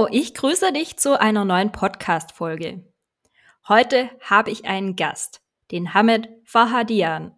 Hallo, 0.00 0.08
ich 0.12 0.32
grüße 0.32 0.72
dich 0.72 0.96
zu 0.96 1.20
einer 1.20 1.44
neuen 1.44 1.72
Podcast-Folge. 1.72 2.90
Heute 3.68 4.08
habe 4.22 4.50
ich 4.50 4.64
einen 4.64 4.96
Gast, 4.96 5.42
den 5.72 5.92
Hamed 5.92 6.26
Fahadian. 6.42 7.36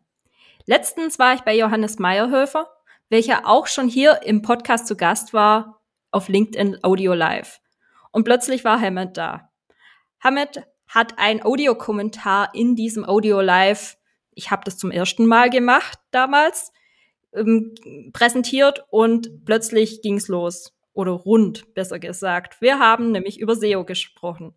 Letztens 0.66 1.18
war 1.18 1.34
ich 1.34 1.40
bei 1.40 1.56
Johannes 1.56 1.98
Meyerhöfer, 1.98 2.70
welcher 3.08 3.48
auch 3.48 3.66
schon 3.66 3.88
hier 3.88 4.20
im 4.22 4.42
Podcast 4.42 4.86
zu 4.86 4.96
Gast 4.96 5.34
war 5.34 5.82
auf 6.12 6.28
LinkedIn 6.28 6.84
Audio 6.84 7.14
Live. 7.14 7.60
Und 8.12 8.22
plötzlich 8.22 8.62
war 8.62 8.80
Hamed 8.80 9.16
da. 9.16 9.50
Hamed 10.22 10.62
hat 10.86 11.18
ein 11.18 11.44
Audiokommentar 11.44 12.54
in 12.54 12.76
diesem 12.76 13.04
Audio 13.04 13.40
Live, 13.40 13.96
ich 14.36 14.52
habe 14.52 14.62
das 14.64 14.78
zum 14.78 14.92
ersten 14.92 15.26
Mal 15.26 15.50
gemacht 15.50 15.98
damals, 16.12 16.70
ähm, 17.32 17.74
präsentiert 18.12 18.84
und 18.88 19.44
plötzlich 19.44 20.00
ging's 20.00 20.28
los 20.28 20.72
oder 20.94 21.12
rund, 21.12 21.74
besser 21.74 21.98
gesagt. 21.98 22.60
Wir 22.60 22.78
haben 22.78 23.12
nämlich 23.12 23.40
über 23.40 23.56
SEO 23.56 23.84
gesprochen 23.84 24.54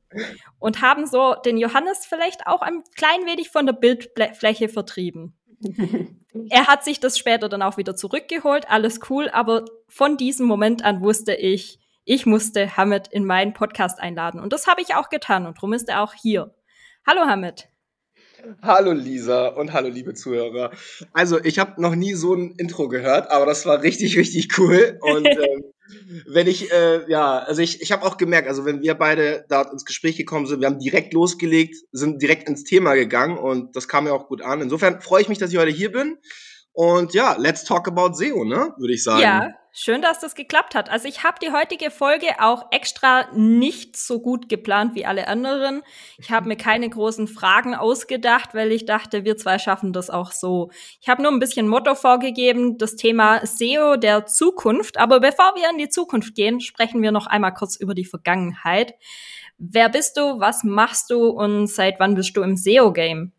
und 0.60 0.82
haben 0.82 1.08
so 1.08 1.36
den 1.46 1.58
Johannes 1.58 2.06
vielleicht 2.06 2.48
auch 2.48 2.62
ein 2.62 2.84
klein 2.96 3.26
wenig 3.26 3.50
von 3.50 3.66
der 3.66 3.74
Bildfläche 3.74 4.70
vertrieben. 4.70 5.38
er 6.50 6.68
hat 6.68 6.84
sich 6.84 7.00
das 7.00 7.18
später 7.18 7.48
dann 7.50 7.62
auch 7.62 7.78
wieder 7.78 7.96
zurückgeholt, 7.96 8.70
alles 8.70 9.00
cool, 9.10 9.30
aber 9.30 9.66
von 9.88 10.18
diesem 10.18 10.46
Moment 10.46 10.84
an 10.84 11.02
wusste 11.02 11.34
ich, 11.34 11.80
ich 12.04 12.26
musste 12.26 12.78
Hamid 12.78 13.08
in 13.08 13.26
meinen 13.26 13.54
Podcast 13.54 14.00
einladen 14.00 14.40
und 14.40 14.54
das 14.54 14.68
habe 14.68 14.82
ich 14.82 14.96
auch 14.96 15.10
getan 15.10 15.46
und 15.46 15.58
darum 15.58 15.74
ist 15.74 15.90
er 15.90 16.04
auch 16.04 16.14
hier. 16.14 16.54
Hallo 17.08 17.22
Hamid. 17.22 17.70
Hallo 18.62 18.92
Lisa 18.92 19.48
und 19.48 19.74
hallo 19.74 19.90
liebe 19.90 20.14
Zuhörer. 20.14 20.72
Also 21.14 21.44
ich 21.44 21.60
habe 21.60 21.82
noch 21.82 21.96
nie 21.96 22.14
so 22.14 22.34
ein 22.34 22.54
Intro 22.58 22.88
gehört, 22.88 23.32
aber 23.32 23.46
das 23.46 23.66
war 23.66 23.82
richtig, 23.82 24.18
richtig 24.18 24.58
cool. 24.60 25.00
Und 25.02 25.26
ähm, 25.28 25.64
wenn 26.28 26.48
ich, 26.48 26.72
äh, 26.72 27.10
ja, 27.10 27.40
also 27.40 27.62
ich, 27.62 27.82
ich 27.82 27.92
habe 27.92 28.06
auch 28.06 28.18
gemerkt, 28.18 28.48
also 28.48 28.66
wenn 28.66 28.82
wir 28.82 28.94
beide 28.96 29.46
da 29.50 29.64
ins 29.64 29.86
Gespräch 29.86 30.18
gekommen 30.18 30.46
sind, 30.46 30.62
wir 30.62 30.68
haben 30.68 30.80
direkt 30.80 31.14
losgelegt, 31.14 31.78
sind 31.92 32.22
direkt 32.22 32.48
ins 32.48 32.64
Thema 32.64 32.94
gegangen 32.96 33.38
und 33.38 33.76
das 33.76 33.88
kam 33.88 34.04
mir 34.04 34.14
auch 34.14 34.28
gut 34.28 34.42
an. 34.42 34.62
Insofern 34.62 35.02
freue 35.02 35.22
ich 35.22 35.30
mich, 35.30 35.38
dass 35.38 35.52
ich 35.52 35.58
heute 35.58 35.72
hier 35.72 35.92
bin. 35.92 36.18
Und 36.76 37.14
ja, 37.14 37.36
let's 37.38 37.64
talk 37.64 37.88
about 37.88 38.14
SEO, 38.14 38.44
ne? 38.44 38.74
Würde 38.78 38.94
ich 38.94 39.04
sagen. 39.04 39.22
Ja, 39.22 39.50
Schön, 39.78 40.02
dass 40.02 40.22
das 40.22 40.36
geklappt 40.36 40.74
hat. 40.74 40.90
Also 40.90 41.10
ich 41.10 41.26
habe 41.26 41.38
die 41.44 41.52
heutige 41.52 41.92
Folge 41.92 42.28
auch 42.40 42.68
extra 42.72 43.30
nicht 43.34 43.98
so 43.98 44.22
gut 44.22 44.48
geplant 44.48 44.96
wie 44.96 45.06
alle 45.06 45.28
anderen. 45.28 45.84
Ich 46.18 46.32
habe 46.32 46.48
mir 46.48 46.56
keine 46.56 46.90
großen 46.90 47.28
Fragen 47.28 47.76
ausgedacht, 47.76 48.54
weil 48.54 48.72
ich 48.72 48.86
dachte, 48.86 49.26
wir 49.26 49.36
zwei 49.36 49.60
schaffen 49.60 49.92
das 49.92 50.10
auch 50.10 50.32
so. 50.32 50.72
Ich 51.02 51.10
habe 51.10 51.22
nur 51.22 51.30
ein 51.30 51.40
bisschen 51.40 51.68
Motto 51.68 51.94
vorgegeben, 51.94 52.78
das 52.78 52.96
Thema 52.96 53.46
SEO 53.46 53.98
der 53.98 54.26
Zukunft. 54.28 54.98
Aber 54.98 55.20
bevor 55.20 55.56
wir 55.58 55.70
in 55.70 55.78
die 55.78 55.90
Zukunft 55.90 56.36
gehen, 56.36 56.62
sprechen 56.62 57.02
wir 57.02 57.12
noch 57.12 57.28
einmal 57.28 57.54
kurz 57.54 57.76
über 57.76 57.96
die 57.96 58.06
Vergangenheit. 58.06 58.94
Wer 59.58 59.90
bist 59.90 60.16
du? 60.16 60.40
Was 60.40 60.64
machst 60.64 61.10
du? 61.10 61.28
Und 61.28 61.68
seit 61.68 62.00
wann 62.00 62.16
bist 62.16 62.38
du 62.38 62.44
im 62.44 62.56
SEO-Game? 62.56 63.34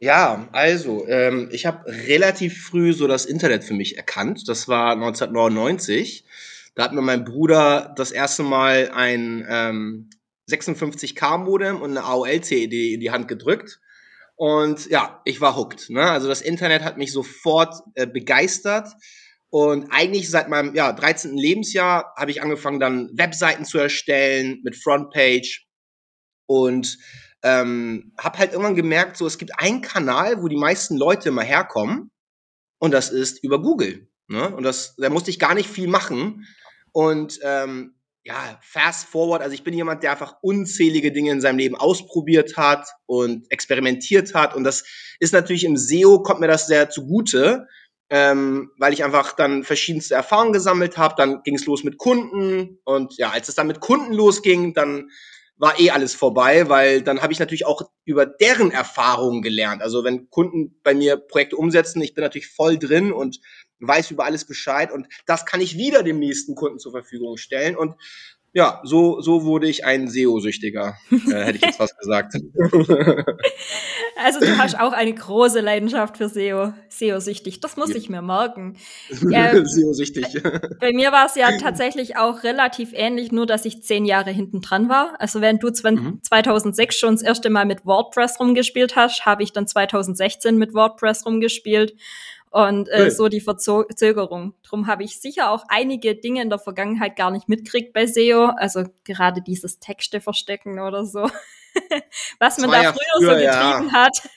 Ja, 0.00 0.48
also, 0.52 1.06
ähm, 1.08 1.48
ich 1.52 1.66
habe 1.66 1.86
relativ 1.86 2.64
früh 2.64 2.92
so 2.92 3.06
das 3.06 3.24
Internet 3.24 3.64
für 3.64 3.74
mich 3.74 3.96
erkannt. 3.96 4.48
Das 4.48 4.68
war 4.68 4.92
1999. 4.92 6.24
Da 6.74 6.84
hat 6.84 6.92
mir 6.92 7.02
mein 7.02 7.24
Bruder 7.24 7.94
das 7.96 8.10
erste 8.10 8.42
Mal 8.42 8.90
ein 8.92 9.46
ähm, 9.48 10.10
56K-Modem 10.50 11.80
und 11.80 11.90
eine 11.90 12.04
AOL-CD 12.04 12.94
in 12.94 13.00
die 13.00 13.10
Hand 13.10 13.28
gedrückt. 13.28 13.80
Und 14.36 14.86
ja, 14.90 15.22
ich 15.24 15.40
war 15.40 15.56
hooked. 15.56 15.90
Ne? 15.90 16.02
Also 16.02 16.28
das 16.28 16.42
Internet 16.42 16.82
hat 16.82 16.98
mich 16.98 17.12
sofort 17.12 17.74
äh, 17.94 18.06
begeistert. 18.06 18.88
Und 19.48 19.86
eigentlich 19.90 20.28
seit 20.28 20.48
meinem 20.48 20.74
ja, 20.74 20.92
13. 20.92 21.36
Lebensjahr 21.36 22.12
habe 22.16 22.32
ich 22.32 22.42
angefangen, 22.42 22.80
dann 22.80 23.10
Webseiten 23.14 23.64
zu 23.64 23.78
erstellen 23.78 24.60
mit 24.64 24.76
Frontpage. 24.76 25.64
Und 26.46 26.98
ähm, 27.44 28.12
habe 28.18 28.38
halt 28.38 28.52
irgendwann 28.52 28.74
gemerkt, 28.74 29.18
so 29.18 29.26
es 29.26 29.38
gibt 29.38 29.58
einen 29.60 29.82
Kanal, 29.82 30.42
wo 30.42 30.48
die 30.48 30.56
meisten 30.56 30.96
Leute 30.96 31.28
immer 31.28 31.42
herkommen 31.42 32.10
und 32.78 32.90
das 32.92 33.10
ist 33.10 33.44
über 33.44 33.60
Google. 33.60 34.08
Ne? 34.28 34.54
Und 34.54 34.62
das, 34.62 34.96
da 34.96 35.10
musste 35.10 35.30
ich 35.30 35.38
gar 35.38 35.54
nicht 35.54 35.68
viel 35.68 35.86
machen. 35.86 36.46
Und 36.92 37.38
ähm, 37.42 37.94
ja, 38.24 38.58
fast 38.62 39.06
forward, 39.06 39.42
also 39.42 39.52
ich 39.52 39.62
bin 39.62 39.74
jemand, 39.74 40.02
der 40.02 40.12
einfach 40.12 40.36
unzählige 40.40 41.12
Dinge 41.12 41.32
in 41.32 41.42
seinem 41.42 41.58
Leben 41.58 41.76
ausprobiert 41.76 42.56
hat 42.56 42.88
und 43.04 43.44
experimentiert 43.50 44.34
hat. 44.34 44.54
Und 44.54 44.64
das 44.64 44.84
ist 45.20 45.34
natürlich 45.34 45.64
im 45.64 45.76
SEO, 45.76 46.22
kommt 46.22 46.40
mir 46.40 46.48
das 46.48 46.66
sehr 46.66 46.88
zugute, 46.88 47.68
ähm, 48.08 48.70
weil 48.78 48.94
ich 48.94 49.04
einfach 49.04 49.34
dann 49.34 49.64
verschiedenste 49.64 50.14
Erfahrungen 50.14 50.54
gesammelt 50.54 50.96
habe. 50.96 51.14
Dann 51.18 51.42
ging 51.42 51.56
es 51.56 51.66
los 51.66 51.84
mit 51.84 51.98
Kunden 51.98 52.78
und 52.84 53.18
ja, 53.18 53.30
als 53.30 53.50
es 53.50 53.54
dann 53.54 53.66
mit 53.66 53.80
Kunden 53.80 54.14
losging, 54.14 54.72
dann 54.72 55.10
war 55.56 55.78
eh 55.78 55.90
alles 55.90 56.14
vorbei, 56.14 56.68
weil 56.68 57.02
dann 57.02 57.22
habe 57.22 57.32
ich 57.32 57.38
natürlich 57.38 57.66
auch 57.66 57.82
über 58.04 58.26
deren 58.26 58.70
Erfahrungen 58.70 59.42
gelernt. 59.42 59.82
Also 59.82 60.02
wenn 60.02 60.28
Kunden 60.30 60.80
bei 60.82 60.94
mir 60.94 61.16
Projekte 61.16 61.56
umsetzen, 61.56 62.02
ich 62.02 62.14
bin 62.14 62.22
natürlich 62.22 62.48
voll 62.48 62.78
drin 62.78 63.12
und 63.12 63.40
weiß 63.80 64.10
über 64.10 64.24
alles 64.24 64.46
Bescheid 64.46 64.90
und 64.90 65.06
das 65.26 65.46
kann 65.46 65.60
ich 65.60 65.76
wieder 65.76 66.02
dem 66.02 66.18
nächsten 66.18 66.54
Kunden 66.54 66.78
zur 66.78 66.92
Verfügung 66.92 67.36
stellen 67.36 67.76
und 67.76 67.94
ja, 68.54 68.80
so, 68.84 69.20
so 69.20 69.44
wurde 69.44 69.66
ich 69.66 69.84
ein 69.84 70.06
SEO-Süchtiger, 70.08 70.96
äh, 71.10 71.16
hätte 71.16 71.56
ich 71.56 71.62
jetzt 71.62 71.80
was 71.80 71.96
gesagt. 71.96 72.34
Also 74.16 74.38
du 74.38 74.56
hast 74.56 74.78
auch 74.78 74.92
eine 74.92 75.12
große 75.12 75.60
Leidenschaft 75.60 76.16
für 76.16 76.28
SEO, 76.28 76.72
SEO-süchtig. 76.88 77.60
Das 77.60 77.76
muss 77.76 77.90
ja. 77.90 77.96
ich 77.96 78.08
mir 78.08 78.22
merken. 78.22 78.76
Ähm, 79.34 79.66
SEO-süchtig. 79.66 80.40
Bei 80.80 80.92
mir 80.92 81.10
war 81.10 81.26
es 81.26 81.34
ja 81.34 81.58
tatsächlich 81.60 82.16
auch 82.16 82.44
relativ 82.44 82.90
ähnlich, 82.92 83.32
nur 83.32 83.46
dass 83.46 83.64
ich 83.64 83.82
zehn 83.82 84.04
Jahre 84.04 84.30
hinten 84.30 84.60
dran 84.60 84.88
war. 84.88 85.14
Also 85.18 85.40
wenn 85.40 85.58
du 85.58 85.68
mhm. 85.68 86.20
2006 86.22 86.96
schon 86.96 87.14
das 87.14 87.22
erste 87.22 87.50
Mal 87.50 87.66
mit 87.66 87.84
WordPress 87.84 88.38
rumgespielt 88.38 88.94
hast, 88.94 89.26
habe 89.26 89.42
ich 89.42 89.52
dann 89.52 89.66
2016 89.66 90.56
mit 90.56 90.72
WordPress 90.72 91.26
rumgespielt 91.26 91.94
und 92.54 92.88
äh, 92.88 93.10
so 93.10 93.26
die 93.26 93.40
Verzögerung. 93.40 94.54
Drum 94.62 94.86
habe 94.86 95.02
ich 95.02 95.20
sicher 95.20 95.50
auch 95.50 95.64
einige 95.66 96.14
Dinge 96.14 96.40
in 96.40 96.50
der 96.50 96.60
Vergangenheit 96.60 97.16
gar 97.16 97.32
nicht 97.32 97.48
mitkriegt 97.48 97.92
bei 97.92 98.06
SEO, 98.06 98.44
also 98.44 98.84
gerade 99.02 99.42
dieses 99.42 99.80
Texte 99.80 100.20
verstecken 100.20 100.78
oder 100.78 101.04
so, 101.04 101.28
was 102.38 102.58
man 102.58 102.70
da 102.70 102.80
ja 102.80 102.92
früher, 102.92 103.02
früher, 103.18 103.28
so 103.28 103.44
getrieben 103.44 103.88
ja. 103.88 103.92
hat. 103.92 104.30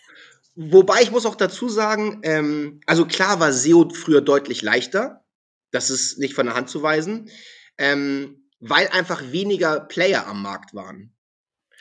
Wobei 0.56 1.03
ich 1.03 1.11
muss 1.11 1.27
auch 1.27 1.35
dazu 1.35 1.69
sagen, 1.69 2.22
ähm, 2.23 2.81
also 2.88 3.06
klar 3.06 3.39
war 3.39 3.53
SEO 3.53 3.88
früher 3.89 4.22
deutlich 4.22 4.63
leichter, 4.63 5.23
das 5.69 5.91
ist 5.91 6.17
nicht 6.17 6.33
von 6.33 6.47
der 6.47 6.56
Hand 6.56 6.72
zu 6.72 6.81
weisen, 6.81 7.29
ähm, 7.77 8.50
weil 8.59 8.88
einfach 8.88 9.31
weniger 9.31 9.79
Player 9.79 10.25
am 10.25 10.41
Markt 10.41 10.73
waren. 10.73 11.13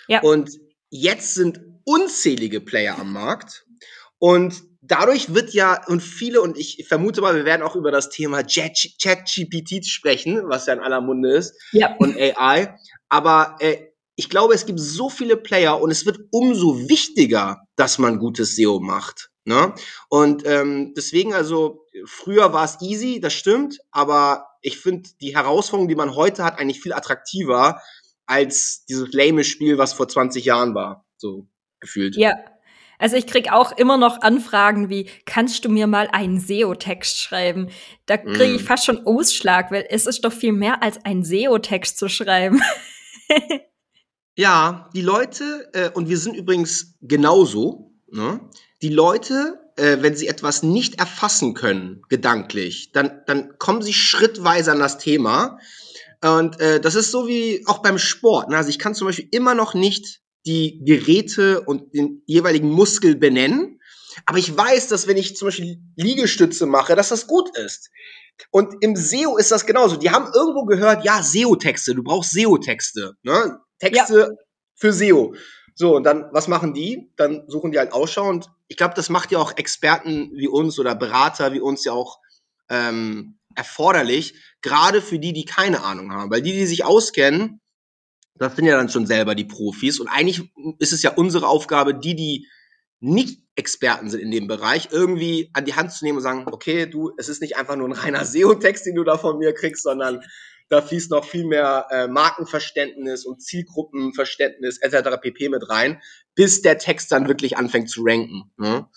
Ja. 0.06 0.20
Und 0.20 0.50
jetzt 0.90 1.32
sind 1.32 1.62
unzählige 1.84 2.60
Player 2.60 2.98
am 2.98 3.14
Markt 3.14 3.64
und 4.18 4.62
dadurch 4.88 5.34
wird 5.34 5.52
ja, 5.52 5.84
und 5.86 6.00
viele, 6.00 6.40
und 6.40 6.56
ich 6.56 6.86
vermute 6.88 7.20
mal, 7.20 7.34
wir 7.34 7.44
werden 7.44 7.62
auch 7.62 7.76
über 7.76 7.90
das 7.90 8.10
Thema 8.10 8.44
Chat-GPT 8.46 9.86
sprechen, 9.86 10.42
was 10.48 10.66
ja 10.66 10.74
in 10.74 10.80
aller 10.80 11.00
Munde 11.00 11.34
ist, 11.34 11.54
ja. 11.72 11.94
und 11.98 12.16
AI. 12.16 12.76
Aber 13.08 13.56
äh, 13.60 13.88
ich 14.16 14.30
glaube, 14.30 14.54
es 14.54 14.66
gibt 14.66 14.80
so 14.80 15.08
viele 15.10 15.36
Player 15.36 15.80
und 15.80 15.90
es 15.90 16.06
wird 16.06 16.18
umso 16.30 16.88
wichtiger, 16.88 17.62
dass 17.76 17.98
man 17.98 18.18
gutes 18.18 18.56
SEO 18.56 18.80
macht. 18.80 19.30
Ne? 19.44 19.74
Und 20.08 20.44
ähm, 20.46 20.94
deswegen, 20.96 21.32
also, 21.32 21.86
früher 22.04 22.52
war 22.52 22.64
es 22.64 22.80
easy, 22.80 23.20
das 23.20 23.32
stimmt, 23.32 23.78
aber 23.92 24.48
ich 24.60 24.78
finde 24.78 25.08
die 25.20 25.36
Herausforderung, 25.36 25.88
die 25.88 25.94
man 25.94 26.16
heute 26.16 26.42
hat, 26.42 26.58
eigentlich 26.58 26.80
viel 26.80 26.92
attraktiver 26.92 27.80
als 28.26 28.84
dieses 28.88 29.12
lame 29.12 29.44
Spiel, 29.44 29.78
was 29.78 29.92
vor 29.92 30.08
20 30.08 30.44
Jahren 30.44 30.74
war, 30.74 31.06
so 31.16 31.46
gefühlt. 31.78 32.16
Ja, 32.16 32.34
also 32.98 33.16
ich 33.16 33.26
krieg 33.26 33.52
auch 33.52 33.72
immer 33.72 33.96
noch 33.96 34.22
Anfragen 34.22 34.88
wie, 34.88 35.08
kannst 35.24 35.64
du 35.64 35.68
mir 35.68 35.86
mal 35.86 36.08
einen 36.12 36.40
SEO-Text 36.40 37.20
schreiben? 37.20 37.68
Da 38.06 38.16
kriege 38.16 38.54
ich 38.54 38.62
mm. 38.62 38.66
fast 38.66 38.84
schon 38.84 39.06
Ausschlag, 39.06 39.70
weil 39.70 39.86
es 39.90 40.06
ist 40.06 40.24
doch 40.24 40.32
viel 40.32 40.52
mehr 40.52 40.82
als 40.82 41.04
einen 41.04 41.24
SEO-Text 41.24 41.98
zu 41.98 42.08
schreiben. 42.08 42.62
ja, 44.36 44.88
die 44.94 45.02
Leute, 45.02 45.68
äh, 45.72 45.90
und 45.90 46.08
wir 46.08 46.18
sind 46.18 46.36
übrigens 46.36 46.96
genauso, 47.00 47.92
ne? 48.10 48.40
die 48.82 48.90
Leute 48.90 49.60
äh, 49.76 49.98
wenn 50.00 50.16
sie 50.16 50.26
etwas 50.26 50.62
nicht 50.62 50.98
erfassen 50.98 51.54
können, 51.54 52.02
gedanklich, 52.08 52.92
dann, 52.92 53.22
dann 53.26 53.58
kommen 53.58 53.82
sie 53.82 53.92
schrittweise 53.92 54.72
an 54.72 54.78
das 54.78 54.98
Thema. 54.98 55.58
Und 56.22 56.60
äh, 56.60 56.80
das 56.80 56.94
ist 56.94 57.10
so 57.10 57.28
wie 57.28 57.62
auch 57.66 57.78
beim 57.78 57.98
Sport. 57.98 58.48
Ne? 58.48 58.56
Also 58.56 58.70
ich 58.70 58.78
kann 58.78 58.94
zum 58.94 59.06
Beispiel 59.06 59.28
immer 59.30 59.54
noch 59.54 59.74
nicht 59.74 60.20
die 60.46 60.80
Geräte 60.84 61.60
und 61.62 61.94
den 61.94 62.22
jeweiligen 62.26 62.70
Muskel 62.70 63.16
benennen. 63.16 63.80
Aber 64.24 64.38
ich 64.38 64.56
weiß, 64.56 64.88
dass 64.88 65.06
wenn 65.06 65.16
ich 65.16 65.36
zum 65.36 65.48
Beispiel 65.48 65.78
Liegestütze 65.96 66.66
mache, 66.66 66.94
dass 66.96 67.10
das 67.10 67.26
gut 67.26 67.56
ist. 67.58 67.90
Und 68.50 68.74
im 68.80 68.96
SEO 68.96 69.36
ist 69.36 69.50
das 69.50 69.66
genauso. 69.66 69.96
Die 69.96 70.10
haben 70.10 70.30
irgendwo 70.34 70.64
gehört, 70.64 71.04
ja, 71.04 71.22
SEO-Texte, 71.22 71.94
du 71.94 72.02
brauchst 72.02 72.32
SEO-Texte. 72.32 73.14
Ne? 73.22 73.60
Texte 73.78 74.18
ja. 74.18 74.28
für 74.74 74.92
SEO. 74.92 75.34
So, 75.74 75.96
und 75.96 76.04
dann, 76.04 76.26
was 76.32 76.48
machen 76.48 76.72
die? 76.72 77.12
Dann 77.16 77.44
suchen 77.48 77.72
die 77.72 77.78
halt 77.78 77.92
Ausschau 77.92 78.28
und 78.28 78.50
ich 78.68 78.76
glaube, 78.76 78.94
das 78.94 79.10
macht 79.10 79.30
ja 79.30 79.38
auch 79.38 79.56
Experten 79.56 80.30
wie 80.34 80.48
uns 80.48 80.78
oder 80.78 80.94
Berater 80.94 81.52
wie 81.52 81.60
uns 81.60 81.84
ja 81.84 81.92
auch 81.92 82.18
ähm, 82.70 83.38
erforderlich, 83.54 84.34
gerade 84.62 85.02
für 85.02 85.18
die, 85.18 85.32
die 85.32 85.44
keine 85.44 85.82
Ahnung 85.82 86.12
haben. 86.12 86.30
Weil 86.30 86.42
die, 86.42 86.52
die 86.52 86.66
sich 86.66 86.84
auskennen, 86.84 87.60
das 88.38 88.56
sind 88.56 88.66
ja 88.66 88.76
dann 88.76 88.88
schon 88.88 89.06
selber 89.06 89.34
die 89.34 89.44
Profis. 89.44 90.00
Und 90.00 90.08
eigentlich 90.08 90.50
ist 90.78 90.92
es 90.92 91.02
ja 91.02 91.12
unsere 91.12 91.48
Aufgabe, 91.48 91.94
die, 91.94 92.14
die 92.14 92.46
nicht 93.00 93.40
Experten 93.56 94.10
sind 94.10 94.20
in 94.20 94.30
dem 94.30 94.46
Bereich, 94.46 94.88
irgendwie 94.90 95.50
an 95.54 95.64
die 95.64 95.74
Hand 95.74 95.92
zu 95.92 96.04
nehmen 96.04 96.18
und 96.18 96.22
sagen, 96.22 96.44
okay, 96.50 96.86
du, 96.86 97.12
es 97.16 97.28
ist 97.28 97.40
nicht 97.40 97.56
einfach 97.56 97.76
nur 97.76 97.88
ein 97.88 97.92
reiner 97.92 98.24
SEO-Text, 98.24 98.86
den 98.86 98.94
du 98.94 99.04
da 99.04 99.16
von 99.16 99.38
mir 99.38 99.54
kriegst, 99.54 99.82
sondern 99.82 100.22
da 100.68 100.82
fließt 100.82 101.10
noch 101.10 101.24
viel 101.24 101.46
mehr 101.46 101.86
äh, 101.90 102.08
Markenverständnis 102.08 103.24
und 103.24 103.40
Zielgruppenverständnis 103.40 104.78
etc. 104.78 105.20
pp. 105.20 105.48
mit 105.48 105.68
rein, 105.70 106.02
bis 106.34 106.60
der 106.60 106.78
Text 106.78 107.12
dann 107.12 107.28
wirklich 107.28 107.56
anfängt 107.56 107.88
zu 107.88 108.02
ranken. 108.04 108.50
Ne? 108.56 108.88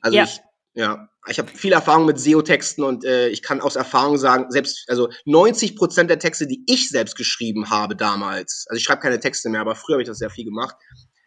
Also 0.00 0.16
ja. 0.16 0.24
ich, 0.24 0.40
ja, 0.74 1.08
ich 1.28 1.38
habe 1.38 1.48
viel 1.48 1.72
Erfahrung 1.72 2.06
mit 2.06 2.18
SEO-Texten 2.18 2.82
und 2.82 3.04
äh, 3.04 3.28
ich 3.28 3.42
kann 3.42 3.60
aus 3.60 3.76
Erfahrung 3.76 4.16
sagen, 4.16 4.50
selbst 4.50 4.84
also 4.88 5.08
90 5.24 5.76
Prozent 5.76 6.10
der 6.10 6.18
Texte, 6.18 6.46
die 6.46 6.62
ich 6.66 6.88
selbst 6.88 7.16
geschrieben 7.16 7.70
habe 7.70 7.96
damals, 7.96 8.66
also 8.68 8.78
ich 8.78 8.84
schreibe 8.84 9.02
keine 9.02 9.20
Texte 9.20 9.48
mehr, 9.48 9.60
aber 9.60 9.74
früher 9.74 9.94
habe 9.94 10.02
ich 10.02 10.08
das 10.08 10.18
sehr 10.18 10.30
viel 10.30 10.44
gemacht, 10.44 10.76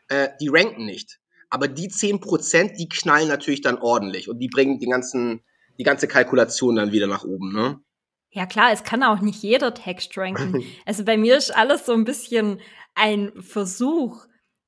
äh, 0.07 0.29
die 0.39 0.49
ranken 0.49 0.85
nicht. 0.85 1.19
Aber 1.49 1.67
die 1.67 1.87
10 1.87 2.19
Prozent, 2.19 2.79
die 2.79 2.89
knallen 2.89 3.27
natürlich 3.27 3.61
dann 3.61 3.77
ordentlich 3.77 4.27
und 4.27 4.39
die 4.39 4.47
bringen 4.47 4.79
die 4.79 4.87
ganzen 4.87 5.43
die 5.79 5.83
ganze 5.83 6.07
Kalkulation 6.07 6.75
dann 6.75 6.91
wieder 6.91 7.07
nach 7.07 7.23
oben. 7.23 7.53
Ne? 7.53 7.79
Ja 8.31 8.45
klar, 8.45 8.71
es 8.71 8.83
kann 8.83 9.03
auch 9.03 9.21
nicht 9.21 9.41
jeder 9.41 9.73
Text 9.73 10.17
ranken. 10.17 10.63
Also 10.85 11.05
bei 11.05 11.17
mir 11.17 11.37
ist 11.37 11.55
alles 11.55 11.85
so 11.85 11.93
ein 11.93 12.03
bisschen 12.03 12.59
ein 12.95 13.31
Versuch. 13.41 14.25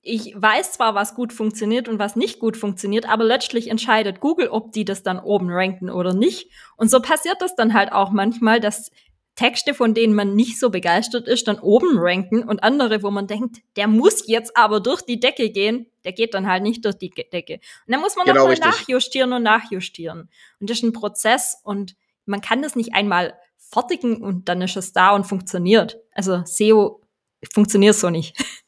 Ich 0.08 0.34
weiß 0.36 0.74
zwar, 0.74 0.94
was 0.94 1.16
gut 1.16 1.34
funktioniert 1.34 1.90
und 1.90 1.98
was 1.98 2.16
nicht 2.16 2.40
gut 2.40 2.58
funktioniert, 2.58 3.10
aber 3.10 3.24
letztlich 3.24 3.72
entscheidet 3.72 4.20
Google, 4.20 4.50
ob 4.50 4.72
die 4.72 4.86
das 4.86 5.02
dann 5.02 5.18
oben 5.18 5.50
ranken 5.50 5.90
oder 5.90 6.14
nicht. 6.14 6.52
Und 6.78 6.92
so 6.92 7.00
passiert 7.00 7.42
das 7.42 7.56
dann 7.56 7.74
halt 7.74 7.92
auch 7.92 8.12
manchmal, 8.12 8.60
dass 8.60 8.92
Texte, 9.34 9.74
von 9.74 9.96
denen 9.96 10.14
man 10.14 10.36
nicht 10.36 10.60
so 10.60 10.70
begeistert 10.70 11.28
ist, 11.28 11.48
dann 11.48 11.58
oben 11.58 11.98
ranken 11.98 12.44
und 12.44 12.64
andere, 12.64 13.02
wo 13.02 13.10
man 13.10 13.26
denkt, 13.26 13.58
der 13.78 13.88
muss 13.88 14.28
jetzt 14.28 14.56
aber 14.56 14.80
durch 14.80 15.02
die 15.02 15.20
Decke 15.20 15.50
gehen, 15.50 15.88
der 16.04 16.14
geht 16.14 16.36
dann 16.36 16.48
halt 16.48 16.62
nicht 16.62 16.86
durch 16.86 17.00
die 17.00 17.10
Decke. 17.10 17.56
Und 17.56 17.94
dann 17.94 18.00
muss 18.00 18.16
man 18.16 18.26
genau 18.26 18.48
nochmal 18.48 18.60
nachjustieren 18.60 19.34
und 19.34 19.42
nachjustieren. 19.42 20.30
Und 20.60 20.70
das 20.70 20.78
ist 20.78 20.84
ein 20.84 20.94
Prozess 20.94 21.58
und 21.64 21.96
man 22.26 22.42
kann 22.42 22.62
das 22.62 22.76
nicht 22.76 22.94
einmal 22.94 23.34
fertigen 23.58 24.22
und 24.22 24.48
dann 24.50 24.62
ist 24.62 24.78
es 24.78 24.94
da 24.94 25.16
und 25.16 25.26
funktioniert. 25.26 26.00
Also 26.14 26.44
SEO 26.46 27.02
funktioniert 27.54 27.96
so 27.96 28.10
nicht. 28.10 28.38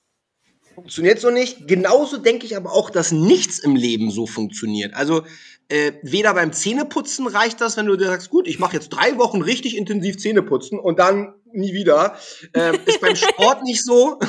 Funktioniert 0.78 1.20
so 1.20 1.32
nicht. 1.32 1.68
Genauso 1.68 2.18
denke 2.18 2.46
ich 2.46 2.56
aber 2.56 2.72
auch, 2.72 2.92
dass 2.92 3.12
nichts 3.12 3.58
im 3.58 3.76
Leben 3.76 4.12
so 4.12 4.28
funktioniert. 4.28 4.94
Also 4.94 5.24
äh, 5.70 5.94
weder 6.04 6.36
beim 6.36 6.54
Zähneputzen 6.54 7.26
reicht 7.26 7.62
das, 7.62 7.78
wenn 7.78 7.88
du 7.88 7.96
dir 7.96 8.06
sagst, 8.06 8.30
gut, 8.30 8.48
ich 8.48 8.60
mache 8.60 8.76
jetzt 8.76 8.90
drei 8.90 9.18
Wochen 9.18 9.42
richtig 9.42 9.76
intensiv 9.76 10.20
Zähneputzen 10.20 10.78
und 10.78 11.00
dann 11.00 11.34
nie 11.52 11.74
wieder. 11.74 12.16
Äh, 12.54 12.78
ist 12.86 13.02
beim 13.02 13.16
Sport 13.16 13.64
nicht 13.64 13.84
so, 13.84 14.20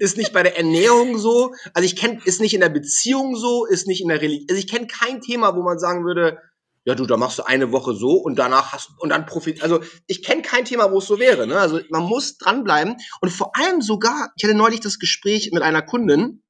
ist 0.00 0.16
nicht 0.16 0.32
bei 0.32 0.42
der 0.42 0.56
Ernährung 0.56 1.18
so. 1.18 1.54
Also 1.72 1.86
ich 1.86 1.94
kenne, 1.94 2.18
ist 2.24 2.40
nicht 2.40 2.54
in 2.54 2.62
der 2.62 2.68
Beziehung 2.68 3.36
so, 3.36 3.64
ist 3.64 3.86
nicht 3.86 4.02
in 4.02 4.08
der 4.08 4.20
Religion. 4.20 4.46
Also 4.50 4.58
ich 4.58 4.66
kenne 4.66 4.88
kein 4.88 5.20
Thema, 5.20 5.54
wo 5.54 5.62
man 5.62 5.78
sagen 5.78 6.04
würde, 6.04 6.38
ja 6.84 6.94
du, 6.94 7.06
da 7.06 7.16
machst 7.16 7.38
du 7.38 7.44
eine 7.44 7.72
Woche 7.72 7.94
so 7.94 8.16
und 8.16 8.38
danach 8.38 8.72
hast 8.72 8.90
und 8.98 9.10
dann 9.10 9.26
profit. 9.26 9.62
Also 9.62 9.80
ich 10.06 10.22
kenne 10.22 10.42
kein 10.42 10.64
Thema, 10.64 10.90
wo 10.90 10.98
es 10.98 11.06
so 11.06 11.18
wäre. 11.18 11.46
Ne? 11.46 11.58
Also 11.58 11.80
man 11.90 12.02
muss 12.02 12.38
dranbleiben 12.38 12.96
und 13.20 13.30
vor 13.30 13.56
allem 13.56 13.80
sogar, 13.82 14.32
ich 14.36 14.44
hatte 14.44 14.54
neulich 14.54 14.80
das 14.80 14.98
Gespräch 14.98 15.50
mit 15.52 15.62
einer 15.62 15.82
Kundin, 15.82 16.42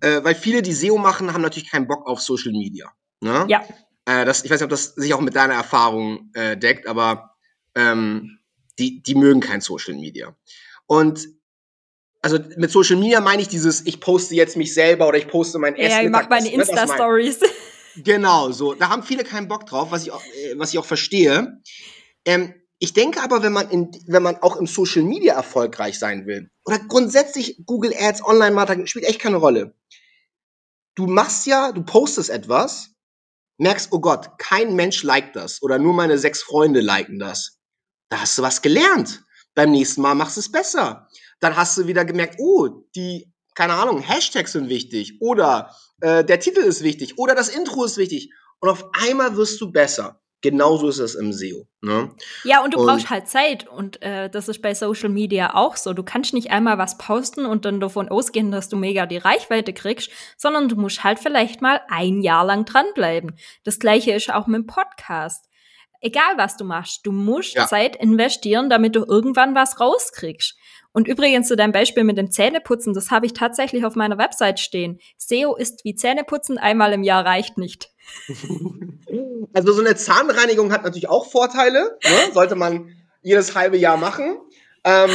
äh, 0.00 0.22
weil 0.22 0.34
viele, 0.34 0.62
die 0.62 0.72
SEO 0.72 0.98
machen, 0.98 1.32
haben 1.32 1.42
natürlich 1.42 1.70
keinen 1.70 1.88
Bock 1.88 2.06
auf 2.06 2.20
Social 2.20 2.52
Media. 2.52 2.92
Ne? 3.20 3.46
Ja. 3.48 3.64
Äh, 4.06 4.24
das, 4.24 4.44
ich 4.44 4.50
weiß 4.50 4.60
nicht, 4.60 4.64
ob 4.64 4.70
das 4.70 4.94
sich 4.94 5.12
auch 5.12 5.20
mit 5.20 5.34
deiner 5.34 5.54
Erfahrung 5.54 6.30
äh, 6.34 6.56
deckt, 6.56 6.86
aber 6.86 7.34
ähm, 7.74 8.38
die, 8.78 9.02
die 9.02 9.14
mögen 9.14 9.40
kein 9.40 9.60
Social 9.60 9.94
Media. 9.94 10.36
Und 10.86 11.28
also 12.22 12.38
mit 12.56 12.70
Social 12.70 12.96
Media 12.96 13.20
meine 13.20 13.42
ich 13.42 13.48
dieses, 13.48 13.86
ich 13.86 14.00
poste 14.00 14.34
jetzt 14.34 14.56
mich 14.56 14.74
selber 14.74 15.08
oder 15.08 15.18
ich 15.18 15.28
poste 15.28 15.58
mein 15.58 15.74
Essen. 15.74 15.90
Ja, 15.90 16.02
ich 16.02 16.10
mag 16.10 16.28
meine 16.30 16.50
Insta-Stories. 16.52 17.40
Genau, 17.96 18.50
so. 18.52 18.74
Da 18.74 18.88
haben 18.88 19.02
viele 19.02 19.24
keinen 19.24 19.48
Bock 19.48 19.66
drauf, 19.66 19.90
was 19.90 20.04
ich 20.04 20.12
auch, 20.12 20.24
äh, 20.24 20.54
was 20.56 20.72
ich 20.72 20.78
auch 20.78 20.84
verstehe. 20.84 21.60
Ähm, 22.24 22.54
ich 22.78 22.92
denke 22.92 23.22
aber, 23.22 23.42
wenn 23.42 23.52
man, 23.52 23.68
in, 23.70 23.90
wenn 24.06 24.22
man 24.22 24.36
auch 24.36 24.56
im 24.56 24.66
Social 24.66 25.02
Media 25.02 25.34
erfolgreich 25.34 25.98
sein 25.98 26.26
will, 26.26 26.50
oder 26.64 26.78
grundsätzlich 26.78 27.62
Google 27.66 27.94
Ads, 27.98 28.24
Online-Marketing, 28.24 28.86
spielt 28.86 29.04
echt 29.04 29.20
keine 29.20 29.36
Rolle. 29.36 29.74
Du 30.94 31.06
machst 31.06 31.46
ja, 31.46 31.72
du 31.72 31.82
postest 31.82 32.30
etwas, 32.30 32.90
merkst, 33.58 33.92
oh 33.92 34.00
Gott, 34.00 34.38
kein 34.38 34.74
Mensch 34.76 35.02
liked 35.02 35.36
das, 35.36 35.62
oder 35.62 35.78
nur 35.78 35.92
meine 35.92 36.18
sechs 36.18 36.42
Freunde 36.42 36.80
liken 36.80 37.18
das. 37.18 37.58
Da 38.08 38.20
hast 38.20 38.38
du 38.38 38.42
was 38.42 38.62
gelernt. 38.62 39.24
Beim 39.54 39.72
nächsten 39.72 40.00
Mal 40.00 40.14
machst 40.14 40.36
du 40.36 40.40
es 40.40 40.50
besser. 40.50 41.08
Dann 41.40 41.56
hast 41.56 41.76
du 41.76 41.86
wieder 41.86 42.04
gemerkt, 42.04 42.36
oh, 42.38 42.68
die, 42.96 43.29
keine 43.60 43.74
Ahnung, 43.74 44.00
Hashtags 44.00 44.52
sind 44.52 44.70
wichtig, 44.70 45.20
oder 45.20 45.76
äh, 46.00 46.24
der 46.24 46.40
Titel 46.40 46.60
ist 46.60 46.82
wichtig 46.82 47.18
oder 47.18 47.34
das 47.34 47.50
Intro 47.50 47.84
ist 47.84 47.98
wichtig. 47.98 48.32
Und 48.58 48.70
auf 48.70 48.88
einmal 48.94 49.36
wirst 49.36 49.60
du 49.60 49.70
besser. 49.70 50.18
Genauso 50.40 50.88
ist 50.88 50.98
es 50.98 51.14
im 51.14 51.30
SEO. 51.34 51.68
Ne? 51.82 52.10
Ja, 52.44 52.64
und 52.64 52.72
du 52.72 52.78
und, 52.80 52.86
brauchst 52.86 53.10
halt 53.10 53.28
Zeit. 53.28 53.68
Und 53.68 54.00
äh, 54.00 54.30
das 54.30 54.48
ist 54.48 54.62
bei 54.62 54.72
Social 54.72 55.10
Media 55.10 55.54
auch 55.54 55.76
so. 55.76 55.92
Du 55.92 56.02
kannst 56.02 56.32
nicht 56.32 56.50
einmal 56.50 56.78
was 56.78 56.96
posten 56.96 57.44
und 57.44 57.66
dann 57.66 57.80
davon 57.80 58.08
ausgehen, 58.08 58.50
dass 58.50 58.70
du 58.70 58.78
mega 58.78 59.04
die 59.04 59.18
Reichweite 59.18 59.74
kriegst, 59.74 60.08
sondern 60.38 60.70
du 60.70 60.76
musst 60.76 61.04
halt 61.04 61.18
vielleicht 61.18 61.60
mal 61.60 61.82
ein 61.88 62.22
Jahr 62.22 62.46
lang 62.46 62.64
dranbleiben. 62.64 63.36
Das 63.64 63.78
gleiche 63.78 64.12
ist 64.12 64.32
auch 64.32 64.46
mit 64.46 64.56
dem 64.62 64.66
Podcast. 64.66 65.50
Egal 66.00 66.38
was 66.38 66.56
du 66.56 66.64
machst, 66.64 67.04
du 67.04 67.12
musst 67.12 67.52
ja. 67.52 67.66
Zeit 67.66 67.96
investieren, 67.96 68.70
damit 68.70 68.96
du 68.96 69.04
irgendwann 69.04 69.54
was 69.54 69.80
rauskriegst. 69.80 70.56
Und 70.92 71.06
übrigens 71.06 71.48
zu 71.48 71.56
deinem 71.56 71.72
Beispiel 71.72 72.04
mit 72.04 72.18
dem 72.18 72.30
Zähneputzen, 72.30 72.94
das 72.94 73.10
habe 73.10 73.26
ich 73.26 73.32
tatsächlich 73.32 73.84
auf 73.84 73.94
meiner 73.94 74.18
Website 74.18 74.58
stehen. 74.58 74.98
SEO 75.18 75.54
ist 75.54 75.84
wie 75.84 75.94
Zähneputzen, 75.94 76.58
einmal 76.58 76.92
im 76.92 77.02
Jahr 77.02 77.24
reicht 77.24 77.58
nicht. 77.58 77.90
Also 79.52 79.72
so 79.72 79.80
eine 79.80 79.96
Zahnreinigung 79.96 80.70
hat 80.70 80.84
natürlich 80.84 81.08
auch 81.08 81.28
Vorteile, 81.28 81.98
ne? 82.04 82.32
sollte 82.32 82.54
man 82.54 82.94
jedes 83.22 83.56
halbe 83.56 83.76
Jahr 83.76 83.96
machen. 83.96 84.38
Ähm, 84.84 85.10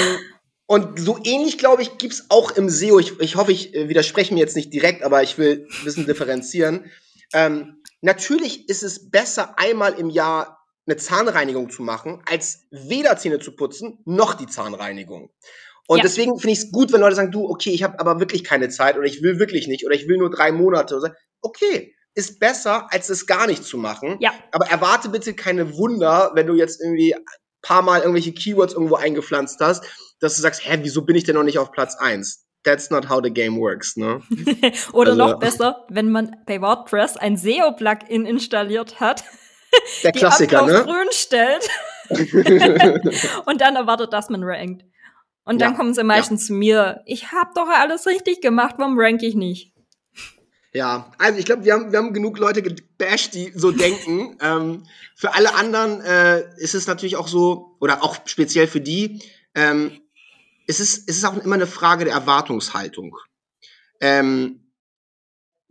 und 0.65 0.99
so 0.99 1.17
ähnlich, 1.23 1.57
glaube 1.57 1.83
ich, 1.83 1.97
gibt's 1.97 2.25
auch 2.29 2.51
im 2.51 2.69
SEO. 2.69 2.99
Ich, 2.99 3.19
ich 3.21 3.35
hoffe, 3.35 3.53
ich 3.53 3.73
äh, 3.73 3.87
widerspreche 3.87 4.33
mir 4.33 4.41
jetzt 4.41 4.55
nicht 4.55 4.73
direkt, 4.73 5.03
aber 5.03 5.23
ich 5.23 5.37
will 5.37 5.67
ein 5.71 5.85
bisschen 5.85 6.05
differenzieren. 6.05 6.91
Ähm, 7.33 7.81
natürlich 8.01 8.67
ist 8.67 8.83
es 8.83 9.09
besser, 9.09 9.57
einmal 9.57 9.93
im 9.93 10.09
Jahr 10.09 10.64
eine 10.87 10.97
Zahnreinigung 10.97 11.69
zu 11.69 11.81
machen, 11.81 12.21
als 12.25 12.67
weder 12.71 13.17
Zähne 13.17 13.39
zu 13.39 13.55
putzen, 13.55 13.99
noch 14.05 14.35
die 14.35 14.47
Zahnreinigung. 14.47 15.31
Und 15.87 15.97
ja. 15.97 16.03
deswegen 16.03 16.39
finde 16.39 16.53
ich 16.53 16.59
es 16.59 16.71
gut, 16.71 16.91
wenn 16.91 17.01
Leute 17.01 17.15
sagen, 17.15 17.31
du, 17.31 17.47
okay, 17.47 17.69
ich 17.69 17.83
habe 17.83 17.99
aber 17.99 18.19
wirklich 18.19 18.43
keine 18.43 18.69
Zeit 18.69 18.97
oder 18.97 19.05
ich 19.05 19.21
will 19.21 19.39
wirklich 19.39 19.67
nicht 19.67 19.85
oder 19.85 19.95
ich 19.95 20.07
will 20.07 20.17
nur 20.17 20.29
drei 20.29 20.51
Monate. 20.51 20.95
Oder 20.95 21.07
so. 21.09 21.13
Okay, 21.41 21.95
ist 22.15 22.39
besser, 22.39 22.87
als 22.91 23.09
es 23.09 23.27
gar 23.27 23.45
nicht 23.45 23.63
zu 23.63 23.77
machen. 23.77 24.17
Ja. 24.19 24.33
Aber 24.51 24.67
erwarte 24.67 25.09
bitte 25.09 25.33
keine 25.33 25.77
Wunder, 25.77 26.31
wenn 26.33 26.47
du 26.47 26.55
jetzt 26.55 26.81
irgendwie 26.81 27.13
ein 27.13 27.21
paar 27.61 27.81
Mal 27.81 27.99
irgendwelche 27.99 28.33
Keywords 28.33 28.73
irgendwo 28.73 28.95
eingepflanzt 28.95 29.59
hast, 29.59 29.83
dass 30.19 30.35
du 30.35 30.41
sagst, 30.41 30.65
hä, 30.65 30.79
wieso 30.81 31.03
bin 31.03 31.15
ich 31.15 31.25
denn 31.25 31.35
noch 31.35 31.43
nicht 31.43 31.59
auf 31.59 31.71
Platz 31.71 31.95
eins? 31.97 32.45
That's 32.63 32.89
not 32.89 33.09
how 33.09 33.19
the 33.23 33.31
game 33.31 33.59
works, 33.59 33.95
ne? 33.95 34.21
oder 34.93 35.11
also, 35.11 35.23
noch 35.23 35.39
besser, 35.39 35.85
wenn 35.89 36.09
man 36.09 36.35
bei 36.47 36.61
WordPress 36.61 37.15
ein 37.17 37.37
SEO-Plugin 37.37 38.25
installiert 38.25 38.99
hat, 38.99 39.23
der 40.03 40.11
Klassiker, 40.11 40.65
ne? 40.65 40.83
grün 40.83 41.07
stellt 41.11 41.67
und 43.45 43.61
dann 43.61 43.75
erwartet, 43.75 44.13
dass 44.13 44.29
man 44.29 44.43
rankt. 44.43 44.83
Und 45.43 45.61
dann 45.61 45.71
ja, 45.71 45.77
kommen 45.77 45.93
sie 45.93 46.03
meistens 46.03 46.43
ja. 46.43 46.47
zu 46.47 46.53
mir, 46.53 47.01
ich 47.05 47.31
habe 47.31 47.51
doch 47.53 47.67
alles 47.67 48.07
richtig 48.07 48.41
gemacht, 48.41 48.75
warum 48.77 48.99
rank 48.99 49.21
ich 49.21 49.35
nicht? 49.35 49.73
Ja, 50.73 51.11
also 51.19 51.39
ich 51.39 51.45
glaube, 51.45 51.63
wir 51.63 51.73
haben, 51.73 51.91
wir 51.91 51.99
haben 51.99 52.13
genug 52.13 52.37
Leute 52.37 52.61
gebasht, 52.61 53.33
die 53.33 53.53
so 53.55 53.71
denken. 53.71 54.37
ähm, 54.41 54.83
für 55.15 55.33
alle 55.33 55.55
anderen 55.55 56.01
äh, 56.01 56.43
ist 56.57 56.75
es 56.75 56.87
natürlich 56.87 57.15
auch 57.15 57.29
so, 57.29 57.77
oder 57.79 58.03
auch 58.03 58.17
speziell 58.25 58.67
für 58.67 58.81
die, 58.81 59.21
ähm, 59.53 60.01
es, 60.67 60.81
ist, 60.81 61.07
es 61.07 61.17
ist 61.17 61.23
auch 61.23 61.37
immer 61.37 61.55
eine 61.55 61.67
Frage 61.67 62.03
der 62.03 62.13
Erwartungshaltung. 62.13 63.15
Ähm, 64.01 64.64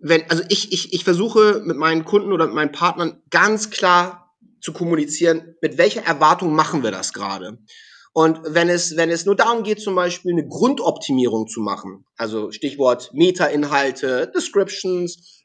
wenn, 0.05 0.31
also 0.31 0.43
ich, 0.51 0.71
ich, 0.73 0.93
ich 0.93 1.03
versuche 1.03 1.63
mit 1.65 1.79
meinen 1.79 2.05
Kunden 2.05 2.33
oder 2.33 2.47
mit 2.47 2.55
meinen 2.55 2.73
Partnern 2.73 3.23
ganz 3.31 3.71
klar 3.71 4.37
zu 4.61 4.75
kommunizieren, 4.75 5.57
mit 5.63 5.79
welcher 5.79 6.03
Erwartung 6.03 6.55
machen 6.55 6.83
wir 6.83 6.91
das 6.91 7.15
gerade. 7.15 7.59
Und 8.13 8.39
wenn 8.45 8.69
es, 8.69 8.97
wenn 8.97 9.11
es 9.11 9.25
nur 9.25 9.35
darum 9.35 9.63
geht, 9.63 9.81
zum 9.81 9.95
Beispiel 9.95 10.33
eine 10.33 10.47
Grundoptimierung 10.47 11.49
zu 11.49 11.61
machen, 11.61 12.05
also 12.17 12.53
Stichwort 12.53 13.13
Meta-Inhalte, 13.15 14.31
Descriptions, 14.35 15.43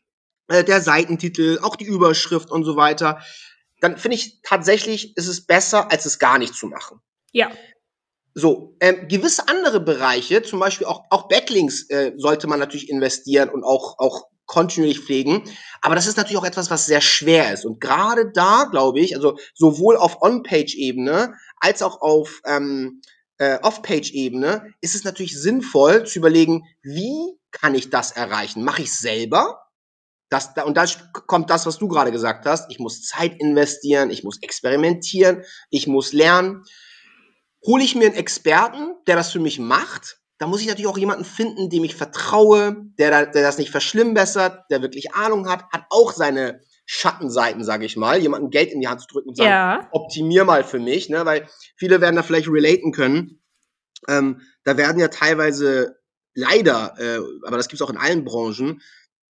äh, 0.49 0.63
der 0.65 0.81
Seitentitel, 0.81 1.59
auch 1.61 1.77
die 1.77 1.85
Überschrift 1.85 2.51
und 2.51 2.65
so 2.65 2.75
weiter, 2.75 3.21
dann 3.79 3.97
finde 3.97 4.15
ich 4.15 4.41
tatsächlich, 4.43 5.15
ist 5.15 5.27
es 5.27 5.45
besser, 5.45 5.89
als 5.89 6.05
es 6.05 6.19
gar 6.19 6.37
nicht 6.37 6.53
zu 6.53 6.67
machen. 6.67 6.99
Ja. 7.31 7.49
So, 8.33 8.75
ähm, 8.81 9.07
gewisse 9.07 9.47
andere 9.47 9.79
Bereiche, 9.79 10.43
zum 10.43 10.59
Beispiel 10.59 10.85
auch, 10.85 11.05
auch 11.09 11.29
Backlinks, 11.29 11.89
äh, 11.89 12.11
sollte 12.17 12.47
man 12.47 12.59
natürlich 12.59 12.89
investieren 12.89 13.49
und 13.49 13.63
auch, 13.63 13.97
auch 13.99 14.29
kontinuierlich 14.49 14.99
pflegen. 14.99 15.43
Aber 15.81 15.95
das 15.95 16.07
ist 16.07 16.17
natürlich 16.17 16.37
auch 16.37 16.43
etwas, 16.43 16.71
was 16.71 16.87
sehr 16.87 17.01
schwer 17.01 17.53
ist. 17.53 17.65
Und 17.65 17.79
gerade 17.79 18.31
da, 18.33 18.65
glaube 18.69 18.99
ich, 18.99 19.15
also 19.15 19.37
sowohl 19.53 19.95
auf 19.95 20.21
On-Page-Ebene 20.21 21.35
als 21.57 21.83
auch 21.83 22.01
auf 22.01 22.41
ähm, 22.45 23.01
äh, 23.37 23.59
Off-Page-Ebene, 23.61 24.73
ist 24.81 24.95
es 24.95 25.03
natürlich 25.03 25.39
sinnvoll 25.39 26.05
zu 26.05 26.17
überlegen, 26.17 26.63
wie 26.81 27.37
kann 27.51 27.75
ich 27.75 27.91
das 27.91 28.11
erreichen? 28.11 28.63
Mache 28.63 28.81
ich 28.81 28.97
selber? 28.97 29.61
Das, 30.29 30.49
und 30.65 30.75
da 30.75 30.85
kommt 31.27 31.51
das, 31.51 31.67
was 31.67 31.77
du 31.77 31.87
gerade 31.87 32.11
gesagt 32.11 32.45
hast. 32.47 32.71
Ich 32.71 32.79
muss 32.79 33.03
Zeit 33.03 33.39
investieren, 33.39 34.09
ich 34.09 34.23
muss 34.23 34.41
experimentieren, 34.41 35.43
ich 35.69 35.85
muss 35.85 36.11
lernen. 36.11 36.63
Hole 37.65 37.83
ich 37.83 37.95
mir 37.95 38.07
einen 38.07 38.15
Experten, 38.15 38.95
der 39.05 39.15
das 39.15 39.31
für 39.31 39.39
mich 39.39 39.59
macht, 39.59 40.18
da 40.39 40.47
muss 40.47 40.61
ich 40.61 40.67
natürlich 40.67 40.87
auch 40.87 40.97
jemanden 40.97 41.25
finden, 41.25 41.69
dem 41.69 41.83
ich 41.83 41.95
vertraue, 41.95 42.77
der, 42.97 43.27
der 43.27 43.43
das 43.43 43.57
nicht 43.57 43.71
verschlimmbessert, 43.71 44.71
der 44.71 44.81
wirklich 44.81 45.13
Ahnung 45.13 45.49
hat, 45.49 45.65
hat 45.71 45.83
auch 45.89 46.13
seine 46.13 46.61
Schattenseiten, 46.85 47.63
sage 47.63 47.85
ich 47.85 47.97
mal, 47.97 48.19
jemanden 48.19 48.49
Geld 48.49 48.71
in 48.71 48.79
die 48.79 48.87
Hand 48.87 49.01
zu 49.01 49.07
drücken 49.07 49.29
und 49.29 49.35
sagen, 49.35 49.49
ja. 49.49 49.87
optimier 49.91 50.45
mal 50.45 50.63
für 50.63 50.79
mich, 50.79 51.09
ne? 51.09 51.25
weil 51.25 51.47
viele 51.75 51.99
werden 52.01 52.15
da 52.15 52.23
vielleicht 52.23 52.47
relaten 52.47 52.93
können. 52.93 53.43
Ähm, 54.07 54.41
da 54.63 54.77
werden 54.77 54.99
ja 54.99 55.09
teilweise 55.09 55.97
leider, 56.33 56.95
äh, 56.97 57.19
aber 57.45 57.57
das 57.57 57.67
gibt's 57.67 57.81
auch 57.81 57.89
in 57.89 57.97
allen 57.97 58.23
Branchen, 58.23 58.81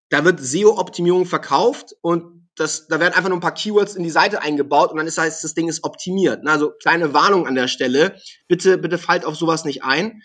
da 0.10 0.26
wird 0.26 0.42
SEO-Optimierung 0.42 1.26
verkauft 1.26 1.96
und 2.02 2.50
das, 2.56 2.88
da 2.88 3.00
werden 3.00 3.14
einfach 3.14 3.30
nur 3.30 3.38
ein 3.38 3.42
paar 3.42 3.54
Keywords 3.54 3.96
in 3.96 4.04
die 4.04 4.10
Seite 4.10 4.42
eingebaut 4.42 4.92
und 4.92 4.98
dann 4.98 5.08
ist 5.08 5.18
heißt, 5.18 5.44
das 5.44 5.54
Ding 5.54 5.70
ist 5.70 5.84
optimiert. 5.84 6.46
Also 6.46 6.72
kleine 6.72 7.14
Warnung 7.14 7.48
an 7.48 7.56
der 7.56 7.68
Stelle. 7.68 8.20
Bitte, 8.48 8.78
bitte 8.78 8.98
fallt 8.98 9.26
auf 9.26 9.36
sowas 9.36 9.64
nicht 9.64 9.84
ein. 9.84 10.22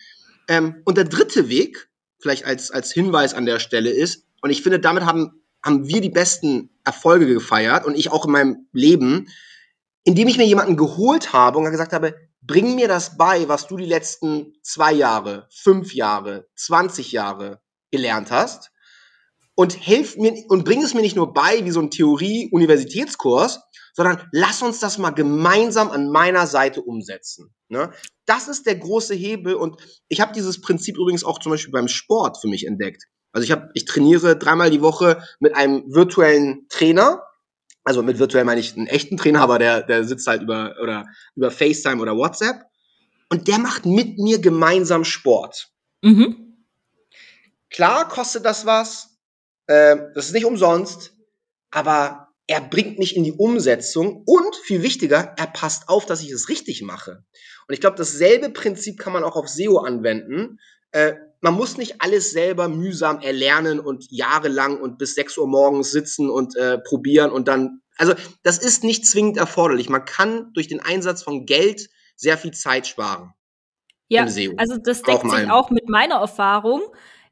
Ähm, 0.49 0.83
und 0.85 0.97
der 0.97 1.05
dritte 1.05 1.49
Weg, 1.49 1.91
vielleicht 2.21 2.45
als, 2.45 2.71
als 2.71 2.93
Hinweis 2.93 3.35
an 3.35 3.47
der 3.47 3.59
Stelle 3.59 3.91
ist, 3.91 4.27
und 4.43 4.51
ich 4.51 4.63
finde, 4.63 4.81
damit 4.81 5.05
haben, 5.05 5.43
haben 5.65 5.87
wir 5.89 6.01
die 6.01 6.11
besten 6.11 6.71
Erfolge 6.85 7.27
gefeiert 7.27 7.85
und 7.87 7.97
ich 7.97 8.11
auch 8.11 8.25
in 8.27 8.33
meinem 8.33 8.67
Leben, 8.73 9.29
indem 10.05 10.29
ich 10.29 10.37
mir 10.37 10.47
jemanden 10.47 10.77
geholt 10.77 11.33
habe 11.33 11.59
und 11.59 11.71
gesagt 11.71 11.93
habe, 11.93 12.15
bring 12.43 12.75
mir 12.75 12.89
das 12.89 13.17
bei, 13.17 13.49
was 13.49 13.69
du 13.69 13.77
die 13.77 13.87
letzten 13.87 14.55
zwei 14.63 14.93
Jahre, 14.93 15.47
fünf 15.51 15.95
Jahre, 15.95 16.49
20 16.57 17.13
Jahre 17.13 17.61
gelernt 17.91 18.31
hast 18.31 18.73
und 19.55 19.73
hilf 19.73 20.17
mir 20.17 20.35
und 20.49 20.65
bring 20.65 20.83
es 20.83 20.95
mir 20.95 21.03
nicht 21.03 21.17
nur 21.17 21.33
bei 21.33 21.65
wie 21.65 21.71
so 21.71 21.81
ein 21.81 21.91
Theorie-Universitätskurs, 21.91 23.61
sondern 23.93 24.29
lass 24.33 24.63
uns 24.63 24.81
das 24.81 24.99
mal 24.99 25.11
gemeinsam 25.11 25.91
an 25.91 26.11
meiner 26.11 26.47
Seite 26.47 26.83
umsetzen. 26.83 27.55
Ne? 27.69 27.93
Das 28.27 28.49
ist 28.49 28.67
der 28.67 28.77
große 28.77 29.15
Hebel 29.15 29.55
und 29.55 29.77
ich 30.09 30.21
habe 30.21 30.33
dieses 30.33 30.61
Prinzip 30.61 30.97
übrigens 30.97 31.25
auch 31.25 31.39
zum 31.39 31.51
Beispiel 31.51 31.73
beim 31.73 31.89
Sport 31.89 32.39
für 32.41 32.49
mich 32.49 32.67
entdeckt. 32.67 33.05
Also 33.33 33.45
ich 33.45 33.53
habe, 33.53 33.71
ich 33.75 33.85
trainiere 33.85 34.37
dreimal 34.37 34.71
die 34.71 34.83
Woche 34.83 35.23
mit 35.41 35.57
einem 35.57 35.85
virtuellen 35.93 36.67
Trainer. 36.69 37.23
Also 37.85 38.03
mit 38.03 38.19
virtuell 38.19 38.45
meine 38.45 38.61
ich 38.61 38.77
einen 38.77 38.87
echten 38.87 39.17
Trainer, 39.17 39.41
aber 39.41 39.59
der, 39.59 39.83
der 39.83 40.05
sitzt 40.05 40.27
halt 40.27 40.43
über 40.43 40.77
oder 40.83 41.07
über 41.35 41.51
FaceTime 41.51 42.01
oder 42.01 42.17
WhatsApp 42.17 42.63
und 43.31 43.49
der 43.49 43.59
macht 43.59 43.87
mit 43.87 44.19
mir 44.19 44.39
gemeinsam 44.41 45.05
Sport. 45.05 45.71
Mhm. 46.03 46.67
Klar 47.71 48.07
kostet 48.09 48.45
das 48.45 48.67
was, 48.67 49.19
äh, 49.67 49.97
das 50.15 50.27
ist 50.27 50.35
nicht 50.35 50.45
umsonst, 50.45 51.15
aber 51.71 52.22
er 52.47 52.61
bringt 52.61 52.99
mich 52.99 53.17
in 53.17 53.25
die 53.25 53.33
Umsetzung 53.33 54.23
und 54.27 54.57
viel 54.57 54.83
wichtiger, 54.83 55.35
er 55.37 55.47
passt 55.47 55.89
auf, 55.89 56.07
dass 56.07 56.23
ich 56.23 56.31
es 56.31 56.49
richtig 56.49 56.83
mache. 56.83 57.25
Und 57.69 57.75
ich 57.75 57.81
glaube, 57.81 57.97
dasselbe 57.97 58.51
Prinzip 58.51 58.99
kann 58.99 59.13
man 59.13 59.25
auch 59.25 59.37
auf 59.37 59.49
SEO 59.49 59.79
anwenden. 59.79 60.59
Äh, 60.91 61.15
man 61.41 61.55
muss 61.55 61.77
nicht 61.77 62.01
alles 62.01 62.31
selber 62.31 62.69
mühsam 62.69 63.21
erlernen 63.21 63.81
und 63.81 64.07
jahrelang 64.11 64.81
und 64.81 64.99
bis 64.99 65.15
6 65.15 65.39
Uhr 65.39 65.49
morgens 65.49 65.91
sitzen 65.91 66.31
und 66.31 66.57
äh, 66.57 66.79
probieren 66.79 67.31
und 67.31 67.49
dann, 67.49 67.81
also 67.97 68.15
das 68.43 68.59
ist 68.59 68.85
nicht 68.85 69.07
zwingend 69.07 69.37
erforderlich. 69.37 69.89
Man 69.89 70.05
kann 70.05 70.53
durch 70.55 70.69
den 70.69 70.81
Einsatz 70.81 71.23
von 71.23 71.47
Geld 71.47 71.89
sehr 72.17 72.39
viel 72.39 72.53
Zeit 72.53 72.87
sparen. 72.87 73.33
Ja, 74.09 74.25
also 74.25 74.77
das 74.77 75.03
deckt 75.03 75.29
sich 75.31 75.51
auch 75.51 75.71
mit 75.71 75.89
meiner 75.89 76.17
Erfahrung. 76.17 76.83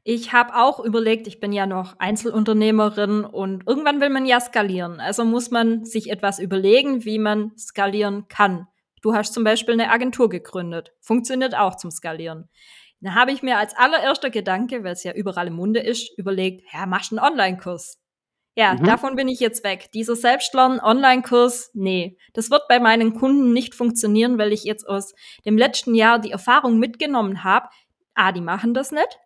Ich 0.03 0.33
habe 0.33 0.55
auch 0.55 0.79
überlegt, 0.79 1.27
ich 1.27 1.39
bin 1.39 1.53
ja 1.53 1.67
noch 1.67 1.99
Einzelunternehmerin 1.99 3.23
und 3.23 3.67
irgendwann 3.67 4.01
will 4.01 4.09
man 4.09 4.25
ja 4.25 4.39
skalieren. 4.39 4.99
Also 4.99 5.23
muss 5.25 5.51
man 5.51 5.85
sich 5.85 6.09
etwas 6.09 6.39
überlegen, 6.39 7.05
wie 7.05 7.19
man 7.19 7.51
skalieren 7.55 8.27
kann. 8.27 8.67
Du 9.03 9.13
hast 9.13 9.33
zum 9.33 9.43
Beispiel 9.43 9.73
eine 9.73 9.91
Agentur 9.91 10.29
gegründet. 10.29 10.93
Funktioniert 11.01 11.55
auch 11.55 11.75
zum 11.75 11.91
Skalieren. 11.91 12.49
Da 12.99 13.15
habe 13.15 13.31
ich 13.31 13.41
mir 13.41 13.57
als 13.57 13.75
allererster 13.75 14.29
Gedanke, 14.29 14.83
weil 14.83 14.93
es 14.93 15.03
ja 15.03 15.13
überall 15.13 15.47
im 15.47 15.55
Munde 15.55 15.79
ist, 15.79 16.17
überlegt, 16.17 16.63
ja, 16.71 16.85
machst 16.85 17.11
einen 17.11 17.19
Online-Kurs. 17.19 17.99
Ja, 18.55 18.73
mhm. 18.73 18.83
davon 18.83 19.15
bin 19.15 19.27
ich 19.27 19.39
jetzt 19.39 19.63
weg. 19.63 19.89
Dieser 19.93 20.15
Selbstlern-Online-Kurs, 20.15 21.71
nee, 21.73 22.17
das 22.33 22.51
wird 22.51 22.67
bei 22.67 22.79
meinen 22.79 23.15
Kunden 23.15 23.53
nicht 23.53 23.73
funktionieren, 23.75 24.37
weil 24.37 24.51
ich 24.51 24.63
jetzt 24.63 24.87
aus 24.87 25.13
dem 25.45 25.57
letzten 25.57 25.95
Jahr 25.95 26.19
die 26.19 26.31
Erfahrung 26.31 26.77
mitgenommen 26.77 27.43
habe, 27.43 27.69
A, 28.13 28.31
die 28.31 28.41
machen 28.41 28.73
das 28.73 28.91
nicht. 28.91 29.19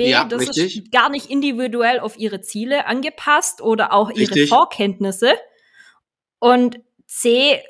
B, 0.00 0.10
ja, 0.10 0.24
das 0.24 0.40
richtig. 0.40 0.78
ist 0.78 0.92
gar 0.92 1.10
nicht 1.10 1.30
individuell 1.30 2.00
auf 2.00 2.18
ihre 2.18 2.40
Ziele 2.40 2.86
angepasst 2.86 3.60
oder 3.60 3.92
auch 3.92 4.08
ihre 4.10 4.34
richtig. 4.34 4.48
Vorkenntnisse. 4.48 5.34
Und 6.38 6.80
C, 7.06 7.60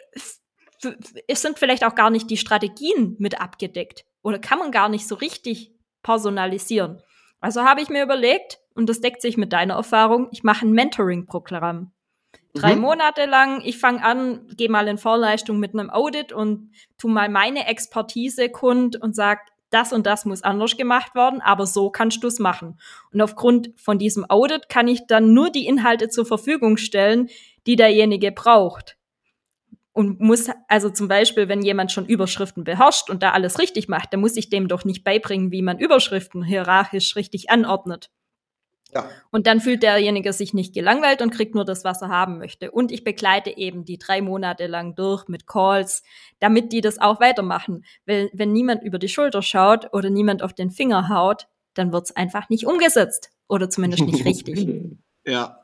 es 1.27 1.43
sind 1.43 1.59
vielleicht 1.59 1.85
auch 1.85 1.97
gar 1.97 2.11
nicht 2.11 2.31
die 2.31 2.37
Strategien 2.37 3.17
mit 3.19 3.41
abgedeckt 3.41 4.05
oder 4.23 4.39
kann 4.39 4.61
man 4.61 4.71
gar 4.71 4.89
nicht 4.89 5.09
so 5.09 5.17
richtig 5.17 5.73
personalisieren. 6.03 7.03
Also 7.41 7.63
habe 7.63 7.81
ich 7.81 7.89
mir 7.89 8.05
überlegt, 8.05 8.61
und 8.75 8.89
das 8.89 9.01
deckt 9.01 9.23
sich 9.23 9.37
mit 9.37 9.53
deiner 9.53 9.75
Erfahrung, 9.75 10.29
ich 10.31 10.45
mache 10.45 10.67
ein 10.67 10.73
Mentoring-Programm. 10.73 11.91
Drei 12.55 12.77
mhm. 12.77 12.83
Monate 12.83 13.27
lang, 13.27 13.63
ich 13.65 13.79
fange 13.79 14.05
an, 14.05 14.47
gehe 14.57 14.69
mal 14.69 14.87
in 14.87 14.99
Vorleistung 14.99 15.59
mit 15.59 15.73
einem 15.73 15.91
Audit 15.91 16.33
und 16.33 16.71
tu 16.97 17.09
mal 17.09 17.29
meine 17.29 17.67
Expertise 17.67 18.51
kund 18.51 19.01
und 19.01 19.17
sag, 19.17 19.41
das 19.71 19.93
und 19.93 20.07
das 20.07 20.25
muss 20.25 20.43
anders 20.43 20.77
gemacht 20.77 21.15
werden, 21.15 21.41
aber 21.41 21.67
so 21.67 21.91
kannst 21.91 22.23
du 22.23 22.27
es 22.29 22.39
machen. 22.39 22.79
Und 23.13 23.21
aufgrund 23.21 23.71
von 23.77 23.99
diesem 23.99 24.29
Audit 24.29 24.69
kann 24.69 24.89
ich 24.89 25.07
dann 25.07 25.33
nur 25.33 25.51
die 25.51 25.67
Inhalte 25.67 26.09
zur 26.09 26.27
Verfügung 26.27 26.77
stellen, 26.77 27.29
die 27.67 27.77
derjenige 27.77 28.33
braucht. 28.33 28.97
Und 29.93 30.21
muss, 30.21 30.49
also 30.69 30.89
zum 30.91 31.09
Beispiel, 31.09 31.49
wenn 31.49 31.63
jemand 31.63 31.93
schon 31.93 32.07
Überschriften 32.07 32.65
beherrscht 32.65 33.11
und 33.11 33.23
da 33.23 33.33
alles 33.33 33.59
richtig 33.59 33.89
macht, 33.89 34.13
dann 34.13 34.21
muss 34.21 34.37
ich 34.37 34.49
dem 34.49 34.69
doch 34.69 34.85
nicht 34.85 35.05
beibringen, 35.05 35.51
wie 35.51 35.63
man 35.63 35.79
Überschriften 35.79 36.43
hierarchisch 36.43 37.17
richtig 37.17 37.51
anordnet. 37.51 38.11
Ja. 38.95 39.09
Und 39.31 39.47
dann 39.47 39.61
fühlt 39.61 39.83
derjenige 39.83 40.33
sich 40.33 40.55
nicht 40.55 40.75
gelangweilt 40.75 41.23
und 41.23 41.31
kriegt 41.31 41.55
nur 41.55 41.65
das, 41.65 41.85
was 41.85 42.03
er 42.03 42.09
haben 42.09 42.39
möchte. 42.39 42.71
Und 42.71 42.91
ich 42.93 43.05
begleite 43.05 43.57
eben 43.57 43.85
die 43.85 43.99
drei 43.99 44.21
Monate 44.21 44.67
lang 44.67 44.95
durch 44.95 45.29
mit 45.29 45.47
Calls, 45.47 46.03
damit 46.39 46.73
die 46.73 46.81
das 46.81 46.99
auch 46.99 47.21
weitermachen. 47.21 47.85
Weil 48.07 48.31
wenn 48.33 48.53
niemand 48.53 48.83
über 48.83 48.99
die 48.99 49.09
Schulter 49.09 49.43
schaut 49.43 49.93
oder 49.93 50.11
niemand 50.11 50.43
auf 50.43 50.53
den 50.53 50.71
Finger 50.71 51.09
haut, 51.09 51.47
dann 51.75 51.93
wird's 51.93 52.13
einfach 52.13 52.49
nicht 52.49 52.67
umgesetzt. 52.67 53.31
Oder 53.49 53.71
zumindest 53.71 54.05
nicht 54.05 54.25
richtig. 54.25 54.67
ja. 55.25 55.57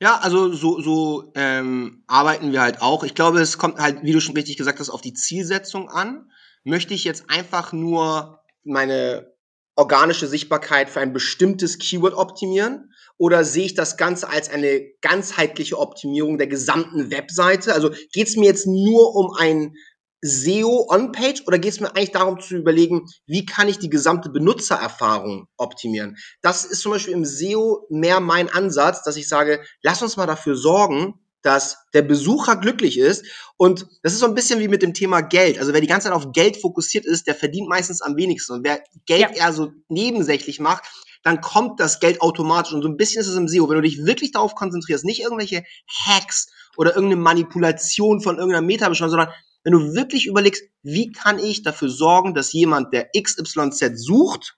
Ja, 0.00 0.18
also 0.18 0.52
so, 0.52 0.80
so 0.80 1.32
ähm, 1.34 2.04
arbeiten 2.06 2.52
wir 2.52 2.60
halt 2.60 2.80
auch. 2.80 3.02
Ich 3.02 3.16
glaube, 3.16 3.40
es 3.40 3.58
kommt 3.58 3.80
halt, 3.80 4.04
wie 4.04 4.12
du 4.12 4.20
schon 4.20 4.36
richtig 4.36 4.56
gesagt 4.56 4.78
hast, 4.78 4.90
auf 4.90 5.00
die 5.00 5.12
Zielsetzung 5.12 5.88
an. 5.88 6.30
Möchte 6.62 6.94
ich 6.94 7.02
jetzt 7.02 7.28
einfach 7.28 7.72
nur 7.72 8.40
meine 8.62 9.32
organische 9.78 10.26
Sichtbarkeit 10.26 10.90
für 10.90 11.00
ein 11.00 11.12
bestimmtes 11.12 11.78
Keyword 11.78 12.14
optimieren? 12.14 12.92
Oder 13.16 13.44
sehe 13.44 13.64
ich 13.64 13.74
das 13.74 13.96
Ganze 13.96 14.28
als 14.28 14.50
eine 14.50 14.82
ganzheitliche 15.00 15.78
Optimierung 15.78 16.36
der 16.36 16.48
gesamten 16.48 17.10
Webseite? 17.12 17.72
Also 17.72 17.90
geht 18.12 18.28
es 18.28 18.36
mir 18.36 18.46
jetzt 18.46 18.66
nur 18.66 19.14
um 19.14 19.32
ein 19.38 19.74
SEO 20.20 20.88
on-page 20.90 21.44
oder 21.46 21.60
geht 21.60 21.72
es 21.72 21.80
mir 21.80 21.94
eigentlich 21.94 22.10
darum 22.10 22.40
zu 22.40 22.56
überlegen, 22.56 23.06
wie 23.26 23.46
kann 23.46 23.68
ich 23.68 23.78
die 23.78 23.88
gesamte 23.88 24.30
Benutzererfahrung 24.30 25.46
optimieren? 25.56 26.16
Das 26.42 26.64
ist 26.64 26.80
zum 26.80 26.90
Beispiel 26.90 27.14
im 27.14 27.24
SEO 27.24 27.86
mehr 27.88 28.18
mein 28.18 28.48
Ansatz, 28.48 29.04
dass 29.04 29.16
ich 29.16 29.28
sage, 29.28 29.62
lass 29.82 30.02
uns 30.02 30.16
mal 30.16 30.26
dafür 30.26 30.56
sorgen, 30.56 31.14
dass 31.42 31.78
der 31.94 32.02
Besucher 32.02 32.56
glücklich 32.56 32.98
ist. 32.98 33.24
Und 33.56 33.86
das 34.02 34.12
ist 34.12 34.20
so 34.20 34.26
ein 34.26 34.34
bisschen 34.34 34.60
wie 34.60 34.68
mit 34.68 34.82
dem 34.82 34.94
Thema 34.94 35.20
Geld. 35.20 35.58
Also 35.58 35.72
wer 35.72 35.80
die 35.80 35.86
ganze 35.86 36.08
Zeit 36.08 36.16
auf 36.16 36.32
Geld 36.32 36.56
fokussiert 36.56 37.04
ist, 37.04 37.26
der 37.26 37.34
verdient 37.34 37.68
meistens 37.68 38.02
am 38.02 38.16
wenigsten. 38.16 38.54
Und 38.54 38.64
wer 38.64 38.82
Geld 39.06 39.20
ja. 39.20 39.30
eher 39.30 39.52
so 39.52 39.72
nebensächlich 39.88 40.60
macht, 40.60 40.84
dann 41.22 41.40
kommt 41.40 41.80
das 41.80 42.00
Geld 42.00 42.20
automatisch. 42.20 42.72
Und 42.72 42.82
so 42.82 42.88
ein 42.88 42.96
bisschen 42.96 43.20
ist 43.20 43.28
es 43.28 43.36
im 43.36 43.48
SEO. 43.48 43.68
Wenn 43.68 43.76
du 43.76 43.82
dich 43.82 44.04
wirklich 44.04 44.32
darauf 44.32 44.54
konzentrierst, 44.54 45.04
nicht 45.04 45.20
irgendwelche 45.20 45.64
Hacks 45.88 46.48
oder 46.76 46.94
irgendeine 46.94 47.22
Manipulation 47.22 48.20
von 48.20 48.36
irgendeiner 48.36 48.66
Meta-Beschreibung, 48.66 49.10
sondern 49.10 49.32
wenn 49.64 49.72
du 49.72 49.94
wirklich 49.94 50.26
überlegst, 50.26 50.64
wie 50.82 51.12
kann 51.12 51.38
ich 51.38 51.62
dafür 51.62 51.88
sorgen, 51.90 52.34
dass 52.34 52.52
jemand, 52.52 52.92
der 52.92 53.10
XYZ 53.16 53.92
sucht, 53.96 54.56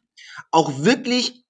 auch 0.50 0.84
wirklich 0.84 1.44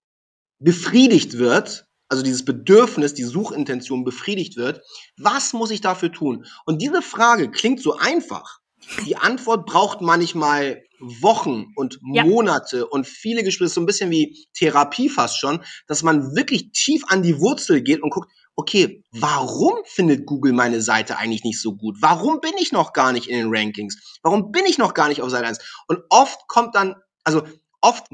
befriedigt 0.59 1.39
wird, 1.39 1.87
also 2.11 2.23
dieses 2.23 2.45
Bedürfnis, 2.45 3.15
die 3.15 3.23
Suchintention 3.23 4.05
befriedigt 4.05 4.57
wird, 4.57 4.83
was 5.17 5.53
muss 5.53 5.71
ich 5.71 5.81
dafür 5.81 6.13
tun? 6.13 6.45
Und 6.67 6.83
diese 6.83 7.03
Frage 7.03 7.51
klingt 7.51 7.81
so 7.81 7.97
einfach. 7.97 8.59
Die 9.07 9.17
Antwort 9.17 9.65
braucht 9.65 10.01
manchmal 10.01 10.83
Wochen 10.99 11.67
und 11.77 12.01
ja. 12.13 12.25
Monate 12.25 12.87
und 12.87 13.07
viele 13.07 13.45
Gespräche, 13.45 13.71
so 13.71 13.81
ein 13.81 13.87
bisschen 13.87 14.11
wie 14.11 14.47
Therapie 14.55 15.09
fast 15.09 15.39
schon, 15.39 15.63
dass 15.87 16.03
man 16.03 16.35
wirklich 16.35 16.73
tief 16.73 17.05
an 17.07 17.23
die 17.23 17.39
Wurzel 17.39 17.81
geht 17.81 18.03
und 18.03 18.11
guckt, 18.11 18.31
okay, 18.57 19.05
warum 19.13 19.75
findet 19.85 20.27
Google 20.27 20.53
meine 20.53 20.83
Seite 20.83 21.17
eigentlich 21.17 21.45
nicht 21.45 21.61
so 21.61 21.77
gut? 21.77 21.97
Warum 22.01 22.41
bin 22.41 22.53
ich 22.59 22.73
noch 22.73 22.93
gar 22.93 23.13
nicht 23.13 23.29
in 23.29 23.37
den 23.37 23.55
Rankings? 23.55 24.19
Warum 24.23 24.51
bin 24.51 24.67
ich 24.67 24.79
noch 24.79 24.95
gar 24.95 25.09
nicht 25.09 25.23
auf 25.23 25.31
Seite 25.31 25.47
1? 25.47 25.59
Und 25.87 26.01
oft 26.11 26.47
kommt 26.49 26.75
dann, 26.75 26.97
also 27.25 27.43
oft, 27.81 28.07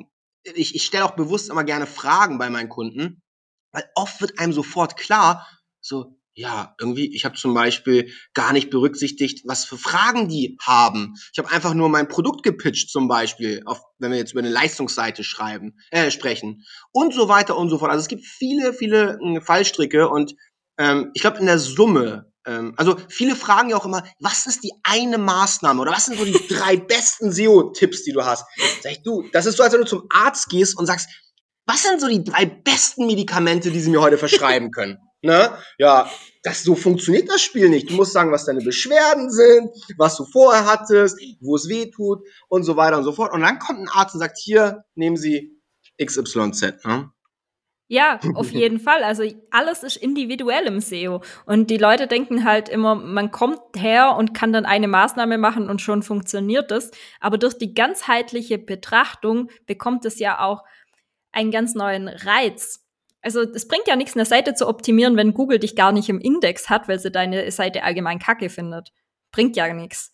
ich, 0.55 0.75
ich 0.75 0.85
stelle 0.85 1.05
auch 1.07 1.17
bewusst 1.17 1.49
immer 1.49 1.65
gerne 1.65 1.87
Fragen 1.87 2.38
bei 2.38 2.50
meinen 2.50 2.69
Kunden, 2.69 3.23
weil 3.76 3.85
oft 3.95 4.23
wird 4.23 4.38
einem 4.38 4.54
sofort 4.54 4.97
klar, 4.97 5.47
so, 5.83 6.18
ja, 6.35 6.75
irgendwie, 6.80 7.14
ich 7.14 7.26
habe 7.26 7.37
zum 7.37 7.52
Beispiel 7.52 8.11
gar 8.33 8.54
nicht 8.54 8.71
berücksichtigt, 8.71 9.42
was 9.47 9.66
für 9.66 9.76
Fragen 9.76 10.28
die 10.28 10.56
haben. 10.62 11.14
Ich 11.33 11.38
habe 11.38 11.50
einfach 11.50 11.75
nur 11.75 11.90
mein 11.90 12.09
Produkt 12.09 12.42
gepitcht, 12.42 12.90
zum 12.90 13.06
Beispiel, 13.06 13.62
auf, 13.66 13.83
wenn 13.99 14.12
wir 14.12 14.18
jetzt 14.18 14.33
über 14.33 14.40
eine 14.40 14.49
Leistungsseite 14.49 15.25
schreiben, 15.25 15.78
äh, 15.90 16.11
sprechen 16.11 16.64
und 16.90 17.12
so 17.12 17.28
weiter 17.28 17.56
und 17.56 17.68
so 17.68 17.78
fort. 17.78 17.90
Also 17.90 18.00
es 18.00 18.09
gibt 18.09 18.25
viele, 18.25 18.73
viele 18.73 19.18
äh, 19.23 19.40
Fallstricke 19.42 20.09
und 20.09 20.35
ähm, 20.78 21.11
ich 21.12 21.21
glaube 21.21 21.38
in 21.38 21.47
der 21.47 21.59
Summe, 21.59 22.33
ähm, 22.47 22.73
also 22.78 22.97
viele 23.11 23.37
fragen 23.37 23.68
ja 23.68 23.76
auch 23.76 23.85
immer, 23.85 24.04
was 24.21 24.47
ist 24.47 24.64
die 24.64 24.73
eine 24.85 25.18
Maßnahme 25.18 25.83
oder 25.83 25.92
was 25.92 26.06
sind 26.06 26.18
so 26.18 26.25
die 26.25 26.49
drei 26.49 26.76
besten 26.76 27.30
SEO-Tipps, 27.30 28.04
die 28.04 28.12
du 28.12 28.25
hast? 28.25 28.47
Sag 28.83 28.92
ich, 28.92 29.02
du, 29.02 29.28
das 29.33 29.45
ist 29.45 29.59
so, 29.59 29.62
als 29.62 29.75
wenn 29.75 29.80
du 29.80 29.87
zum 29.87 30.06
Arzt 30.11 30.49
gehst 30.49 30.78
und 30.78 30.87
sagst, 30.87 31.11
was 31.67 31.83
sind 31.83 32.01
so 32.01 32.09
die 32.09 32.25
drei 32.25 32.47
besten 32.47 33.07
Medikamente, 33.07 33.71
die 33.71 33.81
sie 33.81 33.91
mir 33.91 34.01
heute 34.01 34.19
verschreiben 34.19 34.71
können? 34.71 34.99
Ne? 35.23 35.51
Ja, 35.79 36.09
das 36.45 36.63
so 36.63 36.77
funktioniert 36.77 37.29
das 37.29 37.43
Spiel 37.43 37.69
nicht. 37.69 37.91
Du 37.91 37.95
musst 37.95 38.13
sagen, 38.13 38.31
was 38.31 38.45
deine 38.45 38.61
Beschwerden 38.61 39.29
sind, 39.29 39.71
was 39.97 40.17
du 40.17 40.25
vorher 40.25 40.67
hattest, 40.67 41.19
wo 41.41 41.57
es 41.57 41.69
weh 41.69 41.91
tut 41.91 42.21
und 42.49 42.63
so 42.63 42.77
weiter 42.77 42.99
und 42.99 43.03
so 43.03 43.11
fort. 43.11 43.33
Und 43.33 43.41
dann 43.41 43.59
kommt 43.59 43.81
ein 43.81 43.89
Arzt 43.89 44.15
und 44.15 44.21
sagt, 44.21 44.39
hier, 44.39 44.85
nehmen 44.95 45.17
Sie 45.17 45.59
XYZ. 46.01 46.85
Ne? 46.85 47.11
Ja, 47.89 48.19
auf 48.35 48.51
jeden 48.51 48.81
Fall. 48.81 49.05
Also 49.05 49.23
alles 49.51 49.85
ist 49.85 49.97
individuell 49.97 50.67
im 50.67 50.81
SEO. 50.81 51.23
Und 51.45 51.71
die 51.71 51.77
Leute 51.77 52.09
denken 52.09 52.45
halt 52.45 52.69
immer, 52.69 52.97
man 52.97 53.31
kommt 53.31 53.61
her 53.77 54.17
und 54.17 54.35
kann 54.35 54.53
dann 54.53 54.67
eine 54.67 54.89
Maßnahme 54.89 55.39
machen 55.39 55.71
und 55.71 55.81
schon 55.81 56.03
funktioniert 56.03 56.73
es. 56.73 56.91
Aber 57.21 57.39
durch 57.39 57.59
die 57.59 57.75
ganzheitliche 57.75 58.59
Betrachtung 58.59 59.51
bekommt 59.67 60.05
es 60.05 60.19
ja 60.19 60.41
auch 60.41 60.65
einen 61.37 61.50
ganz 61.50 61.75
neuen 61.75 62.09
Reiz. 62.09 62.83
Also 63.21 63.43
es 63.43 63.69
bringt 63.69 63.87
ja 63.87 63.97
nichts, 63.97 64.14
eine 64.14 64.25
Seite 64.25 64.55
zu 64.55 64.66
optimieren, 64.66 65.16
wenn 65.16 65.35
Google 65.35 65.59
dich 65.59 65.76
gar 65.76 65.93
nicht 65.93 66.09
im 66.09 66.21
Index 66.21 66.71
hat, 66.71 66.88
weil 66.88 66.99
sie 66.99 67.11
deine 67.11 67.50
Seite 67.50 67.83
allgemein 67.83 68.19
kacke 68.19 68.49
findet. 68.49 68.93
Bringt 69.33 69.57
ja 69.57 69.73
nichts. 69.73 70.12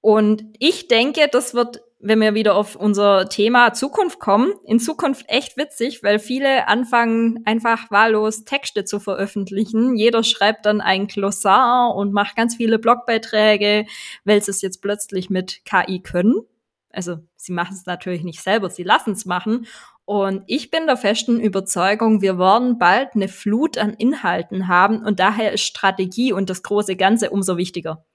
Und 0.00 0.44
ich 0.58 0.86
denke, 0.86 1.28
das 1.32 1.54
wird, 1.54 1.80
wenn 1.98 2.20
wir 2.20 2.34
wieder 2.34 2.54
auf 2.54 2.76
unser 2.76 3.28
Thema 3.28 3.72
Zukunft 3.72 4.20
kommen, 4.20 4.52
in 4.64 4.78
Zukunft 4.78 5.24
echt 5.28 5.56
witzig, 5.56 6.02
weil 6.04 6.20
viele 6.20 6.68
anfangen 6.68 7.42
einfach 7.44 7.90
wahllos 7.90 8.44
Texte 8.44 8.84
zu 8.84 9.00
veröffentlichen. 9.00 9.96
Jeder 9.96 10.22
schreibt 10.22 10.66
dann 10.66 10.80
ein 10.80 11.08
Glossar 11.08 11.94
und 11.94 12.12
macht 12.12 12.36
ganz 12.36 12.54
viele 12.54 12.78
Blogbeiträge, 12.78 13.86
weil 14.24 14.42
sie 14.42 14.52
es 14.52 14.62
jetzt 14.62 14.80
plötzlich 14.80 15.28
mit 15.28 15.64
KI 15.64 16.00
können. 16.00 16.42
Also 16.90 17.18
sie 17.34 17.52
machen 17.52 17.74
es 17.74 17.86
natürlich 17.86 18.22
nicht 18.22 18.42
selber, 18.42 18.70
sie 18.70 18.82
lassen 18.82 19.12
es 19.12 19.26
machen. 19.26 19.66
Und 20.06 20.44
ich 20.46 20.70
bin 20.70 20.86
der 20.86 20.96
festen 20.96 21.40
Überzeugung, 21.40 22.22
wir 22.22 22.38
werden 22.38 22.78
bald 22.78 23.16
eine 23.16 23.26
Flut 23.26 23.76
an 23.76 23.92
Inhalten 23.92 24.68
haben 24.68 25.04
und 25.04 25.18
daher 25.18 25.52
ist 25.52 25.62
Strategie 25.62 26.32
und 26.32 26.48
das 26.48 26.62
große 26.62 26.94
Ganze 26.94 27.30
umso 27.30 27.56
wichtiger. 27.56 28.06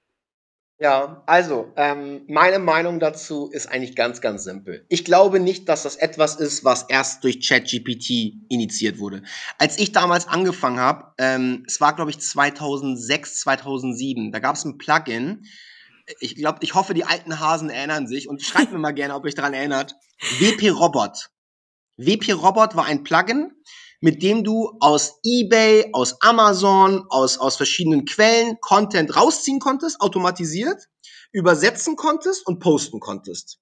Ja, 0.80 1.22
also 1.26 1.70
ähm, 1.76 2.22
meine 2.28 2.58
Meinung 2.58 2.98
dazu 2.98 3.50
ist 3.52 3.66
eigentlich 3.66 3.94
ganz, 3.94 4.22
ganz 4.22 4.42
simpel. 4.42 4.86
Ich 4.88 5.04
glaube 5.04 5.38
nicht, 5.38 5.68
dass 5.68 5.82
das 5.82 5.96
etwas 5.96 6.36
ist, 6.36 6.64
was 6.64 6.84
erst 6.88 7.22
durch 7.24 7.46
ChatGPT 7.46 8.48
initiiert 8.48 8.98
wurde. 8.98 9.22
Als 9.58 9.78
ich 9.78 9.92
damals 9.92 10.26
angefangen 10.26 10.80
habe, 10.80 11.12
ähm, 11.18 11.62
es 11.68 11.80
war 11.82 11.94
glaube 11.94 12.10
ich 12.10 12.18
2006, 12.18 13.40
2007, 13.40 14.32
da 14.32 14.38
gab 14.38 14.56
es 14.56 14.64
ein 14.64 14.78
Plugin. 14.78 15.44
Ich 16.20 16.36
glaube, 16.36 16.58
ich 16.62 16.74
hoffe, 16.74 16.94
die 16.94 17.04
alten 17.04 17.38
Hasen 17.38 17.68
erinnern 17.68 18.06
sich 18.06 18.28
und 18.28 18.42
schreibt 18.42 18.72
mir 18.72 18.78
mal 18.78 18.92
gerne, 18.92 19.14
ob 19.14 19.24
ihr 19.24 19.28
euch 19.28 19.34
daran 19.34 19.54
erinnert. 19.54 19.94
WP 20.40 20.70
Robot. 20.70 21.28
WP 21.96 22.32
Robot 22.32 22.76
war 22.76 22.84
ein 22.84 23.04
Plugin, 23.04 23.52
mit 24.00 24.22
dem 24.22 24.42
du 24.44 24.76
aus 24.80 25.20
eBay, 25.24 25.90
aus 25.92 26.20
Amazon, 26.20 27.06
aus, 27.08 27.38
aus 27.38 27.56
verschiedenen 27.56 28.04
Quellen 28.04 28.58
Content 28.60 29.16
rausziehen 29.16 29.60
konntest, 29.60 30.00
automatisiert, 30.00 30.88
übersetzen 31.30 31.96
konntest 31.96 32.46
und 32.46 32.58
posten 32.58 33.00
konntest. 33.00 33.58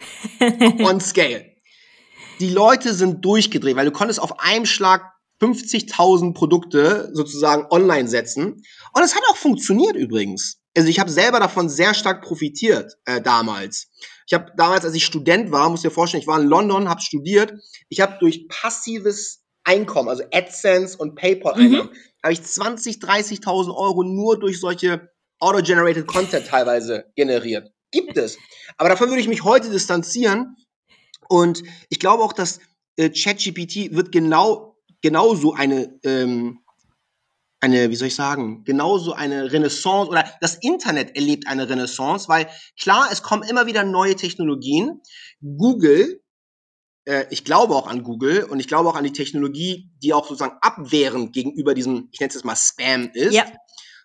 On 0.50 1.00
scale. 1.00 1.46
Die 2.40 2.50
Leute 2.50 2.94
sind 2.94 3.24
durchgedreht, 3.24 3.76
weil 3.76 3.86
du 3.86 3.92
konntest 3.92 4.20
auf 4.20 4.40
einem 4.40 4.66
Schlag 4.66 5.12
50.000 5.40 6.34
Produkte 6.34 7.10
sozusagen 7.12 7.66
online 7.70 8.08
setzen. 8.08 8.62
Und 8.92 9.02
es 9.02 9.14
hat 9.14 9.22
auch 9.28 9.36
funktioniert 9.36 9.96
übrigens. 9.96 10.58
Also 10.76 10.88
ich 10.88 10.98
habe 10.98 11.10
selber 11.10 11.38
davon 11.38 11.68
sehr 11.68 11.94
stark 11.94 12.22
profitiert 12.22 12.94
äh, 13.04 13.20
damals. 13.20 13.88
Ich 14.26 14.34
habe 14.34 14.52
damals, 14.56 14.84
als 14.84 14.94
ich 14.94 15.04
Student 15.04 15.50
war, 15.50 15.68
muss 15.68 15.82
dir 15.82 15.90
vorstellen, 15.90 16.22
ich 16.22 16.26
war 16.26 16.40
in 16.40 16.48
London, 16.48 16.88
habe 16.88 17.00
studiert. 17.00 17.52
Ich 17.88 18.00
habe 18.00 18.16
durch 18.20 18.48
passives 18.48 19.42
Einkommen, 19.64 20.10
also 20.10 20.24
AdSense 20.30 20.98
und 20.98 21.14
PayPal-Einnahmen, 21.14 21.90
mhm. 21.90 21.96
habe 22.22 22.32
ich 22.34 22.42
20, 22.42 22.96
30.000 22.96 23.74
Euro 23.74 24.02
nur 24.02 24.38
durch 24.38 24.60
solche 24.60 25.08
Auto-Generated 25.38 26.06
Content 26.06 26.46
teilweise 26.46 27.06
generiert. 27.16 27.70
Gibt 27.90 28.16
es. 28.16 28.38
Aber 28.76 28.88
davon 28.88 29.08
würde 29.08 29.20
ich 29.20 29.28
mich 29.28 29.44
heute 29.44 29.70
distanzieren. 29.70 30.56
Und 31.28 31.62
ich 31.88 31.98
glaube 31.98 32.22
auch, 32.22 32.32
dass 32.32 32.60
äh, 32.96 33.10
ChatGPT 33.10 33.94
wird 33.94 34.12
genau 34.12 34.74
genauso 35.00 35.52
eine 35.52 35.98
ähm, 36.02 36.63
eine, 37.64 37.90
wie 37.90 37.96
soll 37.96 38.08
ich 38.08 38.14
sagen, 38.14 38.62
genauso 38.64 39.14
eine 39.14 39.50
Renaissance 39.50 40.10
oder 40.10 40.24
das 40.42 40.56
Internet 40.56 41.16
erlebt 41.16 41.46
eine 41.46 41.66
Renaissance, 41.66 42.28
weil 42.28 42.46
klar, 42.78 43.08
es 43.10 43.22
kommen 43.22 43.42
immer 43.42 43.66
wieder 43.66 43.84
neue 43.84 44.16
Technologien. 44.16 45.00
Google, 45.40 46.22
äh, 47.06 47.24
ich 47.30 47.42
glaube 47.44 47.74
auch 47.74 47.86
an 47.86 48.02
Google 48.02 48.44
und 48.44 48.60
ich 48.60 48.68
glaube 48.68 48.90
auch 48.90 48.96
an 48.96 49.04
die 49.04 49.12
Technologie, 49.12 49.90
die 50.02 50.12
auch 50.12 50.26
sozusagen 50.26 50.58
abwehrend 50.60 51.32
gegenüber 51.32 51.72
diesem, 51.72 52.08
ich 52.12 52.20
nenne 52.20 52.28
es 52.28 52.34
jetzt 52.34 52.44
mal 52.44 52.54
Spam 52.54 53.10
ist. 53.14 53.32
Ja. 53.32 53.46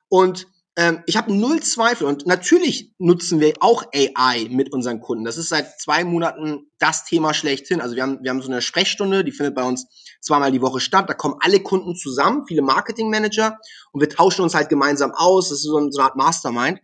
Und 0.08 0.48
ähm, 0.80 1.04
ich 1.08 1.18
habe 1.18 1.34
null 1.34 1.62
Zweifel 1.62 2.08
und 2.08 2.26
natürlich 2.26 2.94
nutzen 3.00 3.42
wir 3.42 3.56
auch 3.60 3.84
AI 3.94 4.48
mit 4.50 4.72
unseren 4.72 5.02
Kunden. 5.02 5.26
Das 5.26 5.36
ist 5.36 5.50
seit 5.50 5.78
zwei 5.78 6.06
Monaten 6.06 6.72
das 6.80 7.04
Thema 7.04 7.34
schlechthin. 7.34 7.82
Also 7.82 7.98
wir 7.98 8.04
haben, 8.04 8.20
wir 8.22 8.32
haben 8.32 8.42
so 8.42 8.50
eine 8.50 8.62
Sprechstunde, 8.62 9.26
die 9.26 9.34
findet 9.34 9.56
bei 9.56 9.63
uns 9.63 9.88
zweimal 10.22 10.54
die 10.54 10.62
Woche 10.62 10.80
statt. 10.80 11.10
Da 11.10 11.13
kommen 11.15 11.36
alle 11.42 11.60
Kunden 11.60 11.98
zusammen, 11.98 12.46
viele 12.48 12.62
Marketingmanager 12.62 13.58
und 13.92 14.00
wir 14.00 14.08
tauschen 14.08 14.42
uns 14.42 14.56
halt 14.56 14.70
gemeinsam 14.70 15.12
aus. 15.12 15.50
Das 15.50 15.58
ist 15.58 15.65
so 15.65 15.76
eine 15.76 15.89
Art 16.00 16.15
Mastermind. 16.15 16.80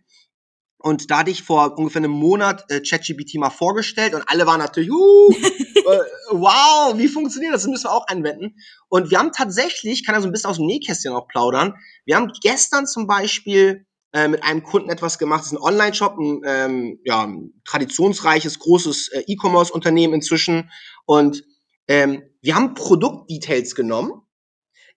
Und 0.78 1.10
da 1.10 1.18
hatte 1.18 1.30
ich 1.30 1.42
vor 1.42 1.78
ungefähr 1.78 2.00
einem 2.00 2.10
Monat 2.10 2.64
äh, 2.68 2.80
ChatGPT 2.80 3.36
mal 3.36 3.50
vorgestellt 3.50 4.14
und 4.14 4.22
alle 4.26 4.46
waren 4.46 4.58
natürlich, 4.58 4.90
uh, 4.90 5.30
äh, 5.32 5.98
wow, 6.30 6.96
wie 6.96 7.08
funktioniert 7.08 7.54
das? 7.54 7.62
Das 7.62 7.70
müssen 7.70 7.84
wir 7.84 7.92
auch 7.92 8.06
anwenden. 8.08 8.56
Und 8.88 9.10
wir 9.10 9.18
haben 9.18 9.32
tatsächlich, 9.32 10.04
kann 10.04 10.14
ja 10.14 10.20
so 10.20 10.28
ein 10.28 10.32
bisschen 10.32 10.50
aus 10.50 10.56
dem 10.56 10.66
Nähkästchen 10.66 11.14
auch 11.14 11.28
plaudern, 11.28 11.74
wir 12.04 12.16
haben 12.16 12.30
gestern 12.42 12.86
zum 12.86 13.06
Beispiel 13.06 13.86
äh, 14.12 14.28
mit 14.28 14.42
einem 14.42 14.62
Kunden 14.62 14.90
etwas 14.90 15.18
gemacht, 15.18 15.40
das 15.40 15.46
ist 15.46 15.58
ein 15.58 15.62
Online-Shop, 15.62 16.18
ein, 16.18 16.40
ähm, 16.44 17.00
ja, 17.04 17.22
ein 17.22 17.52
traditionsreiches, 17.64 18.58
großes 18.58 19.08
äh, 19.08 19.24
E-Commerce-Unternehmen 19.26 20.14
inzwischen. 20.14 20.70
Und 21.06 21.42
ähm, 21.88 22.22
wir 22.42 22.54
haben 22.54 22.74
Produktdetails 22.74 23.74
genommen 23.74 24.25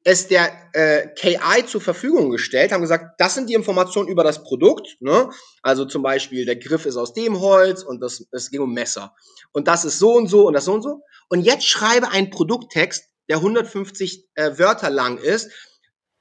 es 0.04 0.28
der 0.28 0.52
äh, 0.74 1.08
KI 1.16 1.66
zur 1.66 1.82
Verfügung 1.82 2.30
gestellt, 2.30 2.72
haben 2.72 2.82
gesagt, 2.82 3.20
das 3.20 3.36
sind 3.36 3.50
die 3.50 3.54
Informationen 3.54 4.08
über 4.08 4.24
das 4.24 4.44
Produkt. 4.44 4.98
Ne? 5.02 5.30
Also 5.62 5.86
zum 5.86 6.02
Beispiel, 6.02 6.46
der 6.46 6.56
Griff 6.56 6.86
ist 6.86 6.98
aus 6.98 7.14
dem 7.14 7.40
Holz 7.40 7.84
und 7.84 8.00
das, 8.02 8.26
es 8.32 8.50
ging 8.50 8.62
um 8.62 8.74
Messer. 8.74 9.14
Und 9.52 9.68
das 9.68 9.86
ist 9.86 10.00
so 10.00 10.14
und 10.14 10.28
so 10.28 10.48
und 10.48 10.54
das 10.54 10.66
so 10.66 10.74
und 10.74 10.82
so. 10.82 11.02
Und 11.28 11.42
jetzt 11.42 11.66
schreibe 11.66 12.10
einen 12.12 12.30
Produkttext, 12.30 13.06
der 13.30 13.38
150 13.38 14.30
äh, 14.36 14.58
Wörter 14.58 14.90
lang 14.90 15.18
ist, 15.18 15.52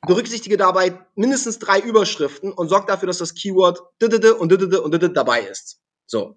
berücksichtige 0.06 0.56
dabei 0.56 0.98
mindestens 1.14 1.58
drei 1.58 1.80
Überschriften 1.80 2.52
und 2.52 2.68
sorg 2.68 2.86
dafür, 2.86 3.06
dass 3.06 3.18
das 3.18 3.34
Keyword 3.34 3.80
und 4.00 4.52
und 4.52 5.16
dabei 5.16 5.40
ist. 5.42 5.80
So. 6.06 6.36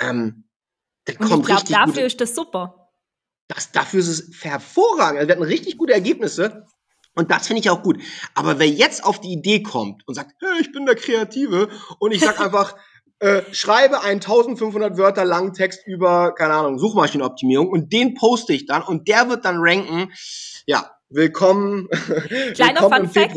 Ähm, 0.00 0.48
und 1.18 1.40
ich 1.40 1.44
glaube, 1.44 1.64
dafür 1.68 2.06
ist 2.06 2.20
das 2.20 2.34
super. 2.34 2.90
das, 3.48 3.72
dafür 3.72 4.00
ist 4.00 4.08
es 4.08 4.42
hervorragend. 4.42 5.18
Also 5.18 5.28
wir 5.28 5.36
hatten 5.36 5.44
richtig 5.44 5.76
gute 5.76 5.92
Ergebnisse. 5.92 6.66
Und 7.14 7.30
das 7.30 7.46
finde 7.46 7.60
ich 7.60 7.70
auch 7.70 7.82
gut. 7.82 7.98
Aber 8.34 8.58
wer 8.58 8.68
jetzt 8.68 9.04
auf 9.04 9.20
die 9.20 9.32
Idee 9.32 9.62
kommt 9.62 10.06
und 10.06 10.14
sagt, 10.14 10.32
hey, 10.40 10.60
ich 10.60 10.72
bin 10.72 10.86
der 10.86 10.96
Kreative 10.96 11.68
und 11.98 12.12
ich 12.12 12.20
sag 12.20 12.40
einfach, 12.44 12.76
äh, 13.20 13.42
schreibe 13.52 14.02
einen 14.02 14.20
1500 14.20 14.98
Wörter 14.98 15.24
langen 15.24 15.52
Text 15.52 15.86
über, 15.86 16.34
keine 16.34 16.54
Ahnung, 16.54 16.78
Suchmaschinenoptimierung 16.78 17.68
und 17.68 17.92
den 17.92 18.14
poste 18.14 18.52
ich 18.52 18.66
dann 18.66 18.82
und 18.82 19.08
der 19.08 19.28
wird 19.28 19.44
dann 19.44 19.56
ranken. 19.58 20.12
Ja, 20.66 20.90
willkommen. 21.08 21.88
Kleiner 22.54 22.82
willkommen 22.82 23.08
Fun 23.08 23.22
Fact. 23.32 23.36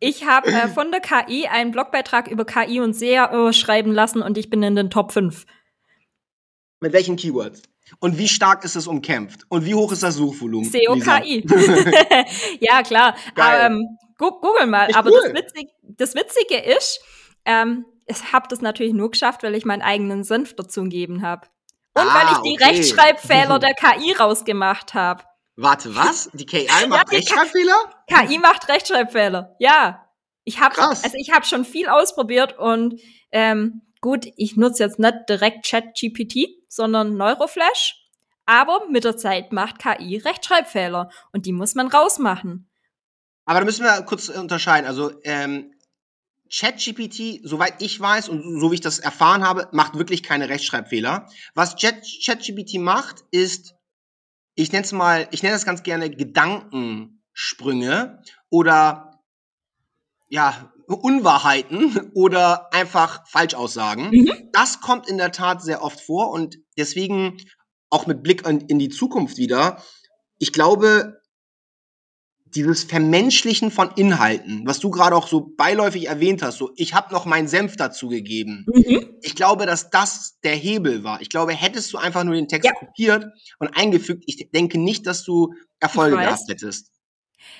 Ich 0.00 0.26
habe 0.26 0.50
äh, 0.50 0.68
von 0.74 0.90
der 0.90 1.00
KI 1.00 1.46
einen 1.46 1.70
Blogbeitrag 1.70 2.28
über 2.28 2.44
KI 2.44 2.80
und 2.80 2.94
SEO 2.94 3.52
schreiben 3.52 3.92
lassen 3.92 4.22
und 4.22 4.38
ich 4.38 4.48
bin 4.48 4.62
in 4.62 4.74
den 4.74 4.90
Top 4.90 5.12
5. 5.12 5.44
Mit 6.80 6.94
welchen 6.94 7.16
Keywords? 7.16 7.62
Und 7.98 8.18
wie 8.18 8.28
stark 8.28 8.64
ist 8.64 8.76
es 8.76 8.86
umkämpft? 8.86 9.42
Und 9.48 9.64
wie 9.64 9.74
hoch 9.74 9.92
ist 9.92 10.02
das 10.02 10.14
Suchvolumen? 10.14 10.70
SEO-KI. 10.70 11.44
ja, 12.60 12.82
klar. 12.82 13.16
Ähm, 13.36 13.98
Google 14.16 14.66
mal. 14.66 14.86
Echt 14.86 14.96
Aber 14.96 15.10
cool. 15.10 15.20
das, 15.24 15.34
Witzige, 15.34 15.70
das 15.82 16.14
Witzige 16.14 16.58
ist, 16.58 17.00
ähm, 17.44 17.84
ich 18.06 18.32
habe 18.32 18.46
das 18.48 18.60
natürlich 18.60 18.92
nur 18.92 19.10
geschafft, 19.10 19.42
weil 19.42 19.54
ich 19.54 19.64
meinen 19.64 19.82
eigenen 19.82 20.24
Senf 20.24 20.54
dazu 20.54 20.82
gegeben 20.82 21.22
habe. 21.22 21.46
Und 21.94 22.04
ah, 22.04 22.14
weil 22.14 22.32
ich 22.32 22.38
die 22.38 22.62
okay. 22.62 22.76
Rechtschreibfehler 22.76 23.58
der 23.60 23.74
KI 23.74 24.12
rausgemacht 24.12 24.94
habe. 24.94 25.24
Warte, 25.56 25.94
was? 25.94 26.30
Die 26.32 26.46
KI 26.46 26.66
macht 26.88 27.12
ja, 27.12 27.18
Rechtschreibfehler? 27.18 27.74
KI 28.06 28.38
macht 28.38 28.68
Rechtschreibfehler. 28.68 29.56
Ja. 29.58 30.06
Ich 30.44 30.58
habe 30.58 30.80
also 30.80 31.12
ich 31.16 31.30
habe 31.32 31.44
schon 31.44 31.64
viel 31.64 31.88
ausprobiert 31.88 32.58
und 32.58 32.98
ähm, 33.30 33.82
gut, 34.00 34.26
ich 34.36 34.56
nutze 34.56 34.84
jetzt 34.84 34.98
nicht 34.98 35.28
direkt 35.28 35.66
ChatGPT, 35.66 36.48
sondern 36.68 37.16
Neuroflash. 37.16 37.96
Aber 38.46 38.88
mit 38.90 39.04
der 39.04 39.16
Zeit 39.16 39.52
macht 39.52 39.78
KI 39.78 40.16
Rechtschreibfehler 40.16 41.10
und 41.32 41.46
die 41.46 41.52
muss 41.52 41.74
man 41.74 41.88
rausmachen. 41.88 42.68
Aber 43.44 43.60
da 43.60 43.64
müssen 43.64 43.84
wir 43.84 44.02
kurz 44.02 44.28
unterscheiden. 44.28 44.86
Also 44.86 45.12
ähm, 45.24 45.72
ChatGPT, 46.52 47.40
soweit 47.44 47.80
ich 47.80 48.00
weiß 48.00 48.28
und 48.28 48.60
so 48.60 48.70
wie 48.70 48.74
ich 48.74 48.80
das 48.80 48.98
erfahren 48.98 49.44
habe, 49.44 49.68
macht 49.72 49.96
wirklich 49.96 50.22
keine 50.22 50.48
Rechtschreibfehler. 50.48 51.28
Was 51.54 51.76
ChatGPT 51.76 52.80
macht, 52.80 53.24
ist, 53.30 53.74
ich 54.56 54.72
nenne 54.72 54.84
es 54.84 54.92
mal, 54.92 55.28
ich 55.30 55.42
nenne 55.42 55.54
das 55.54 55.64
ganz 55.64 55.84
gerne 55.84 56.10
Gedankensprünge 56.10 58.22
oder 58.48 59.20
ja, 60.28 60.72
Unwahrheiten 60.96 62.10
oder 62.14 62.72
einfach 62.72 63.26
Falschaussagen. 63.28 64.10
Mhm. 64.10 64.30
Das 64.52 64.80
kommt 64.80 65.08
in 65.08 65.18
der 65.18 65.32
Tat 65.32 65.62
sehr 65.62 65.82
oft 65.82 66.00
vor 66.00 66.30
und 66.30 66.58
deswegen 66.76 67.38
auch 67.90 68.06
mit 68.06 68.22
Blick 68.22 68.46
in 68.46 68.78
die 68.78 68.88
Zukunft 68.88 69.36
wieder. 69.36 69.82
Ich 70.38 70.52
glaube, 70.52 71.20
dieses 72.54 72.84
Vermenschlichen 72.84 73.70
von 73.70 73.90
Inhalten, 73.96 74.62
was 74.66 74.80
du 74.80 74.90
gerade 74.90 75.14
auch 75.14 75.28
so 75.28 75.52
beiläufig 75.56 76.08
erwähnt 76.08 76.42
hast, 76.42 76.58
so 76.58 76.72
ich 76.76 76.94
habe 76.94 77.12
noch 77.12 77.24
meinen 77.24 77.48
Senf 77.48 77.76
dazu 77.76 78.08
gegeben. 78.08 78.66
Mhm. 78.72 79.18
Ich 79.22 79.36
glaube, 79.36 79.66
dass 79.66 79.90
das 79.90 80.38
der 80.42 80.54
Hebel 80.54 81.04
war. 81.04 81.20
Ich 81.20 81.30
glaube, 81.30 81.52
hättest 81.52 81.92
du 81.92 81.98
einfach 81.98 82.24
nur 82.24 82.34
den 82.34 82.48
Text 82.48 82.66
ja. 82.66 82.74
kopiert 82.74 83.26
und 83.58 83.68
eingefügt, 83.68 84.24
ich 84.26 84.50
denke 84.52 84.78
nicht, 84.78 85.06
dass 85.06 85.24
du 85.24 85.54
Erfolge 85.78 86.16
gehabt 86.16 86.48
hättest. 86.48 86.90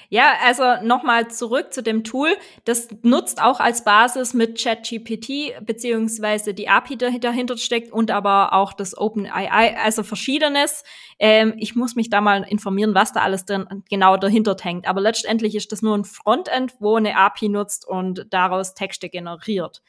Ja, 0.08 0.34
also 0.44 0.82
nochmal 0.82 1.30
zurück 1.30 1.72
zu 1.72 1.82
dem 1.82 2.02
Tool. 2.04 2.36
Das 2.64 2.88
nutzt 3.02 3.40
auch 3.40 3.60
als 3.60 3.84
Basis 3.84 4.34
mit 4.34 4.60
ChatGPT, 4.60 5.64
beziehungsweise 5.64 6.52
die 6.52 6.68
API 6.68 6.96
dahinter 6.96 7.56
steckt 7.56 7.92
und 7.92 8.10
aber 8.10 8.52
auch 8.52 8.72
das 8.72 8.96
OpenAI, 8.96 9.76
also 9.76 10.02
verschiedenes. 10.02 10.82
Ähm, 11.18 11.54
ich 11.58 11.76
muss 11.76 11.94
mich 11.94 12.10
da 12.10 12.20
mal 12.20 12.42
informieren, 12.42 12.94
was 12.94 13.12
da 13.12 13.20
alles 13.20 13.44
drin 13.44 13.84
genau 13.88 14.16
dahinter 14.16 14.56
hängt. 14.60 14.88
Aber 14.88 15.00
letztendlich 15.00 15.54
ist 15.54 15.70
das 15.70 15.82
nur 15.82 15.96
ein 15.96 16.04
Frontend, 16.04 16.74
wo 16.80 16.96
eine 16.96 17.16
API 17.16 17.48
nutzt 17.48 17.86
und 17.86 18.26
daraus 18.30 18.74
Texte 18.74 19.08
generiert. 19.08 19.82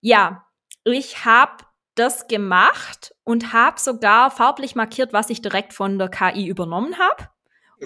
Ja, 0.00 0.46
ich 0.84 1.24
habe 1.24 1.64
das 1.94 2.28
gemacht 2.28 3.14
und 3.24 3.52
habe 3.52 3.78
sogar 3.78 4.30
farblich 4.30 4.74
markiert, 4.74 5.12
was 5.12 5.30
ich 5.30 5.42
direkt 5.42 5.72
von 5.72 5.98
der 5.98 6.08
KI 6.08 6.46
übernommen 6.46 6.98
habe 6.98 7.28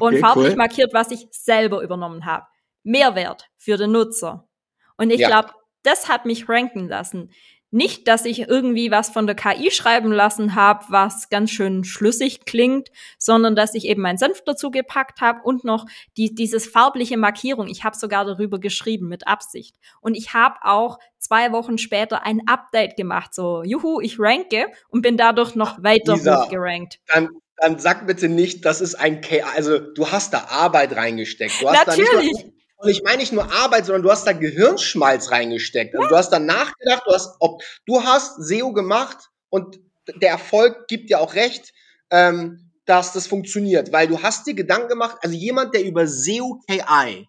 und 0.01 0.15
okay, 0.15 0.19
farblich 0.19 0.51
cool. 0.51 0.57
markiert, 0.57 0.95
was 0.95 1.11
ich 1.11 1.27
selber 1.31 1.83
übernommen 1.83 2.25
habe. 2.25 2.47
Mehrwert 2.83 3.51
für 3.57 3.77
den 3.77 3.93
Nutzer. 3.93 4.49
Und 4.97 5.11
ich 5.11 5.21
ja. 5.21 5.29
glaube, 5.29 5.51
das 5.83 6.09
hat 6.09 6.25
mich 6.25 6.49
ranken 6.49 6.89
lassen. 6.89 7.31
Nicht, 7.71 8.09
dass 8.09 8.25
ich 8.25 8.49
irgendwie 8.49 8.91
was 8.91 9.11
von 9.11 9.27
der 9.27 9.37
KI 9.37 9.71
schreiben 9.71 10.11
lassen 10.11 10.55
habe, 10.55 10.87
was 10.89 11.29
ganz 11.29 11.51
schön 11.51 11.85
schlüssig 11.85 12.47
klingt, 12.47 12.89
sondern 13.19 13.55
dass 13.55 13.75
ich 13.75 13.85
eben 13.85 14.01
meinen 14.01 14.17
Senf 14.17 14.43
dazu 14.47 14.71
gepackt 14.71 15.21
habe 15.21 15.43
und 15.43 15.65
noch 15.65 15.85
die, 16.17 16.35
dieses 16.35 16.67
farbliche 16.67 17.19
Markierung. 17.19 17.69
Ich 17.69 17.85
habe 17.85 17.95
sogar 17.95 18.25
darüber 18.25 18.59
geschrieben 18.59 19.09
mit 19.09 19.29
Absicht. 19.29 19.77
Und 20.01 20.17
ich 20.17 20.33
habe 20.33 20.57
auch 20.63 20.99
zwei 21.19 21.53
Wochen 21.53 21.77
später 21.77 22.25
ein 22.25 22.41
Update 22.47 22.97
gemacht, 22.97 23.35
so 23.35 23.63
juhu, 23.63 24.01
ich 24.01 24.19
ranke 24.19 24.69
und 24.89 25.03
bin 25.03 25.19
dadurch 25.19 25.55
noch 25.55 25.83
weiter 25.83 26.15
Lisa, 26.15 26.45
hochgerankt. 26.45 27.01
Dann, 27.07 27.29
dann 27.61 27.79
sag 27.79 28.07
bitte 28.07 28.29
nicht, 28.29 28.65
das 28.65 28.81
ist 28.81 28.95
ein 28.95 29.21
K. 29.21 29.43
Also 29.55 29.79
du 29.79 30.11
hast 30.11 30.33
da 30.33 30.47
Arbeit 30.49 30.95
reingesteckt. 30.95 31.61
Du 31.61 31.69
hast 31.69 31.87
Natürlich. 31.87 32.53
Und 32.81 32.91
ich 32.91 33.03
meine 33.03 33.19
nicht 33.19 33.33
nur 33.33 33.53
Arbeit, 33.53 33.87
sondern 33.87 34.05
du 34.05 34.11
hast 34.11 34.25
da 34.25 34.33
Gehirnschmalz 34.33 35.33
reingesteckt. 35.33 35.97
Also 35.97 36.09
du 36.09 36.17
hast 36.17 36.31
da 36.31 36.39
nachgedacht, 36.39 37.03
du 37.07 37.13
hast, 37.13 37.35
ob 37.41 37.61
du 37.87 38.05
hast 38.05 38.37
SEO 38.41 38.73
gemacht 38.73 39.31
und 39.51 39.81
der 40.15 40.31
Erfolg 40.31 40.87
gibt 40.87 41.11
dir 41.11 41.21
auch 41.21 41.35
recht, 41.35 41.73
ähm, 42.11 42.71
dass 42.85 43.13
das 43.13 43.27
funktioniert, 43.27 43.93
weil 43.93 44.07
du 44.07 44.23
hast 44.23 44.47
dir 44.47 44.55
Gedanken 44.55 44.89
gemacht. 44.89 45.19
Also 45.23 45.35
jemand, 45.35 45.75
der 45.75 45.85
über 45.85 46.07
SEO 46.07 46.61
KI, 46.69 47.29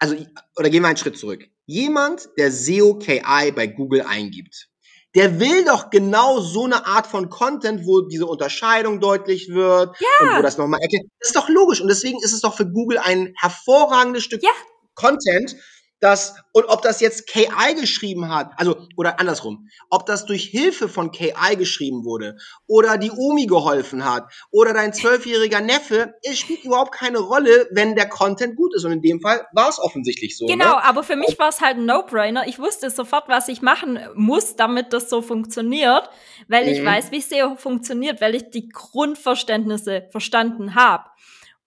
also 0.00 0.16
oder 0.56 0.70
gehen 0.70 0.82
wir 0.82 0.88
einen 0.88 0.96
Schritt 0.96 1.16
zurück. 1.16 1.46
Jemand, 1.66 2.28
der 2.36 2.50
SEO 2.50 2.98
KI 2.98 3.52
bei 3.54 3.68
Google 3.68 4.02
eingibt, 4.02 4.68
der 5.14 5.40
will 5.40 5.64
doch 5.64 5.90
genau 5.90 6.40
so 6.40 6.64
eine 6.64 6.86
Art 6.86 7.06
von 7.06 7.28
Content, 7.28 7.86
wo 7.86 8.00
diese 8.00 8.26
Unterscheidung 8.26 9.00
deutlich 9.00 9.50
wird 9.50 9.96
ja. 10.00 10.26
und 10.26 10.38
wo 10.38 10.42
das 10.42 10.58
nochmal 10.58 10.80
erkennt. 10.80 11.10
Das 11.20 11.28
ist 11.28 11.36
doch 11.36 11.48
logisch 11.48 11.80
und 11.80 11.88
deswegen 11.88 12.18
ist 12.22 12.32
es 12.32 12.40
doch 12.40 12.56
für 12.56 12.66
Google 12.66 12.98
ein 12.98 13.34
hervorragendes 13.38 14.24
Stück 14.24 14.42
ja. 14.42 14.50
Content, 14.94 15.56
dass, 16.02 16.34
und 16.50 16.64
ob 16.64 16.82
das 16.82 17.00
jetzt 17.00 17.28
KI 17.28 17.74
geschrieben 17.78 18.28
hat, 18.28 18.50
also, 18.56 18.88
oder 18.96 19.20
andersrum, 19.20 19.68
ob 19.88 20.04
das 20.04 20.26
durch 20.26 20.42
Hilfe 20.46 20.88
von 20.88 21.12
KI 21.12 21.54
geschrieben 21.56 22.04
wurde, 22.04 22.38
oder 22.66 22.98
die 22.98 23.12
Omi 23.12 23.46
geholfen 23.46 24.04
hat, 24.04 24.24
oder 24.50 24.74
dein 24.74 24.92
zwölfjähriger 24.92 25.60
Neffe, 25.60 26.14
es 26.24 26.40
spielt 26.40 26.64
überhaupt 26.64 26.92
keine 26.92 27.18
Rolle, 27.18 27.68
wenn 27.70 27.94
der 27.94 28.08
Content 28.08 28.56
gut 28.56 28.74
ist. 28.74 28.84
Und 28.84 28.90
in 28.90 29.00
dem 29.00 29.20
Fall 29.20 29.46
war 29.52 29.68
es 29.68 29.78
offensichtlich 29.78 30.36
so. 30.36 30.46
Genau, 30.46 30.74
ne? 30.74 30.84
aber 30.84 31.04
für 31.04 31.14
mich 31.14 31.38
war 31.38 31.50
es 31.50 31.60
halt 31.60 31.76
ein 31.76 31.86
No-Brainer. 31.86 32.48
Ich 32.48 32.58
wusste 32.58 32.90
sofort, 32.90 33.28
was 33.28 33.46
ich 33.46 33.62
machen 33.62 34.00
muss, 34.16 34.56
damit 34.56 34.92
das 34.92 35.08
so 35.08 35.22
funktioniert, 35.22 36.10
weil 36.48 36.64
mhm. 36.64 36.72
ich 36.72 36.84
weiß, 36.84 37.12
wie 37.12 37.20
SEO 37.20 37.54
funktioniert, 37.54 38.20
weil 38.20 38.34
ich 38.34 38.50
die 38.50 38.68
Grundverständnisse 38.68 40.08
verstanden 40.10 40.74
habe. 40.74 41.04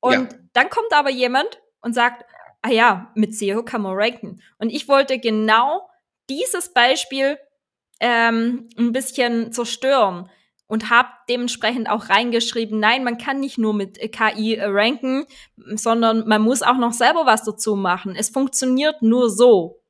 Und 0.02 0.34
ja. 0.34 0.40
dann 0.52 0.70
kommt 0.70 0.92
aber 0.92 1.10
jemand 1.10 1.62
und 1.80 1.96
sagt, 1.96 2.26
ah 2.66 2.72
ja, 2.72 3.12
mit 3.14 3.36
SEO 3.36 3.64
kann 3.64 3.84
man 3.84 3.96
ranken. 3.96 4.42
Und 4.58 4.72
ich 4.72 4.88
wollte 4.88 5.20
genau 5.20 5.88
dieses 6.30 6.74
Beispiel 6.74 7.38
ähm, 8.00 8.68
ein 8.76 8.92
bisschen 8.92 9.52
zerstören 9.52 10.32
und 10.66 10.90
habe 10.90 11.10
dementsprechend 11.30 11.88
auch 11.88 12.10
reingeschrieben, 12.10 12.80
nein, 12.80 13.04
man 13.04 13.20
kann 13.20 13.40
nicht 13.40 13.60
nur 13.60 13.76
mit 13.76 14.00
KI 14.00 14.60
ranken, 14.60 15.26
sondern 15.76 16.28
man 16.28 16.42
muss 16.42 16.64
auch 16.64 16.78
noch 16.78 16.94
selber 16.94 17.28
was 17.28 17.44
dazu 17.44 17.76
machen. 17.76 18.16
Es 18.16 18.30
funktioniert 18.30 19.04
nur 19.04 19.30
so. 19.30 19.84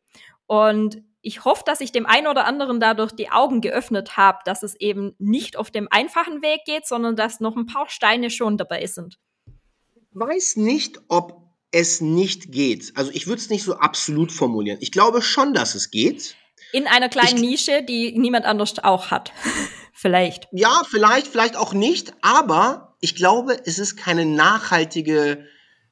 Und 0.45 1.01
ich 1.21 1.45
hoffe, 1.45 1.63
dass 1.65 1.79
ich 1.79 1.93
dem 1.93 2.05
einen 2.05 2.27
oder 2.27 2.45
anderen 2.45 2.81
dadurch 2.81 3.13
die 3.13 3.31
Augen 3.31 3.61
geöffnet 3.61 4.17
habe, 4.17 4.39
dass 4.43 4.63
es 4.63 4.75
eben 4.75 5.15
nicht 5.17 5.55
auf 5.55 5.71
dem 5.71 5.87
einfachen 5.89 6.41
Weg 6.41 6.65
geht, 6.65 6.85
sondern 6.85 7.15
dass 7.15 7.39
noch 7.39 7.55
ein 7.55 7.67
paar 7.67 7.87
Steine 7.87 8.29
schon 8.29 8.57
dabei 8.57 8.85
sind. 8.85 9.17
Ich 9.47 10.19
weiß 10.19 10.57
nicht, 10.57 10.99
ob 11.07 11.44
es 11.75 11.99
nicht 11.99 12.53
geht. 12.53 12.93
Also 12.95 13.11
ich 13.13 13.27
würde 13.27 13.41
es 13.41 13.49
nicht 13.49 13.63
so 13.63 13.75
absolut 13.75 14.31
formulieren. 14.31 14.77
Ich 14.79 14.93
glaube 14.93 15.21
schon, 15.21 15.53
dass 15.53 15.75
es 15.75 15.91
geht. 15.91 16.37
In 16.71 16.87
einer 16.87 17.09
kleinen 17.09 17.35
ich, 17.35 17.49
Nische, 17.49 17.83
die 17.83 18.17
niemand 18.17 18.45
anders 18.45 18.81
auch 18.81 19.11
hat. 19.11 19.33
vielleicht. 19.93 20.47
Ja, 20.53 20.83
vielleicht, 20.89 21.27
vielleicht 21.27 21.57
auch 21.57 21.73
nicht. 21.73 22.13
Aber 22.21 22.95
ich 23.01 23.13
glaube, 23.15 23.57
es 23.65 23.77
ist 23.77 23.97
keine 23.97 24.25
nachhaltige, 24.25 25.45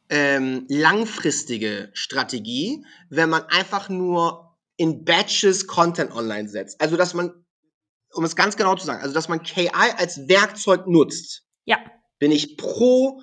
ähm, 0.09 0.65
langfristige 0.69 1.89
Strategie, 1.91 2.85
wenn 3.09 3.29
man 3.29 3.43
einfach 3.49 3.89
nur 3.89 4.55
in 4.77 5.03
Batches 5.03 5.67
Content 5.67 6.13
online 6.13 6.47
setzt. 6.47 6.79
Also 6.79 6.95
dass 6.95 7.13
man, 7.13 7.33
um 8.13 8.23
es 8.23 8.37
ganz 8.37 8.55
genau 8.55 8.75
zu 8.75 8.85
sagen, 8.85 9.01
also 9.01 9.13
dass 9.13 9.27
man 9.27 9.43
KI 9.43 9.69
als 9.73 10.29
Werkzeug 10.29 10.87
nutzt. 10.87 11.43
Ja. 11.65 11.77
Bin 12.19 12.31
ich 12.31 12.55
pro 12.55 13.21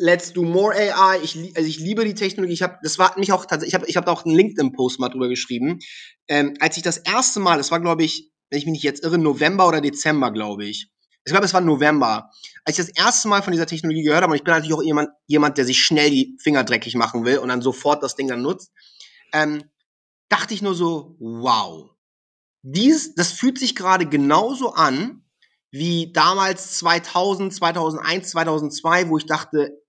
Let's 0.00 0.32
do 0.32 0.44
more 0.44 0.74
AI. 0.74 1.20
Ich, 1.22 1.36
also 1.56 1.68
ich 1.68 1.80
liebe 1.80 2.04
die 2.04 2.14
Technologie. 2.14 2.54
Ich 2.54 2.62
habe, 2.62 2.78
das 2.82 2.98
war 2.98 3.18
mich 3.18 3.32
auch 3.32 3.46
tatsächlich. 3.46 3.68
Ich 3.68 3.74
habe, 3.74 3.86
ich 3.88 3.96
habe 3.96 4.06
da 4.06 4.12
auch 4.12 4.24
einen 4.24 4.36
LinkedIn-Post 4.36 5.00
mal 5.00 5.08
drüber 5.08 5.28
geschrieben. 5.28 5.80
Ähm, 6.28 6.54
als 6.60 6.76
ich 6.76 6.84
das 6.84 6.98
erste 6.98 7.40
Mal, 7.40 7.58
das 7.58 7.70
war 7.72 7.80
glaube 7.80 8.04
ich, 8.04 8.30
wenn 8.50 8.58
ich 8.58 8.64
mich 8.64 8.72
nicht 8.72 8.84
jetzt 8.84 9.02
irre, 9.02 9.18
November 9.18 9.66
oder 9.66 9.80
Dezember, 9.80 10.30
glaube 10.30 10.64
ich. 10.64 10.88
ich 11.24 11.32
glaube, 11.32 11.44
es 11.44 11.52
war 11.52 11.60
November, 11.60 12.30
als 12.64 12.78
ich 12.78 12.86
das 12.86 12.96
erste 12.96 13.28
Mal 13.28 13.42
von 13.42 13.52
dieser 13.52 13.66
Technologie 13.66 14.02
gehört 14.02 14.22
habe, 14.22 14.32
und 14.32 14.36
ich 14.36 14.44
bin 14.44 14.54
natürlich 14.54 14.74
auch 14.74 14.82
jemand, 14.82 15.10
jemand, 15.26 15.58
der 15.58 15.64
sich 15.64 15.82
schnell 15.82 16.10
die 16.10 16.36
Finger 16.40 16.64
dreckig 16.64 16.94
machen 16.94 17.24
will 17.24 17.38
und 17.38 17.48
dann 17.48 17.60
sofort 17.60 18.02
das 18.02 18.14
Ding 18.14 18.28
dann 18.28 18.42
nutzt, 18.42 18.70
ähm, 19.32 19.64
dachte 20.28 20.54
ich 20.54 20.62
nur 20.62 20.74
so, 20.74 21.16
wow. 21.18 21.90
Dies, 22.62 23.14
das 23.14 23.32
fühlt 23.32 23.58
sich 23.58 23.74
gerade 23.74 24.06
genauso 24.06 24.74
an, 24.74 25.24
wie 25.70 26.12
damals 26.12 26.78
2000, 26.78 27.52
2001, 27.54 28.30
2002, 28.30 29.08
wo 29.08 29.18
ich 29.18 29.26
dachte, 29.26 29.82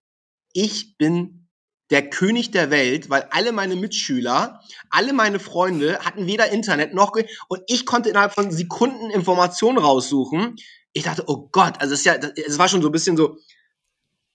ich 0.54 0.98
bin 0.98 1.48
der 1.90 2.10
König 2.10 2.52
der 2.52 2.70
Welt, 2.70 3.10
weil 3.10 3.28
alle 3.32 3.52
meine 3.52 3.76
Mitschüler, 3.76 4.62
alle 4.90 5.14
meine 5.14 5.40
Freunde 5.40 6.00
hatten 6.00 6.28
weder 6.28 6.52
Internet 6.52 6.94
noch 6.94 7.14
und 7.48 7.62
ich 7.68 7.86
konnte 7.86 8.10
innerhalb 8.10 8.34
von 8.34 8.52
Sekunden 8.52 9.10
Informationen 9.10 9.80
raussuchen. 9.80 10.56
Ich 10.94 11.04
dachte, 11.04 11.24
oh 11.28 11.50
Gott, 11.52 11.82
also 11.82 11.94
es 11.94 12.02
ist 12.02 12.06
ja, 12.06 12.16
es 12.16 12.60
war 12.60 12.70
schon 12.70 12.82
so 12.82 12.90
ein 12.90 12.92
bisschen 12.92 13.18
so, 13.18 13.38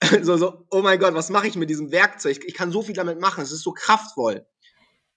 so, 0.23 0.37
so, 0.37 0.67
oh 0.71 0.83
mein 0.83 0.99
Gott, 0.99 1.15
was 1.15 1.31
mache 1.31 1.47
ich 1.47 1.55
mit 1.55 1.71
diesem 1.71 1.93
Werkzeug? 1.93 2.41
Ich 2.45 2.55
kann 2.55 2.73
so 2.73 2.83
viel 2.83 2.95
damit 2.95 3.21
machen, 3.21 3.43
es 3.43 3.53
ist 3.53 3.63
so 3.63 3.73
kraftvoll. 3.73 4.47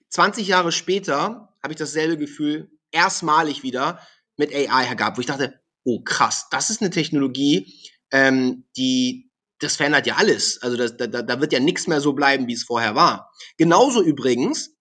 20 0.10 0.48
Jahre 0.48 0.72
später 0.72 1.54
habe 1.62 1.74
ich 1.74 1.78
dasselbe 1.78 2.18
Gefühl 2.18 2.72
erstmalig 2.92 3.64
wieder 3.64 4.00
mit 4.38 4.54
AI 4.54 4.94
gehabt, 4.94 5.18
wo 5.18 5.22
ich 5.22 5.28
dachte, 5.28 5.60
oh 5.84 6.02
krass, 6.02 6.48
das 6.52 6.70
ist 6.70 6.82
eine 6.82 6.92
Technologie, 6.92 7.74
ähm, 8.12 8.66
die, 8.78 9.27
das 9.60 9.76
verändert 9.76 10.08
ja 10.08 10.16
alles. 10.16 10.62
Also 10.62 10.78
das, 10.78 10.98
da, 10.98 11.08
da 11.08 11.42
wird 11.42 11.54
ja 11.54 11.60
nichts 11.60 11.88
mehr 11.88 12.02
so 12.02 12.14
bleiben, 12.14 12.48
wie 12.48 12.54
es 12.54 12.64
vorher 12.64 12.96
war. 12.96 13.32
Genauso 13.58 14.04
übrigens 14.04 14.72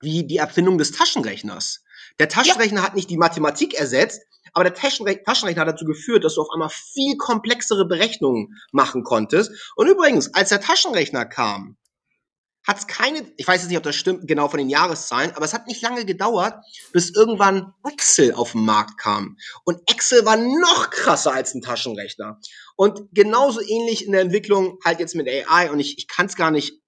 wie 0.00 0.26
die 0.26 0.38
Erfindung 0.38 0.78
des 0.78 0.92
Taschenrechners. 0.92 1.82
Der 2.18 2.28
Taschenrechner 2.28 2.80
ja. 2.80 2.86
hat 2.86 2.94
nicht 2.94 3.10
die 3.10 3.18
Mathematik 3.18 3.74
ersetzt, 3.74 4.22
aber 4.52 4.64
der 4.64 4.74
Taschenre 4.74 5.22
Taschenrechner 5.22 5.62
hat 5.62 5.68
dazu 5.68 5.84
geführt, 5.84 6.24
dass 6.24 6.34
du 6.34 6.40
auf 6.40 6.50
einmal 6.52 6.70
viel 6.70 7.16
komplexere 7.18 7.86
Berechnungen 7.86 8.58
machen 8.72 9.04
konntest. 9.04 9.52
Und 9.76 9.88
übrigens, 9.88 10.32
als 10.32 10.48
der 10.48 10.60
Taschenrechner 10.60 11.26
kam, 11.26 11.76
hat 12.66 12.78
es 12.78 12.86
keine, 12.86 13.30
ich 13.36 13.46
weiß 13.46 13.60
jetzt 13.60 13.68
nicht, 13.68 13.78
ob 13.78 13.84
das 13.84 13.94
stimmt, 13.94 14.26
genau 14.26 14.48
von 14.48 14.58
den 14.58 14.68
Jahreszahlen, 14.68 15.32
aber 15.32 15.44
es 15.44 15.54
hat 15.54 15.68
nicht 15.68 15.82
lange 15.82 16.04
gedauert, 16.04 16.54
bis 16.92 17.10
irgendwann 17.10 17.74
Excel 17.86 18.34
auf 18.34 18.52
den 18.52 18.64
Markt 18.64 18.98
kam. 18.98 19.36
Und 19.64 19.80
Excel 19.88 20.24
war 20.24 20.36
noch 20.36 20.90
krasser 20.90 21.32
als 21.32 21.54
ein 21.54 21.62
Taschenrechner. 21.62 22.40
Und 22.76 23.08
genauso 23.12 23.60
ähnlich 23.60 24.06
in 24.06 24.12
der 24.12 24.20
Entwicklung 24.20 24.78
halt 24.84 25.00
jetzt 25.00 25.14
mit 25.14 25.28
AI. 25.28 25.70
Und 25.70 25.80
ich, 25.80 25.98
ich 25.98 26.08
kann 26.08 26.26
es 26.26 26.36
gar 26.36 26.50
nicht 26.50 26.80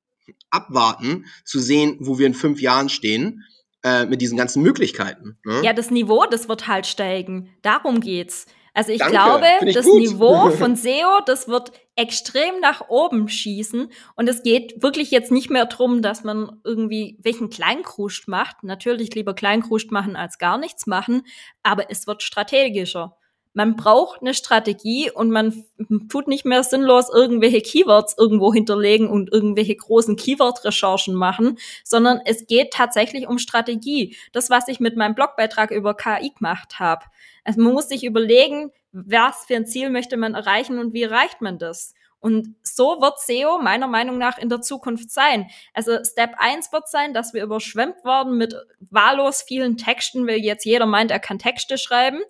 abwarten, 0.51 1.27
zu 1.45 1.59
sehen, 1.59 1.97
wo 2.01 2.19
wir 2.19 2.27
in 2.27 2.35
fünf 2.35 2.61
Jahren 2.61 2.89
stehen 2.89 3.45
äh, 3.83 4.07
mit 4.07 4.21
diesen 4.21 4.37
ganzen 4.37 4.63
Möglichkeiten. 4.63 5.39
Ne? 5.45 5.63
Ja, 5.65 5.73
das 5.73 5.91
Niveau, 5.91 6.25
das 6.27 6.49
wird 6.49 6.69
halt 6.69 6.87
steigen. 6.87 7.55
Darum 7.63 8.01
geht's. 8.01 8.47
Also 8.75 8.93
ich 8.93 8.99
Danke, 8.99 9.15
glaube, 9.15 9.47
ich 9.67 9.75
das 9.75 9.87
gut. 9.87 9.99
Niveau 9.99 10.51
von 10.59 10.77
SEO, 10.77 11.21
das 11.27 11.49
wird 11.49 11.73
extrem 11.97 12.61
nach 12.61 12.89
oben 12.89 13.29
schießen. 13.29 13.91
Und 14.15 14.29
es 14.29 14.43
geht 14.43 14.83
wirklich 14.83 15.11
jetzt 15.11 15.33
nicht 15.33 15.51
mehr 15.51 15.67
drum, 15.67 16.01
dass 16.01 16.23
man 16.23 16.61
irgendwie 16.65 17.19
welchen 17.23 17.51
Kleinkruscht 17.51 18.29
macht. 18.29 18.63
Natürlich 18.63 19.15
lieber 19.15 19.35
Kleinkruscht 19.35 19.91
machen 19.91 20.15
als 20.15 20.39
gar 20.39 20.59
nichts 20.59 20.87
machen. 20.87 21.23
Aber 21.65 21.91
es 21.91 22.07
wird 22.07 22.23
strategischer. 22.23 23.18
Man 23.59 23.75
braucht 23.75 24.21
eine 24.21 24.35
Strategie 24.35 25.11
und 25.11 25.31
man 25.33 25.65
tut 26.09 26.29
nicht 26.29 26.45
mehr 26.45 26.63
sinnlos 26.63 27.11
irgendwelche 27.13 27.61
Keywords 27.61 28.15
irgendwo 28.17 28.55
hinterlegen 28.55 29.09
und 29.09 29.33
irgendwelche 29.33 29.75
großen 29.75 30.15
Keyword-Recherchen 30.15 31.13
machen, 31.13 31.59
sondern 31.83 32.21
es 32.25 32.47
geht 32.47 32.73
tatsächlich 32.73 33.27
um 33.27 33.39
Strategie. 33.39 34.17
Das, 34.31 34.49
was 34.49 34.69
ich 34.69 34.79
mit 34.79 34.97
meinem 34.97 35.17
Blogbeitrag 35.17 35.73
über 35.73 35.97
KI 35.97 36.31
gemacht 36.31 36.79
habe. 36.79 37.07
Also 37.43 37.61
man 37.61 37.73
muss 37.73 37.89
sich 37.89 38.05
überlegen, 38.05 38.71
was 38.93 39.47
für 39.47 39.57
ein 39.57 39.67
Ziel 39.67 39.91
möchte 39.91 40.17
man 40.17 40.37
erreichen 40.37 40.79
und 40.79 40.93
wie 40.93 41.03
erreicht 41.03 41.41
man 41.41 41.59
das. 41.59 41.95
Und 42.21 42.57
so 42.63 43.01
wird 43.01 43.21
SEO 43.21 43.59
meiner 43.59 43.87
Meinung 43.87 44.19
nach 44.19 44.39
in 44.39 44.49
der 44.49 44.61
Zukunft 44.61 45.11
sein. 45.11 45.49
Also 45.73 45.99
Step 46.05 46.35
1 46.39 46.73
wird 46.73 46.89
sein, 46.89 47.15
dass 47.15 47.33
wir 47.33 47.43
überschwemmt 47.43 48.05
werden 48.05 48.37
mit 48.37 48.55
wahllos 48.91 49.43
vielen 49.43 49.77
Texten, 49.77 50.27
weil 50.27 50.39
jetzt 50.39 50.65
jeder 50.65 50.87
meint, 50.87 51.11
er 51.11 51.21
kann 51.21 51.39
Texte 51.39 51.79
schreiben. 51.79 52.21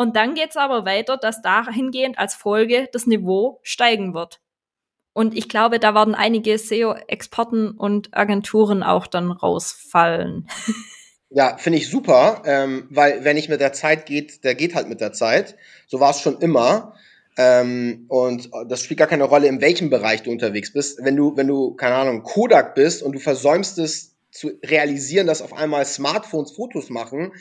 Und 0.00 0.16
dann 0.16 0.34
geht's 0.34 0.56
aber 0.56 0.86
weiter, 0.86 1.18
dass 1.18 1.42
dahingehend 1.42 2.18
als 2.18 2.34
Folge 2.34 2.88
das 2.90 3.06
Niveau 3.06 3.60
steigen 3.62 4.14
wird. 4.14 4.40
Und 5.12 5.36
ich 5.36 5.46
glaube, 5.46 5.78
da 5.78 5.94
werden 5.94 6.14
einige 6.14 6.56
SEO-Experten 6.56 7.72
und 7.72 8.08
Agenturen 8.16 8.82
auch 8.82 9.06
dann 9.06 9.30
rausfallen. 9.30 10.48
Ja, 11.32 11.56
finde 11.58 11.78
ich 11.78 11.88
super, 11.88 12.42
ähm, 12.44 12.88
weil 12.90 13.22
wenn 13.22 13.36
nicht 13.36 13.48
mit 13.48 13.60
der 13.60 13.72
Zeit 13.72 14.04
geht, 14.04 14.42
der 14.42 14.56
geht 14.56 14.74
halt 14.74 14.88
mit 14.88 15.00
der 15.00 15.12
Zeit. 15.12 15.54
So 15.86 16.00
war 16.00 16.10
es 16.10 16.20
schon 16.20 16.38
immer. 16.38 16.96
Ähm, 17.36 18.06
und 18.08 18.50
das 18.66 18.82
spielt 18.82 18.98
gar 18.98 19.06
keine 19.06 19.22
Rolle, 19.22 19.46
in 19.46 19.60
welchem 19.60 19.90
Bereich 19.90 20.24
du 20.24 20.32
unterwegs 20.32 20.72
bist. 20.72 20.98
Wenn 21.04 21.14
du, 21.14 21.36
wenn 21.36 21.46
du, 21.46 21.76
keine 21.76 21.94
Ahnung, 21.94 22.24
Kodak 22.24 22.74
bist 22.74 23.00
und 23.04 23.12
du 23.12 23.20
versäumst 23.20 23.78
es 23.78 24.16
zu 24.32 24.50
realisieren, 24.64 25.28
dass 25.28 25.40
auf 25.40 25.52
einmal 25.52 25.84
Smartphones 25.84 26.50
Fotos 26.50 26.90
machen, 26.90 27.32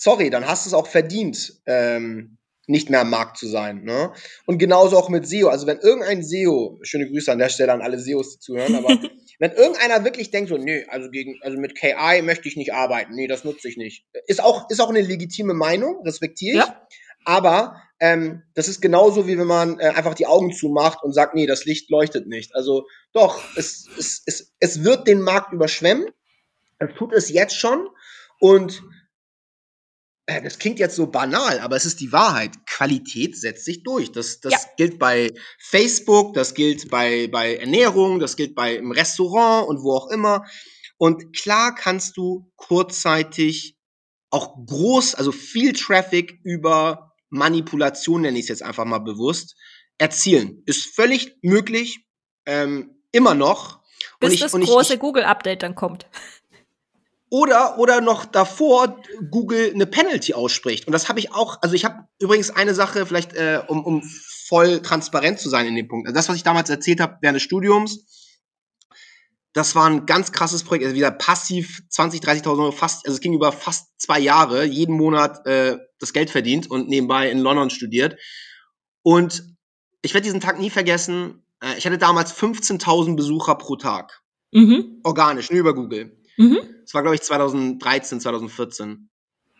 sorry, 0.00 0.30
dann 0.30 0.46
hast 0.46 0.66
du 0.66 0.70
es 0.70 0.74
auch 0.74 0.86
verdient, 0.86 1.60
ähm, 1.66 2.38
nicht 2.66 2.90
mehr 2.90 3.00
am 3.00 3.10
Markt 3.10 3.36
zu 3.36 3.46
sein. 3.46 3.84
Ne? 3.84 4.12
Und 4.46 4.58
genauso 4.58 4.96
auch 4.96 5.08
mit 5.08 5.26
SEO. 5.26 5.48
Also 5.48 5.66
wenn 5.66 5.78
irgendein 5.78 6.22
SEO, 6.22 6.78
schöne 6.82 7.08
Grüße 7.08 7.30
an 7.30 7.38
der 7.38 7.48
Stelle 7.48 7.72
an 7.72 7.82
alle 7.82 7.98
SEOs, 7.98 8.34
die 8.34 8.38
zuhören, 8.38 8.74
aber 8.76 8.98
Wenn 9.40 9.52
irgendeiner 9.52 10.04
wirklich 10.04 10.30
denkt 10.30 10.50
so, 10.50 10.58
nö, 10.58 10.82
also 10.88 11.10
gegen, 11.10 11.38
also 11.40 11.58
mit 11.58 11.74
KI 11.74 12.20
möchte 12.20 12.46
ich 12.46 12.56
nicht 12.56 12.74
arbeiten, 12.74 13.14
nee, 13.14 13.26
das 13.26 13.42
nutze 13.42 13.68
ich 13.68 13.78
nicht. 13.78 14.04
Ist 14.26 14.44
auch, 14.44 14.68
ist 14.68 14.80
auch 14.80 14.90
eine 14.90 15.00
legitime 15.00 15.54
Meinung, 15.54 16.02
respektiere 16.04 16.58
ich. 16.58 16.62
Ja. 16.62 16.86
Aber 17.24 17.76
ähm, 18.00 18.42
das 18.52 18.68
ist 18.68 18.82
genauso 18.82 19.26
wie 19.26 19.38
wenn 19.38 19.46
man 19.46 19.78
äh, 19.78 19.92
einfach 19.96 20.12
die 20.12 20.26
Augen 20.26 20.52
zumacht 20.52 21.02
und 21.02 21.14
sagt, 21.14 21.34
nee, 21.34 21.46
das 21.46 21.64
Licht 21.64 21.88
leuchtet 21.88 22.26
nicht. 22.26 22.54
Also 22.54 22.86
doch, 23.14 23.42
es, 23.56 23.88
es, 23.98 24.22
es, 24.26 24.52
es 24.60 24.84
wird 24.84 25.08
den 25.08 25.22
Markt 25.22 25.54
überschwemmen. 25.54 26.06
Es 26.78 26.90
tut 26.98 27.14
es 27.14 27.30
jetzt 27.30 27.56
schon. 27.56 27.88
Und 28.40 28.82
das 30.38 30.58
klingt 30.58 30.78
jetzt 30.78 30.96
so 30.96 31.06
banal, 31.06 31.58
aber 31.60 31.76
es 31.76 31.84
ist 31.84 32.00
die 32.00 32.12
Wahrheit. 32.12 32.52
Qualität 32.66 33.36
setzt 33.36 33.64
sich 33.64 33.82
durch. 33.82 34.12
Das, 34.12 34.40
das 34.40 34.52
ja. 34.52 34.58
gilt 34.76 34.98
bei 34.98 35.30
Facebook, 35.58 36.34
das 36.34 36.54
gilt 36.54 36.90
bei, 36.90 37.26
bei 37.26 37.56
Ernährung, 37.56 38.20
das 38.20 38.36
gilt 38.36 38.54
bei 38.54 38.76
im 38.76 38.92
Restaurant 38.92 39.66
und 39.68 39.82
wo 39.82 39.94
auch 39.94 40.10
immer. 40.10 40.44
Und 40.98 41.34
klar 41.36 41.74
kannst 41.74 42.16
du 42.16 42.52
kurzzeitig 42.56 43.76
auch 44.30 44.54
groß, 44.66 45.14
also 45.16 45.32
viel 45.32 45.72
Traffic 45.72 46.38
über 46.44 47.12
Manipulation, 47.30 48.22
nenne 48.22 48.38
ich 48.38 48.44
es 48.44 48.48
jetzt 48.48 48.62
einfach 48.62 48.84
mal 48.84 48.98
bewusst, 48.98 49.56
erzielen. 49.98 50.62
Ist 50.66 50.94
völlig 50.94 51.36
möglich, 51.42 52.06
ähm, 52.46 53.02
immer 53.12 53.34
noch. 53.34 53.80
Bis 54.18 54.34
ich, 54.34 54.40
das 54.40 54.52
große 54.52 54.98
Google-Update 54.98 55.62
dann 55.62 55.74
kommt. 55.74 56.06
Oder, 57.30 57.78
oder 57.78 58.00
noch 58.00 58.24
davor 58.24 59.00
Google 59.30 59.70
eine 59.72 59.86
Penalty 59.86 60.34
ausspricht. 60.34 60.86
Und 60.86 60.92
das 60.92 61.08
habe 61.08 61.20
ich 61.20 61.32
auch, 61.32 61.58
also 61.62 61.76
ich 61.76 61.84
habe 61.84 62.08
übrigens 62.18 62.50
eine 62.50 62.74
Sache, 62.74 63.06
vielleicht 63.06 63.34
äh, 63.34 63.62
um, 63.68 63.84
um 63.84 64.02
voll 64.48 64.82
transparent 64.82 65.38
zu 65.38 65.48
sein 65.48 65.66
in 65.66 65.76
dem 65.76 65.86
Punkt. 65.86 66.08
Also 66.08 66.14
das, 66.16 66.28
was 66.28 66.36
ich 66.36 66.42
damals 66.42 66.68
erzählt 66.70 67.00
habe 67.00 67.18
während 67.20 67.36
des 67.36 67.44
Studiums, 67.44 68.04
das 69.52 69.74
war 69.74 69.88
ein 69.88 70.06
ganz 70.06 70.32
krasses 70.32 70.64
Projekt, 70.64 70.84
also 70.84 70.96
wieder 70.96 71.10
passiv 71.10 71.82
20, 71.88 72.20
30.000 72.20 72.46
Euro, 72.50 72.72
fast, 72.72 73.06
also 73.06 73.14
es 73.14 73.20
ging 73.20 73.32
über 73.32 73.52
fast 73.52 73.88
zwei 74.00 74.18
Jahre, 74.18 74.64
jeden 74.64 74.96
Monat 74.96 75.46
äh, 75.46 75.78
das 75.98 76.12
Geld 76.12 76.30
verdient 76.30 76.70
und 76.70 76.88
nebenbei 76.88 77.30
in 77.30 77.38
London 77.38 77.70
studiert. 77.70 78.16
Und 79.02 79.44
ich 80.02 80.14
werde 80.14 80.24
diesen 80.24 80.40
Tag 80.40 80.58
nie 80.58 80.70
vergessen, 80.70 81.44
äh, 81.62 81.76
ich 81.78 81.86
hatte 81.86 81.98
damals 81.98 82.32
15.000 82.34 83.16
Besucher 83.16 83.56
pro 83.56 83.76
Tag. 83.76 84.22
Mhm. 84.52 85.00
Organisch, 85.04 85.50
nur 85.50 85.60
über 85.60 85.74
Google. 85.74 86.19
Mhm. 86.40 86.58
Das 86.82 86.94
war, 86.94 87.02
glaube 87.02 87.16
ich, 87.16 87.22
2013, 87.22 88.20
2014. 88.20 89.10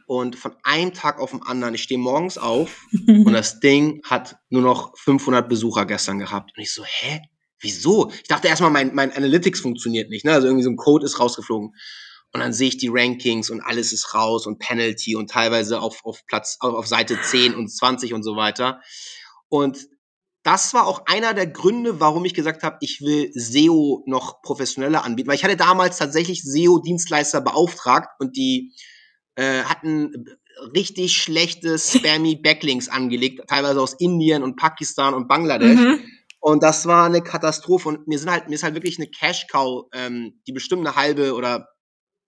Und 0.07 0.35
von 0.35 0.57
einem 0.65 0.93
Tag 0.95 1.21
auf 1.21 1.31
den 1.31 1.43
anderen, 1.43 1.75
ich 1.75 1.83
stehe 1.83 2.01
morgens 2.01 2.39
auf 2.39 2.87
und 3.07 3.33
das 3.33 3.61
Ding 3.61 4.03
hat 4.05 4.37
nur 4.49 4.63
noch 4.63 4.97
500 4.99 5.49
Besucher 5.49 5.85
gestern 5.85 6.19
gehabt. 6.19 6.53
Und 6.57 6.63
ich 6.63 6.73
so, 6.73 6.85
hä? 6.85 7.21
Wieso? 7.61 8.11
Ich 8.11 8.29
dachte 8.29 8.49
erstmal, 8.49 8.71
mein, 8.71 8.95
mein 8.95 9.13
Analytics 9.13 9.61
funktioniert 9.61 10.09
nicht. 10.09 10.25
Ne? 10.25 10.33
Also 10.33 10.47
irgendwie 10.47 10.65
so 10.65 10.71
ein 10.71 10.77
Code 10.77 11.05
ist 11.05 11.21
rausgeflogen. 11.21 11.75
Und 12.33 12.41
dann 12.41 12.55
sehe 12.55 12.69
ich 12.69 12.79
die 12.79 12.89
Rankings 12.91 13.51
und 13.51 13.61
alles 13.61 13.93
ist 13.93 14.15
raus 14.15 14.47
und 14.47 14.59
Penalty 14.59 15.15
und 15.17 15.29
teilweise 15.29 15.81
auf, 15.81 16.01
auf 16.05 16.25
Platz, 16.27 16.57
auf 16.61 16.87
Seite 16.87 17.21
10 17.21 17.55
und 17.55 17.69
20 17.69 18.15
und 18.15 18.23
so 18.23 18.37
weiter. 18.37 18.81
Und 19.49 19.87
das 20.51 20.75
war 20.75 20.89
auch 20.89 21.07
einer 21.07 21.33
der 21.33 21.47
Gründe, 21.47 22.01
warum 22.01 22.25
ich 22.25 22.35
gesagt 22.35 22.65
habe, 22.65 22.77
ich 22.81 23.01
will 23.03 23.31
SEO 23.35 24.03
noch 24.07 24.43
professioneller 24.43 25.05
anbieten. 25.05 25.29
Weil 25.29 25.37
ich 25.37 25.45
hatte 25.45 25.57
damals 25.57 25.97
tatsächlich 25.97 26.43
SEO-Dienstleister 26.43 27.41
beauftragt 27.41 28.09
und 28.19 28.37
die 28.37 28.75
äh, 29.37 29.63
hatten 29.63 30.27
richtig 30.75 31.13
schlechte 31.17 31.79
spammy 31.79 32.35
Backlinks 32.35 32.89
angelegt, 32.89 33.49
teilweise 33.49 33.81
aus 33.81 33.93
Indien 33.93 34.43
und 34.43 34.57
Pakistan 34.57 35.15
und 35.15 35.29
Bangladesch. 35.29 35.79
Mhm. 35.79 36.01
Und 36.41 36.65
das 36.65 36.85
war 36.85 37.07
eine 37.07 37.23
Katastrophe. 37.23 37.89
Und 37.89 38.09
mir 38.09 38.19
sind 38.19 38.33
halt, 38.33 38.49
mir 38.49 38.57
ist 38.57 38.65
halt 38.65 38.75
wirklich 38.75 38.99
eine 38.99 39.07
Cash-Cow, 39.07 39.87
ähm, 39.95 40.41
die 40.49 40.53
bestimmt 40.53 40.85
eine 40.85 40.97
halbe 40.97 41.35
oder, 41.35 41.69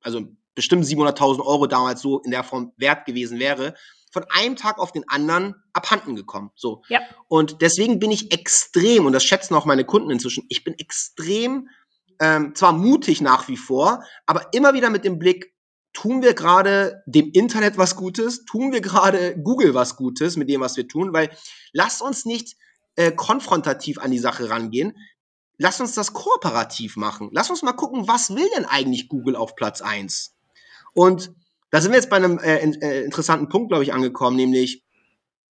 also 0.01 0.29
bestimmt 0.55 0.85
700.000 0.85 1.45
Euro 1.45 1.67
damals 1.67 2.01
so 2.01 2.21
in 2.21 2.31
der 2.31 2.45
Form 2.45 2.71
wert 2.77 3.05
gewesen 3.05 3.41
wäre, 3.41 3.75
von 4.13 4.25
einem 4.29 4.57
Tag 4.57 4.79
auf 4.79 4.93
den 4.93 5.09
anderen 5.09 5.57
abhanden 5.73 6.15
gekommen. 6.15 6.51
So. 6.55 6.83
Ja. 6.89 7.01
Und 7.29 7.63
deswegen 7.63 7.99
bin 7.99 8.11
ich 8.11 8.33
extrem, 8.33 9.07
und 9.07 9.13
das 9.13 9.25
schätzen 9.25 9.55
auch 9.55 9.65
meine 9.65 9.85
Kunden 9.85 10.11
inzwischen, 10.11 10.45
ich 10.49 10.63
bin 10.65 10.75
extrem, 10.79 11.69
ähm, 12.21 12.55
zwar 12.55 12.73
mutig 12.73 13.21
nach 13.21 13.49
wie 13.49 13.57
vor, 13.57 14.05
aber 14.27 14.53
immer 14.53 14.75
wieder 14.75 14.91
mit 14.91 15.05
dem 15.05 15.19
Blick, 15.19 15.53
tun 15.93 16.23
wir 16.23 16.35
gerade 16.35 17.03
dem 17.07 17.31
Internet 17.33 17.79
was 17.79 17.97
Gutes? 17.97 18.45
Tun 18.45 18.73
wir 18.73 18.81
gerade 18.81 19.37
Google 19.43 19.75
was 19.75 19.97
Gutes 19.97 20.37
mit 20.37 20.49
dem, 20.49 20.61
was 20.61 20.77
wir 20.77 20.89
tun? 20.89 21.13
Weil 21.13 21.31
lasst 21.73 22.03
uns 22.03 22.25
nicht 22.25 22.57
äh, 22.97 23.13
konfrontativ 23.13 23.99
an 23.99 24.11
die 24.11 24.19
Sache 24.19 24.51
rangehen. 24.51 24.97
Lasst 25.59 25.81
uns 25.81 25.95
das 25.95 26.13
kooperativ 26.13 26.97
machen. 26.97 27.31
Lasst 27.33 27.51
uns 27.51 27.63
mal 27.63 27.73
gucken, 27.73 28.09
was 28.09 28.35
will 28.35 28.49
denn 28.57 28.65
eigentlich 28.65 29.09
Google 29.09 29.37
auf 29.37 29.55
Platz 29.55 29.83
eins? 29.83 30.35
Und 30.95 31.33
da 31.73 31.81
sind 31.81 31.91
wir 31.91 31.99
jetzt 31.99 32.11
bei 32.11 32.17
einem 32.17 32.39
äh, 32.39 32.59
äh, 32.59 33.03
interessanten 33.03 33.49
Punkt, 33.49 33.71
glaube 33.71 33.83
ich, 33.83 33.95
angekommen, 33.95 34.37
nämlich, 34.37 34.85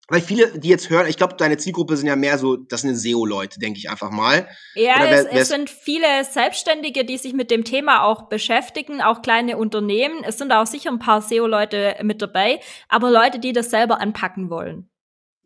weil 0.09 0.21
viele, 0.21 0.59
die 0.59 0.69
jetzt 0.69 0.91
hören, 0.91 1.09
ich 1.09 1.17
glaube, 1.17 1.35
deine 1.37 1.57
Zielgruppe 1.57 1.97
sind 1.97 2.09
ja 2.09 2.15
mehr 2.15 2.37
so, 2.37 2.57
das 2.57 2.83
sind 2.83 2.95
SEO-Leute, 2.95 3.59
denke 3.59 3.79
ich 3.79 3.89
einfach 3.89 4.11
mal. 4.11 4.47
Ja, 4.75 4.97
wer, 4.99 5.13
es, 5.13 5.27
es 5.33 5.49
sind 5.49 5.71
viele 5.71 6.25
Selbstständige, 6.31 7.07
die 7.07 7.17
sich 7.17 7.33
mit 7.33 7.51
dem 7.51 7.65
Thema 7.65 8.03
auch 8.05 8.29
beschäftigen, 8.29 9.01
auch 9.01 9.23
kleine 9.23 9.57
Unternehmen. 9.57 10.23
Es 10.23 10.37
sind 10.37 10.53
auch 10.53 10.67
sicher 10.67 10.91
ein 10.91 10.99
paar 10.99 11.23
SEO-Leute 11.23 11.97
mit 12.03 12.21
dabei, 12.21 12.61
aber 12.89 13.11
Leute, 13.11 13.39
die 13.39 13.55
das 13.55 13.71
selber 13.71 13.99
anpacken 13.99 14.51
wollen. 14.51 14.91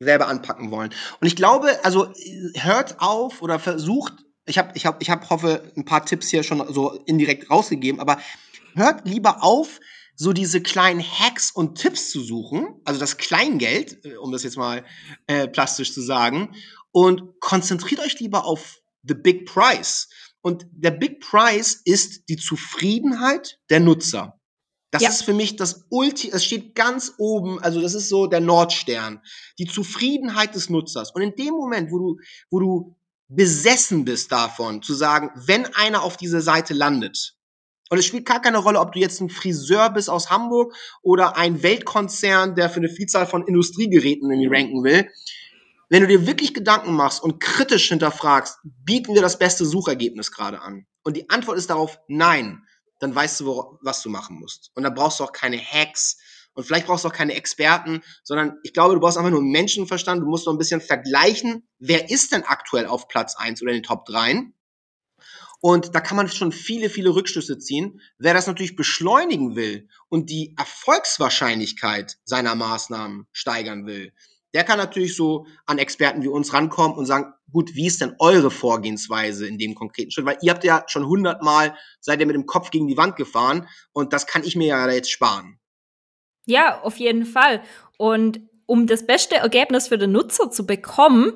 Selber 0.00 0.26
anpacken 0.26 0.72
wollen. 0.72 0.90
Und 1.20 1.26
ich 1.28 1.36
glaube, 1.36 1.68
also 1.84 2.08
hört 2.56 2.96
auf 2.98 3.42
oder 3.42 3.60
versucht, 3.60 4.14
ich 4.44 4.58
habe, 4.58 4.72
ich 4.74 4.86
habe, 4.86 4.96
ich 5.00 5.08
habe, 5.08 5.30
hoffe, 5.30 5.72
ein 5.76 5.84
paar 5.84 6.04
Tipps 6.04 6.30
hier 6.30 6.42
schon 6.42 6.66
so 6.72 6.98
indirekt 7.06 7.48
rausgegeben, 7.48 8.00
aber 8.00 8.18
hört 8.74 9.06
lieber 9.06 9.44
auf, 9.44 9.78
so 10.16 10.32
diese 10.32 10.60
kleinen 10.60 11.02
Hacks 11.02 11.50
und 11.50 11.76
Tipps 11.76 12.10
zu 12.10 12.20
suchen, 12.22 12.80
also 12.84 13.00
das 13.00 13.16
Kleingeld, 13.16 14.04
äh, 14.04 14.16
um 14.16 14.32
das 14.32 14.42
jetzt 14.42 14.56
mal 14.56 14.84
äh, 15.26 15.48
plastisch 15.48 15.92
zu 15.92 16.02
sagen, 16.02 16.54
und 16.92 17.40
konzentriert 17.40 18.00
euch 18.00 18.20
lieber 18.20 18.44
auf 18.44 18.80
the 19.02 19.14
big 19.14 19.46
price. 19.46 20.08
Und 20.44 20.66
der 20.72 20.90
Big 20.90 21.20
Price 21.20 21.80
ist 21.86 22.28
die 22.28 22.36
Zufriedenheit 22.36 23.58
der 23.70 23.80
Nutzer. 23.80 24.38
Das 24.90 25.00
ja. 25.02 25.08
ist 25.08 25.22
für 25.24 25.32
mich 25.32 25.56
das 25.56 25.86
Ulti, 25.88 26.30
es 26.30 26.44
steht 26.44 26.74
ganz 26.74 27.14
oben, 27.16 27.58
also 27.60 27.80
das 27.80 27.94
ist 27.94 28.10
so 28.10 28.26
der 28.26 28.40
Nordstern. 28.40 29.22
Die 29.58 29.64
Zufriedenheit 29.64 30.54
des 30.54 30.68
Nutzers. 30.68 31.12
Und 31.14 31.22
in 31.22 31.34
dem 31.34 31.54
Moment, 31.54 31.90
wo 31.90 31.98
du, 31.98 32.20
wo 32.50 32.60
du 32.60 32.96
besessen 33.28 34.04
bist 34.04 34.30
davon, 34.32 34.82
zu 34.82 34.92
sagen, 34.92 35.30
wenn 35.34 35.64
einer 35.74 36.02
auf 36.02 36.18
diese 36.18 36.42
Seite 36.42 36.74
landet, 36.74 37.38
und 37.90 37.98
es 37.98 38.06
spielt 38.06 38.26
gar 38.26 38.40
keine 38.40 38.58
Rolle, 38.58 38.80
ob 38.80 38.92
du 38.92 38.98
jetzt 38.98 39.20
ein 39.20 39.28
Friseur 39.28 39.90
bist 39.90 40.08
aus 40.08 40.30
Hamburg 40.30 40.74
oder 41.02 41.36
ein 41.36 41.62
Weltkonzern, 41.62 42.54
der 42.54 42.70
für 42.70 42.78
eine 42.78 42.88
Vielzahl 42.88 43.26
von 43.26 43.46
Industriegeräten 43.46 44.30
irgendwie 44.30 44.54
ranken 44.54 44.84
will. 44.84 45.08
Wenn 45.90 46.00
du 46.00 46.08
dir 46.08 46.26
wirklich 46.26 46.54
Gedanken 46.54 46.94
machst 46.94 47.22
und 47.22 47.40
kritisch 47.40 47.88
hinterfragst, 47.88 48.58
bieten 48.62 49.14
wir 49.14 49.22
das 49.22 49.38
beste 49.38 49.66
Suchergebnis 49.66 50.32
gerade 50.32 50.60
an? 50.60 50.86
Und 51.02 51.16
die 51.16 51.28
Antwort 51.28 51.58
ist 51.58 51.68
darauf 51.68 52.00
nein. 52.08 52.62
Dann 53.00 53.14
weißt 53.14 53.40
du, 53.40 53.78
was 53.82 54.02
du 54.02 54.08
machen 54.08 54.40
musst. 54.40 54.70
Und 54.74 54.82
dann 54.82 54.94
brauchst 54.94 55.20
du 55.20 55.24
auch 55.24 55.32
keine 55.32 55.58
Hacks 55.58 56.16
und 56.54 56.64
vielleicht 56.64 56.86
brauchst 56.86 57.04
du 57.04 57.08
auch 57.08 57.12
keine 57.12 57.34
Experten, 57.34 58.02
sondern 58.22 58.58
ich 58.62 58.72
glaube, 58.72 58.94
du 58.94 59.00
brauchst 59.00 59.18
einfach 59.18 59.30
nur 59.30 59.42
Menschenverstand. 59.42 60.22
Du 60.22 60.26
musst 60.26 60.46
noch 60.46 60.54
ein 60.54 60.58
bisschen 60.58 60.80
vergleichen, 60.80 61.68
wer 61.78 62.10
ist 62.10 62.32
denn 62.32 62.44
aktuell 62.44 62.86
auf 62.86 63.08
Platz 63.08 63.36
eins 63.36 63.60
oder 63.60 63.72
in 63.72 63.78
den 63.78 63.82
Top 63.82 64.06
3 64.06 64.46
und 65.64 65.94
da 65.94 66.00
kann 66.00 66.18
man 66.18 66.28
schon 66.28 66.52
viele, 66.52 66.90
viele 66.90 67.14
Rückschlüsse 67.14 67.58
ziehen. 67.58 68.02
Wer 68.18 68.34
das 68.34 68.46
natürlich 68.46 68.76
beschleunigen 68.76 69.56
will 69.56 69.88
und 70.10 70.28
die 70.28 70.54
Erfolgswahrscheinlichkeit 70.58 72.18
seiner 72.24 72.54
Maßnahmen 72.54 73.26
steigern 73.32 73.86
will, 73.86 74.12
der 74.52 74.64
kann 74.64 74.76
natürlich 74.76 75.16
so 75.16 75.46
an 75.64 75.78
Experten 75.78 76.22
wie 76.22 76.28
uns 76.28 76.52
rankommen 76.52 76.98
und 76.98 77.06
sagen, 77.06 77.32
gut, 77.50 77.74
wie 77.74 77.86
ist 77.86 78.02
denn 78.02 78.14
eure 78.18 78.50
Vorgehensweise 78.50 79.46
in 79.46 79.56
dem 79.56 79.74
konkreten 79.74 80.10
Schritt? 80.10 80.26
Weil 80.26 80.36
ihr 80.42 80.52
habt 80.52 80.64
ja 80.64 80.84
schon 80.86 81.06
hundertmal, 81.06 81.74
seid 81.98 82.20
ihr 82.20 82.26
mit 82.26 82.36
dem 82.36 82.44
Kopf 82.44 82.70
gegen 82.70 82.86
die 82.86 82.98
Wand 82.98 83.16
gefahren 83.16 83.66
und 83.94 84.12
das 84.12 84.26
kann 84.26 84.44
ich 84.44 84.56
mir 84.56 84.66
ja 84.66 84.90
jetzt 84.90 85.10
sparen. 85.10 85.58
Ja, 86.44 86.82
auf 86.82 86.98
jeden 86.98 87.24
Fall. 87.24 87.62
Und 87.96 88.42
um 88.66 88.86
das 88.86 89.06
beste 89.06 89.36
Ergebnis 89.36 89.88
für 89.88 89.96
den 89.96 90.12
Nutzer 90.12 90.50
zu 90.50 90.66
bekommen, 90.66 91.32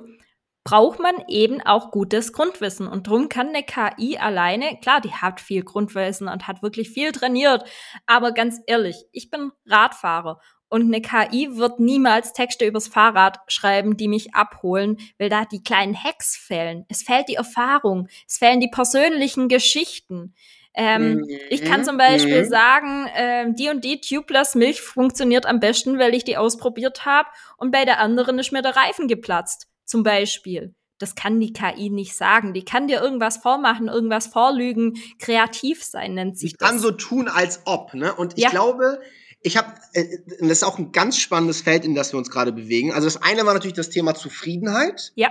braucht 0.68 0.98
man 0.98 1.14
eben 1.28 1.62
auch 1.62 1.90
gutes 1.90 2.34
Grundwissen. 2.34 2.88
Und 2.88 3.06
darum 3.06 3.30
kann 3.30 3.48
eine 3.48 3.62
KI 3.62 4.18
alleine, 4.18 4.78
klar, 4.82 5.00
die 5.00 5.14
hat 5.14 5.40
viel 5.40 5.62
Grundwissen 5.62 6.28
und 6.28 6.46
hat 6.46 6.62
wirklich 6.62 6.90
viel 6.90 7.10
trainiert, 7.10 7.64
aber 8.04 8.32
ganz 8.32 8.60
ehrlich, 8.66 9.06
ich 9.12 9.30
bin 9.30 9.50
Radfahrer 9.64 10.38
und 10.68 10.82
eine 10.82 11.00
KI 11.00 11.56
wird 11.56 11.80
niemals 11.80 12.34
Texte 12.34 12.66
übers 12.66 12.86
Fahrrad 12.86 13.38
schreiben, 13.48 13.96
die 13.96 14.08
mich 14.08 14.34
abholen, 14.34 14.98
weil 15.16 15.30
da 15.30 15.46
die 15.46 15.62
kleinen 15.62 15.96
Hacks 15.96 16.36
fehlen. 16.36 16.84
Es 16.90 17.02
fehlt 17.02 17.30
die 17.30 17.36
Erfahrung, 17.36 18.08
es 18.26 18.36
fehlen 18.36 18.60
die 18.60 18.68
persönlichen 18.68 19.48
Geschichten. 19.48 20.34
Ähm, 20.74 21.14
mhm. 21.14 21.28
Ich 21.48 21.64
kann 21.64 21.82
zum 21.82 21.96
Beispiel 21.96 22.44
mhm. 22.44 22.48
sagen, 22.50 23.06
äh, 23.16 23.46
die 23.54 23.70
und 23.70 23.84
die 23.84 24.02
Tubeless 24.02 24.54
Milch 24.54 24.82
funktioniert 24.82 25.46
am 25.46 25.60
besten, 25.60 25.98
weil 25.98 26.14
ich 26.14 26.24
die 26.24 26.36
ausprobiert 26.36 27.06
habe 27.06 27.30
und 27.56 27.70
bei 27.70 27.86
der 27.86 28.00
anderen 28.00 28.38
ist 28.38 28.52
mir 28.52 28.60
der 28.60 28.76
Reifen 28.76 29.08
geplatzt 29.08 29.67
zum 29.88 30.02
Beispiel. 30.02 30.74
Das 30.98 31.14
kann 31.14 31.38
die 31.40 31.52
KI 31.52 31.90
nicht 31.90 32.16
sagen. 32.16 32.54
Die 32.54 32.64
kann 32.64 32.88
dir 32.88 33.00
irgendwas 33.00 33.36
vormachen, 33.36 33.88
irgendwas 33.88 34.26
vorlügen. 34.26 34.94
Kreativ 35.18 35.84
sein 35.84 36.14
nennt 36.14 36.38
sich 36.38 36.52
die 36.52 36.56
das. 36.58 36.68
kann 36.68 36.78
so 36.78 36.90
tun, 36.90 37.28
als 37.28 37.62
ob. 37.66 37.94
Ne? 37.94 38.12
Und 38.14 38.36
ich 38.36 38.44
ja. 38.44 38.50
glaube, 38.50 39.00
ich 39.40 39.56
habe, 39.56 39.72
äh, 39.92 40.04
das 40.40 40.50
ist 40.50 40.64
auch 40.64 40.78
ein 40.78 40.90
ganz 40.90 41.18
spannendes 41.18 41.62
Feld, 41.62 41.84
in 41.84 41.94
das 41.94 42.12
wir 42.12 42.18
uns 42.18 42.30
gerade 42.30 42.52
bewegen. 42.52 42.92
Also 42.92 43.06
das 43.06 43.22
eine 43.22 43.46
war 43.46 43.54
natürlich 43.54 43.76
das 43.76 43.90
Thema 43.90 44.14
Zufriedenheit. 44.14 45.12
Ja. 45.14 45.30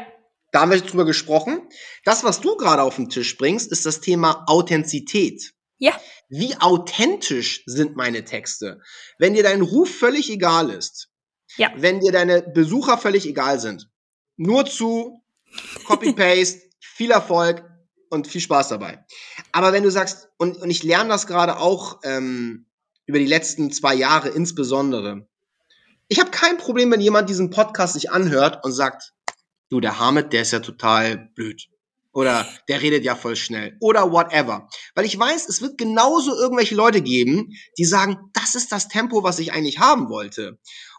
Da 0.52 0.62
haben 0.62 0.72
wir 0.72 0.80
drüber 0.80 1.06
gesprochen. 1.06 1.67
Das, 2.06 2.24
was 2.24 2.39
du 2.39 2.56
gerade 2.56 2.82
auf 2.82 2.96
den 2.96 3.10
Tisch 3.10 3.38
bringst, 3.38 3.72
ist 3.72 3.86
das 3.86 4.00
Thema 4.00 4.46
Authentizität. 4.48 5.54
Ja. 5.78 6.00
Wie 6.30 6.56
authentisch 6.60 7.63
sind 7.65 7.98
meine 7.98 8.24
Texte? 8.24 8.82
Wenn 9.20 9.34
dir 9.34 9.43
dein 9.43 9.62
Ruf 9.62 9.89
völlig 9.93 10.30
egal 10.30 10.70
ist, 10.70 11.10
ja. 11.58 11.72
wenn 11.76 12.00
dir 12.00 12.13
deine 12.13 12.41
Besucher 12.41 12.98
völlig 12.98 13.28
egal 13.28 13.60
sind, 13.60 13.89
nur 14.38 14.65
zu, 14.65 15.21
Copy-Paste, 15.86 16.62
viel 16.80 17.12
Erfolg 17.12 17.63
und 18.10 18.28
viel 18.28 18.41
Spaß 18.41 18.69
dabei. 18.69 19.06
Aber 19.52 19.73
wenn 19.73 19.84
du 19.84 19.91
sagst, 19.91 20.30
und, 20.38 20.58
und 20.58 20.69
ich 20.69 20.84
lerne 20.84 21.10
das 21.10 21.28
gerade 21.28 21.58
auch 21.58 22.00
ähm, 22.04 22.65
über 23.06 23.19
die 23.19 23.26
letzten 23.26 23.71
zwei 23.71 23.95
Jahre 23.95 24.30
insbesondere, 24.30 25.28
ich 26.08 26.19
habe 26.19 26.32
kein 26.32 26.58
Problem, 26.58 26.91
wenn 26.91 27.02
jemand 27.02 27.30
diesen 27.30 27.50
Podcast 27.50 27.93
sich 27.93 28.12
anhört 28.12 28.63
und 28.63 28.71
sagt, 28.71 29.13
du, 29.69 29.82
der 29.82 30.00
Hamid, 30.00 30.32
der 30.32 30.43
ist 30.43 30.54
ja 30.54 30.60
total 30.60 31.17
blöd. 31.36 31.67
Oder 32.13 32.47
der 32.67 32.82
redet 32.82 33.04
ja 33.04 33.15
voll 33.15 33.36
schnell. 33.36 33.78
Oder 33.80 34.12
whatever. 34.12 34.69
Weil 34.95 35.06
ich 35.06 35.19
weiß, 35.19 35.47
es 35.50 35.62
wird 35.62 35.78
genauso 35.78 36.36
irgendwelche 36.36 36.73
Leute 36.73 37.02
geben, 37.02 37.54
die 37.78 37.86
sagen, 37.86 38.17
das 38.34 38.56
ist 38.56 38.71
das 38.71 38.88
Tempo, 38.88 39.21
was 39.21 39.38
ich 39.38 39.52
eigentlich 39.54 39.78
haben 39.78 40.10
wollte. 40.10 40.58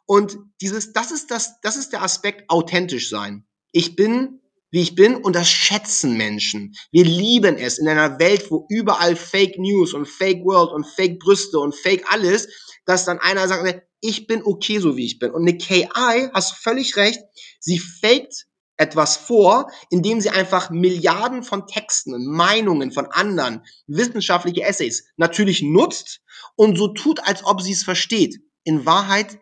Und 0.08 0.38
dieses, 0.62 0.94
das 0.94 1.10
ist 1.10 1.30
das, 1.30 1.60
das 1.60 1.76
ist 1.76 1.92
der 1.92 2.02
Aspekt 2.02 2.48
authentisch 2.48 3.10
sein. 3.10 3.46
Ich 3.72 3.94
bin, 3.94 4.40
wie 4.70 4.80
ich 4.80 4.94
bin 4.94 5.16
und 5.16 5.36
das 5.36 5.50
schätzen 5.50 6.16
Menschen. 6.16 6.74
Wir 6.90 7.04
lieben 7.04 7.58
es 7.58 7.78
in 7.78 7.86
einer 7.86 8.18
Welt, 8.18 8.50
wo 8.50 8.64
überall 8.70 9.16
Fake 9.16 9.58
News 9.58 9.92
und 9.92 10.08
Fake 10.08 10.42
World 10.46 10.72
und 10.72 10.86
Fake 10.86 11.18
Brüste 11.18 11.58
und 11.58 11.74
Fake 11.74 12.10
alles, 12.10 12.48
dass 12.86 13.04
dann 13.04 13.18
einer 13.18 13.46
sagt, 13.48 13.82
ich 14.00 14.26
bin 14.26 14.42
okay 14.42 14.78
so 14.78 14.96
wie 14.96 15.04
ich 15.04 15.18
bin. 15.18 15.30
Und 15.30 15.42
eine 15.42 15.58
KI, 15.58 15.84
hast 16.32 16.54
völlig 16.54 16.96
recht, 16.96 17.20
sie 17.60 17.78
faked 17.78 18.46
etwas 18.78 19.18
vor, 19.18 19.70
indem 19.90 20.22
sie 20.22 20.30
einfach 20.30 20.70
Milliarden 20.70 21.42
von 21.42 21.66
Texten 21.66 22.24
Meinungen 22.24 22.92
von 22.92 23.04
anderen, 23.06 23.62
wissenschaftliche 23.86 24.62
Essays 24.62 25.04
natürlich 25.18 25.60
nutzt 25.60 26.22
und 26.56 26.78
so 26.78 26.88
tut, 26.88 27.20
als 27.28 27.44
ob 27.44 27.60
sie 27.60 27.72
es 27.72 27.84
versteht. 27.84 28.40
In 28.64 28.86
Wahrheit 28.86 29.38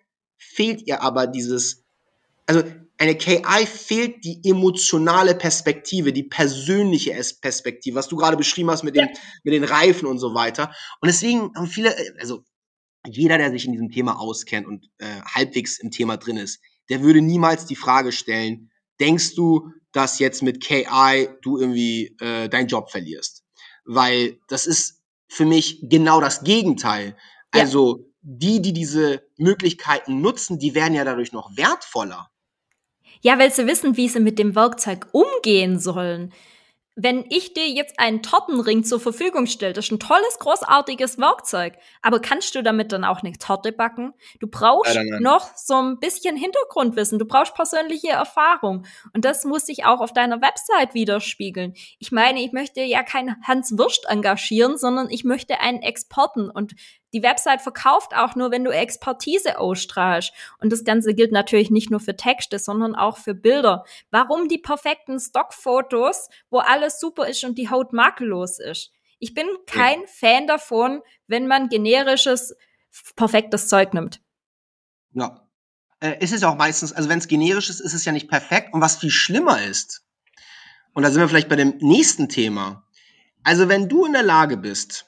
fehlt 0.57 0.87
ihr 0.87 1.03
aber 1.03 1.27
dieses, 1.27 1.85
also 2.47 2.63
eine 2.99 3.15
KI 3.15 3.67
fehlt 3.67 4.25
die 4.25 4.41
emotionale 4.43 5.35
Perspektive, 5.35 6.13
die 6.13 6.23
persönliche 6.23 7.13
Perspektive, 7.41 7.97
was 7.97 8.09
du 8.09 8.17
gerade 8.17 8.39
beschrieben 8.39 8.71
hast 8.71 8.83
mit 8.83 8.97
den, 8.97 9.07
ja. 9.07 9.21
mit 9.45 9.53
den 9.53 9.65
Reifen 9.65 10.07
und 10.07 10.19
so 10.19 10.35
weiter. 10.35 10.75
Und 11.01 11.09
deswegen 11.09 11.55
haben 11.55 11.67
viele, 11.67 11.95
also 12.19 12.43
jeder, 13.07 13.37
der 13.37 13.51
sich 13.51 13.67
in 13.67 13.73
diesem 13.73 13.91
Thema 13.91 14.19
auskennt 14.19 14.67
und 14.67 14.89
äh, 14.99 15.21
halbwegs 15.27 15.79
im 15.79 15.91
Thema 15.91 16.17
drin 16.17 16.39
ist, 16.39 16.61
der 16.89 17.03
würde 17.03 17.21
niemals 17.21 17.67
die 17.67 17.77
Frage 17.77 18.13
stellen, 18.13 18.71
denkst 18.99 19.35
du, 19.35 19.71
dass 19.93 20.19
jetzt 20.19 20.43
mit 20.43 20.63
KI 20.63 21.29
du 21.43 21.59
irgendwie 21.59 22.17
äh, 22.21 22.49
deinen 22.49 22.69
Job 22.69 22.91
verlierst? 22.91 23.45
Weil 23.85 24.39
das 24.49 24.67
ist 24.67 25.03
für 25.29 25.45
mich 25.45 25.81
genau 25.83 26.21
das 26.21 26.45
Gegenteil. 26.45 27.17
Also 27.51 28.07
die, 28.29 28.61
die 28.61 28.73
diese 28.73 29.23
Möglichkeiten 29.37 30.21
nutzen, 30.21 30.59
die 30.59 30.75
werden 30.75 30.95
ja 30.95 31.05
dadurch 31.05 31.33
noch 31.33 31.57
wertvoller. 31.57 32.29
Ja, 33.23 33.39
weil 33.39 33.53
sie 33.53 33.67
wissen, 33.69 33.97
wie 33.97 34.09
sie 34.09 34.21
mit 34.21 34.39
dem 34.39 34.57
Werkzeug 34.57 35.07
umgehen 35.13 35.79
sollen. 35.79 36.33
wenn 36.99 37.27
ich 37.29 37.53
dir 37.53 37.69
jetzt 37.69 38.01
einen 38.01 38.23
Tortenring 38.23 38.83
zur 38.83 38.99
Verfügung 38.99 39.45
stelle, 39.47 39.75
das 39.75 39.85
ist 39.85 39.93
ein 39.93 40.01
tolles, 40.01 40.39
großartiges 40.39 41.19
Werkzeug, 41.19 41.75
aber 42.01 42.21
kannst 42.21 42.55
du 42.55 42.63
damit 42.63 42.91
dann 42.91 43.05
auch 43.05 43.23
eine 43.23 43.35
Torte 43.35 43.71
backen? 43.71 44.15
Du 44.41 44.47
brauchst 44.47 44.95
nein, 44.95 45.07
nein. 45.11 45.23
noch 45.23 45.55
so 45.57 45.75
ein 45.75 45.99
bisschen 45.99 46.39
Hintergrundwissen, 46.39 47.19
du 47.19 47.27
brauchst 47.27 47.55
persönliche 47.55 48.09
Erfahrung 48.09 48.87
und 49.13 49.27
das 49.27 49.45
muss 49.45 49.67
sich 49.67 49.85
auch 49.85 50.01
auf 50.01 50.15
deiner 50.15 50.41
Website 50.41 50.95
widerspiegeln. 50.95 51.75
Ich 51.99 52.13
meine, 52.13 52.43
ich 52.43 52.53
möchte 52.53 52.81
ja 52.81 53.03
keinen 53.03 53.37
Hans 53.47 53.77
Würst 53.77 54.07
engagieren, 54.09 54.79
sondern 54.79 55.11
ich 55.11 55.23
möchte 55.23 55.61
einen 55.61 55.83
Experten 55.83 56.49
und 56.49 56.73
die 57.13 57.23
Website 57.23 57.63
verkauft 57.63 58.15
auch 58.15 58.35
nur, 58.35 58.51
wenn 58.51 58.65
du 58.65 58.71
Expertise 58.71 59.59
ausstrahlst. 59.59 60.33
Und 60.59 60.73
das 60.73 60.85
Ganze 60.85 61.15
gilt 61.15 61.33
natürlich 61.33 61.71
nicht 61.71 61.91
nur 61.91 62.01
für 62.01 62.17
Texte, 62.17 62.59
sondern 62.59 62.95
auch 62.95 63.17
für 63.17 63.35
Bilder. 63.35 63.85
Warum 64.11 64.49
die 64.49 64.59
perfekten 64.59 65.19
Stockfotos, 65.19 66.29
wo 66.51 66.59
alles 66.59 67.01
super 67.01 67.27
ist 67.29 67.45
und 67.45 67.57
die 67.59 67.71
Haut 67.71 67.93
makellos 67.93 68.59
ist? 68.59 68.93
Ich 69.19 69.35
bin 69.35 69.47
kein 69.67 70.01
ja. 70.01 70.07
Fan 70.07 70.47
davon, 70.47 71.01
wenn 71.27 71.47
man 71.47 71.69
generisches, 71.69 72.55
perfektes 73.15 73.69
Zeug 73.69 73.95
nimmt. 73.95 74.21
Ja. 75.13 75.43
Äh, 76.01 76.23
ist 76.23 76.35
es 76.35 76.45
auch 76.45 76.57
meistens, 76.57 76.93
also 76.93 77.09
wenn 77.09 77.19
es 77.19 77.29
generisch 77.29 77.71
ist, 77.71 77.81
ist 77.81 77.95
es 77.95 78.05
ja 78.05 78.13
nicht 78.13 78.29
perfekt. 78.29 78.75
Und 78.75 78.83
was 78.83 78.97
viel 78.97 79.11
schlimmer 79.11 79.63
ist, 79.63 80.03
und 80.93 81.03
da 81.03 81.11
sind 81.11 81.21
wir 81.21 81.29
vielleicht 81.29 81.51
bei 81.51 81.57
dem 81.57 81.77
nächsten 81.81 82.29
Thema. 82.31 82.87
Also 83.45 83.69
wenn 83.69 83.87
du 83.87 84.07
in 84.07 84.15
der 84.15 84.23
Lage 84.23 84.57
bist, 84.57 85.06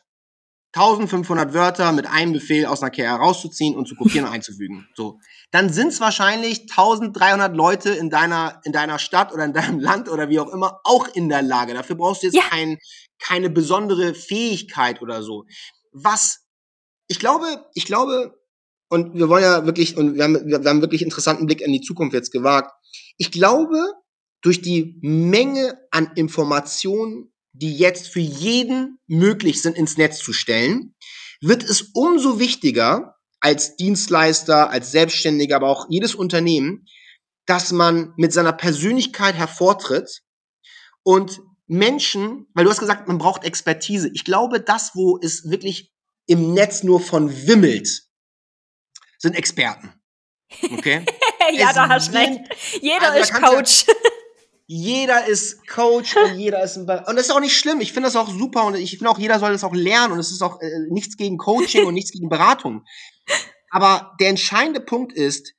1500 0.75 1.55
Wörter 1.55 1.93
mit 1.93 2.07
einem 2.07 2.35
Befehl 2.35 2.67
aus 2.67 2.83
einer 2.83 2.91
KR 2.91 3.17
rauszuziehen 3.17 3.75
und 3.75 3.89
zu 3.89 3.95
kopieren 3.95 4.27
und 4.27 4.33
einzufügen. 4.35 4.87
So. 4.95 5.19
Dann 5.51 5.73
sind 5.73 5.89
es 5.89 6.01
wahrscheinlich 6.01 6.63
1300 6.63 7.57
Leute 7.57 7.91
in 7.91 8.11
deiner, 8.11 8.61
in 8.65 8.73
deiner 8.73 8.99
Stadt 8.99 9.33
oder 9.33 9.45
in 9.45 9.55
deinem 9.55 9.81
Land 9.81 10.09
oder 10.09 10.29
wie 10.29 10.41
auch 10.41 10.53
immer 10.53 10.81
auch 10.85 11.09
in 11.09 11.29
der 11.29 11.43
Lage. 11.43 11.75
Dafür 11.75 11.97
brauchst 11.97 12.23
du 12.23 12.27
jetzt 12.27 12.37
ja. 12.37 12.43
kein, 12.43 12.79
keine 13.19 13.49
besondere 13.49 14.15
Fähigkeit 14.15 15.01
oder 15.01 15.23
so. 15.23 15.45
Was, 15.93 16.45
ich 17.09 17.19
glaube, 17.19 17.65
ich 17.75 17.87
glaube, 17.87 18.35
und 18.91 19.15
wir 19.15 19.29
wollen 19.29 19.43
ja 19.43 19.65
wirklich, 19.65 19.97
und 19.97 20.17
wir 20.17 20.25
haben, 20.25 20.47
wir 20.47 20.59
haben 20.59 20.83
wirklich 20.83 21.03
interessanten 21.03 21.47
Blick 21.47 21.61
in 21.63 21.73
die 21.73 21.81
Zukunft 21.81 22.15
jetzt 22.15 22.31
gewagt. 22.31 22.73
Ich 23.17 23.33
glaube, 23.33 23.93
durch 24.43 24.63
die 24.63 24.99
Menge 25.03 25.79
an 25.91 26.13
Informationen 26.15 27.33
die 27.59 27.77
jetzt 27.77 28.09
für 28.09 28.21
jeden 28.21 28.99
möglich 29.07 29.63
sind, 29.63 29.77
ins 29.77 29.97
Netz 29.97 30.19
zu 30.19 30.33
stellen, 30.33 30.95
wird 31.41 31.63
es 31.63 31.91
umso 31.95 32.39
wichtiger 32.39 33.17
als 33.41 33.77
Dienstleister, 33.77 34.71
als 34.71 34.91
Selbstständiger, 34.91 35.57
aber 35.57 35.69
auch 35.69 35.87
jedes 35.89 36.15
Unternehmen, 36.15 36.87
dass 37.47 37.73
man 37.73 38.13
mit 38.17 38.33
seiner 38.33 38.53
Persönlichkeit 38.53 39.35
hervortritt 39.35 40.23
und 41.03 41.41
Menschen, 41.67 42.47
weil 42.55 42.65
du 42.65 42.71
hast 42.71 42.81
gesagt, 42.81 43.09
man 43.09 43.19
braucht 43.19 43.45
Expertise. 43.45 44.11
Ich 44.13 44.25
glaube, 44.25 44.61
das, 44.61 44.93
wo 44.95 45.19
es 45.23 45.49
wirklich 45.51 45.93
im 46.27 46.53
Netz 46.53 46.83
nur 46.83 47.01
von 47.01 47.47
wimmelt, 47.47 48.03
sind 49.19 49.35
Experten. 49.35 49.93
Okay? 50.73 51.05
ja, 51.53 51.69
es 51.69 51.75
da 51.75 51.89
hast 51.89 52.09
du 52.09 52.19
recht. 52.19 52.41
Jeder 52.81 53.13
also, 53.13 53.21
ist 53.21 53.35
Coach. 53.35 53.87
Ja, 53.87 53.95
jeder 54.71 55.27
ist 55.27 55.67
Coach 55.67 56.15
und 56.15 56.39
jeder 56.39 56.63
ist 56.63 56.77
ein 56.77 56.85
Be 56.85 57.03
und 57.07 57.17
das 57.17 57.27
ist 57.27 57.31
auch 57.35 57.41
nicht 57.41 57.57
schlimm. 57.57 57.81
Ich 57.81 57.95
finde 57.95 58.09
das 58.09 58.17
auch 58.17 58.29
super 58.29 58.67
und 58.67 58.77
ich 58.77 58.91
finde 58.91 59.09
auch 59.09 59.19
jeder 59.19 59.39
soll 59.39 59.53
das 59.53 59.65
auch 59.65 59.75
lernen 59.75 60.13
und 60.13 60.19
es 60.19 60.31
ist 60.31 60.43
auch 60.43 60.61
äh, 60.61 60.81
nichts 60.91 61.17
gegen 61.17 61.39
Coaching 61.39 61.87
und 61.87 61.95
nichts 61.95 62.13
gegen 62.13 62.29
Beratung. 62.29 62.85
Aber 63.71 64.15
der 64.21 64.29
entscheidende 64.29 64.81
Punkt 64.81 65.15
ist, 65.15 65.55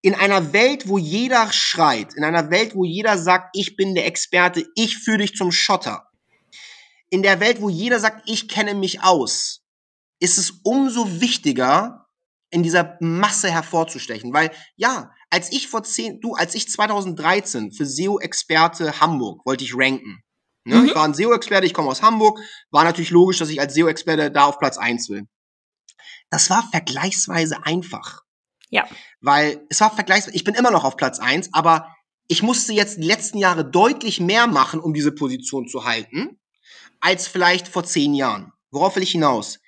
in 0.00 0.14
einer 0.14 0.54
Welt, 0.54 0.88
wo 0.88 0.96
jeder 0.96 1.52
schreit, 1.52 2.14
in 2.14 2.24
einer 2.24 2.50
Welt, 2.50 2.74
wo 2.74 2.84
jeder 2.84 3.18
sagt, 3.18 3.50
ich 3.52 3.76
bin 3.76 3.94
der 3.94 4.06
Experte, 4.06 4.66
ich 4.74 4.96
führe 4.96 5.18
dich 5.18 5.34
zum 5.34 5.52
Schotter. 5.52 6.08
In 7.10 7.22
der 7.22 7.40
Welt, 7.40 7.60
wo 7.60 7.68
jeder 7.68 8.00
sagt, 8.00 8.22
ich 8.26 8.48
kenne 8.48 8.74
mich 8.74 9.02
aus, 9.02 9.62
ist 10.20 10.38
es 10.38 10.60
umso 10.62 11.20
wichtiger, 11.20 12.06
in 12.50 12.62
dieser 12.62 12.96
Masse 13.00 13.50
hervorzustechen. 13.50 14.32
Weil 14.32 14.50
ja, 14.76 15.10
als 15.34 15.50
ich 15.50 15.66
vor 15.66 15.82
zehn, 15.82 16.20
du, 16.20 16.34
als 16.34 16.54
ich 16.54 16.68
2013 16.68 17.72
für 17.72 17.86
SEO-Experte 17.86 19.00
Hamburg 19.00 19.44
wollte 19.44 19.64
ich 19.64 19.76
ranken. 19.76 20.22
Ne? 20.62 20.76
Mhm. 20.76 20.86
Ich 20.86 20.94
war 20.94 21.02
ein 21.02 21.12
SEO-Experte, 21.12 21.66
ich 21.66 21.74
komme 21.74 21.88
aus 21.88 22.02
Hamburg, 22.02 22.38
war 22.70 22.84
natürlich 22.84 23.10
logisch, 23.10 23.38
dass 23.38 23.48
ich 23.48 23.58
als 23.58 23.74
SEO-Experte 23.74 24.30
da 24.30 24.44
auf 24.44 24.60
Platz 24.60 24.78
eins 24.78 25.08
will. 25.08 25.26
Das 26.30 26.50
war 26.50 26.62
vergleichsweise 26.70 27.66
einfach. 27.66 28.22
Ja. 28.70 28.86
Weil 29.20 29.66
es 29.70 29.80
war 29.80 29.92
vergleichsweise, 29.92 30.36
ich 30.36 30.44
bin 30.44 30.54
immer 30.54 30.70
noch 30.70 30.84
auf 30.84 30.96
Platz 30.96 31.18
eins, 31.18 31.48
aber 31.52 31.92
ich 32.28 32.44
musste 32.44 32.72
jetzt 32.72 32.98
die 32.98 33.06
letzten 33.06 33.38
Jahre 33.38 33.68
deutlich 33.68 34.20
mehr 34.20 34.46
machen, 34.46 34.78
um 34.78 34.94
diese 34.94 35.10
Position 35.10 35.66
zu 35.66 35.84
halten, 35.84 36.38
als 37.00 37.26
vielleicht 37.26 37.66
vor 37.66 37.82
zehn 37.82 38.14
Jahren. 38.14 38.52
Worauf 38.70 38.94
will 38.94 39.02
ich 39.02 39.10
hinaus? 39.10 39.58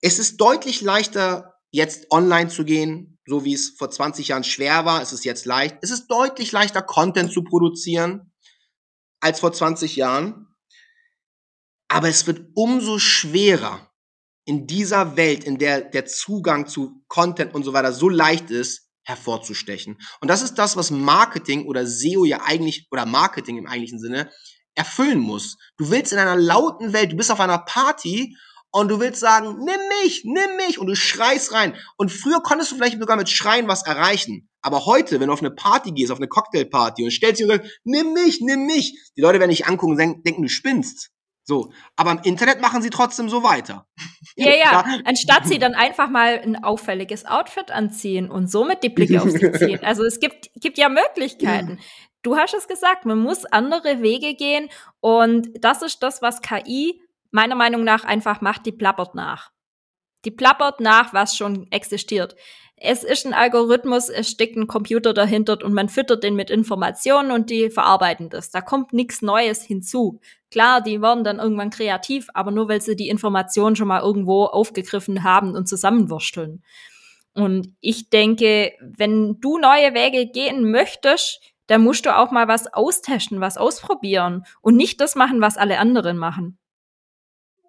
Es 0.00 0.18
ist 0.18 0.38
deutlich 0.38 0.80
leichter, 0.80 1.56
jetzt 1.72 2.10
online 2.10 2.48
zu 2.48 2.64
gehen, 2.64 3.17
so 3.28 3.44
wie 3.44 3.54
es 3.54 3.70
vor 3.70 3.90
20 3.90 4.28
Jahren 4.28 4.44
schwer 4.44 4.84
war, 4.84 5.02
ist 5.02 5.12
es 5.12 5.24
jetzt 5.24 5.44
leicht. 5.44 5.76
Es 5.82 5.90
ist 5.90 6.08
deutlich 6.08 6.50
leichter, 6.52 6.82
Content 6.82 7.32
zu 7.32 7.44
produzieren 7.44 8.32
als 9.20 9.40
vor 9.40 9.52
20 9.52 9.96
Jahren. 9.96 10.46
Aber 11.88 12.08
es 12.08 12.26
wird 12.26 12.50
umso 12.54 12.98
schwerer 12.98 13.90
in 14.44 14.66
dieser 14.66 15.16
Welt, 15.16 15.44
in 15.44 15.58
der 15.58 15.82
der 15.82 16.06
Zugang 16.06 16.66
zu 16.66 17.04
Content 17.08 17.54
und 17.54 17.64
so 17.64 17.72
weiter 17.72 17.92
so 17.92 18.08
leicht 18.08 18.50
ist, 18.50 18.88
hervorzustechen. 19.04 19.98
Und 20.20 20.28
das 20.28 20.42
ist 20.42 20.54
das, 20.54 20.76
was 20.76 20.90
Marketing 20.90 21.66
oder 21.66 21.86
SEO 21.86 22.24
ja 22.24 22.42
eigentlich, 22.44 22.88
oder 22.90 23.06
Marketing 23.06 23.58
im 23.58 23.66
eigentlichen 23.66 23.98
Sinne, 23.98 24.30
erfüllen 24.74 25.18
muss. 25.18 25.56
Du 25.76 25.90
willst 25.90 26.12
in 26.12 26.18
einer 26.18 26.36
lauten 26.36 26.92
Welt, 26.92 27.12
du 27.12 27.16
bist 27.16 27.30
auf 27.30 27.40
einer 27.40 27.58
Party 27.58 28.36
und 28.70 28.88
du 28.88 29.00
willst 29.00 29.20
sagen, 29.20 29.56
nimm 29.58 29.80
mich, 30.02 30.22
nimm 30.24 30.56
mich 30.56 30.78
und 30.78 30.86
du 30.86 30.94
schreist 30.94 31.52
rein. 31.52 31.74
Und 31.96 32.12
früher 32.12 32.40
konntest 32.42 32.70
du 32.70 32.76
vielleicht 32.76 33.00
sogar 33.00 33.16
mit 33.16 33.28
Schreien 33.28 33.68
was 33.68 33.86
erreichen. 33.86 34.48
Aber 34.60 34.86
heute, 34.86 35.20
wenn 35.20 35.28
du 35.28 35.32
auf 35.32 35.40
eine 35.40 35.50
Party 35.50 35.92
gehst, 35.92 36.12
auf 36.12 36.18
eine 36.18 36.28
Cocktailparty 36.28 37.04
und 37.04 37.10
stellst 37.10 37.40
dich 37.40 37.48
und 37.48 37.56
sagst, 37.56 37.80
nimm 37.84 38.12
mich, 38.12 38.40
nimm 38.40 38.66
mich, 38.66 38.98
die 39.16 39.20
Leute 39.20 39.38
werden 39.38 39.50
dich 39.50 39.66
angucken 39.66 39.92
und 39.92 39.98
denken, 39.98 40.42
du 40.42 40.48
spinnst. 40.48 41.10
So, 41.44 41.72
aber 41.96 42.10
im 42.10 42.18
Internet 42.24 42.60
machen 42.60 42.82
sie 42.82 42.90
trotzdem 42.90 43.30
so 43.30 43.42
weiter. 43.42 43.86
Ja, 44.36 44.54
ja, 44.54 44.84
anstatt 45.06 45.46
sie 45.46 45.58
dann 45.58 45.74
einfach 45.74 46.10
mal 46.10 46.38
ein 46.38 46.62
auffälliges 46.62 47.24
Outfit 47.24 47.70
anziehen 47.70 48.30
und 48.30 48.50
somit 48.50 48.82
die 48.82 48.90
Blicke 48.90 49.22
auf 49.22 49.30
sie 49.30 49.50
ziehen. 49.52 49.80
Also 49.82 50.04
es 50.04 50.20
gibt, 50.20 50.50
gibt 50.56 50.76
ja 50.78 50.88
Möglichkeiten. 50.88 51.78
Du 52.22 52.36
hast 52.36 52.52
es 52.52 52.66
gesagt, 52.66 53.06
man 53.06 53.18
muss 53.20 53.44
andere 53.44 54.02
Wege 54.02 54.34
gehen 54.34 54.68
und 54.98 55.48
das 55.60 55.82
ist 55.82 56.02
das, 56.02 56.20
was 56.20 56.42
KI 56.42 57.00
meiner 57.30 57.54
Meinung 57.54 57.84
nach 57.84 58.04
einfach 58.04 58.40
macht, 58.40 58.66
die 58.66 58.72
plappert 58.72 59.14
nach. 59.14 59.50
Die 60.24 60.30
plappert 60.30 60.80
nach, 60.80 61.12
was 61.14 61.36
schon 61.36 61.70
existiert. 61.70 62.34
Es 62.80 63.02
ist 63.02 63.26
ein 63.26 63.34
Algorithmus, 63.34 64.08
es 64.08 64.30
steckt 64.30 64.56
ein 64.56 64.68
Computer 64.68 65.12
dahinter 65.12 65.58
und 65.64 65.74
man 65.74 65.88
füttert 65.88 66.22
den 66.22 66.36
mit 66.36 66.48
Informationen 66.50 67.32
und 67.32 67.50
die 67.50 67.70
verarbeiten 67.70 68.30
das. 68.30 68.50
Da 68.50 68.60
kommt 68.60 68.92
nichts 68.92 69.20
Neues 69.20 69.62
hinzu. 69.62 70.20
Klar, 70.50 70.80
die 70.80 71.02
werden 71.02 71.24
dann 71.24 71.40
irgendwann 71.40 71.70
kreativ, 71.70 72.28
aber 72.34 72.50
nur 72.50 72.68
weil 72.68 72.80
sie 72.80 72.94
die 72.94 73.08
Informationen 73.08 73.74
schon 73.74 73.88
mal 73.88 74.02
irgendwo 74.02 74.44
aufgegriffen 74.44 75.24
haben 75.24 75.54
und 75.54 75.68
zusammenwursteln. 75.68 76.62
Und 77.34 77.74
ich 77.80 78.10
denke, 78.10 78.72
wenn 78.80 79.40
du 79.40 79.58
neue 79.58 79.94
Wege 79.94 80.26
gehen 80.26 80.70
möchtest, 80.70 81.40
dann 81.66 81.82
musst 81.82 82.06
du 82.06 82.16
auch 82.16 82.30
mal 82.30 82.48
was 82.48 82.72
austesten, 82.72 83.40
was 83.40 83.58
ausprobieren 83.58 84.44
und 84.62 84.76
nicht 84.76 85.00
das 85.00 85.14
machen, 85.14 85.40
was 85.40 85.56
alle 85.56 85.78
anderen 85.78 86.16
machen. 86.16 86.58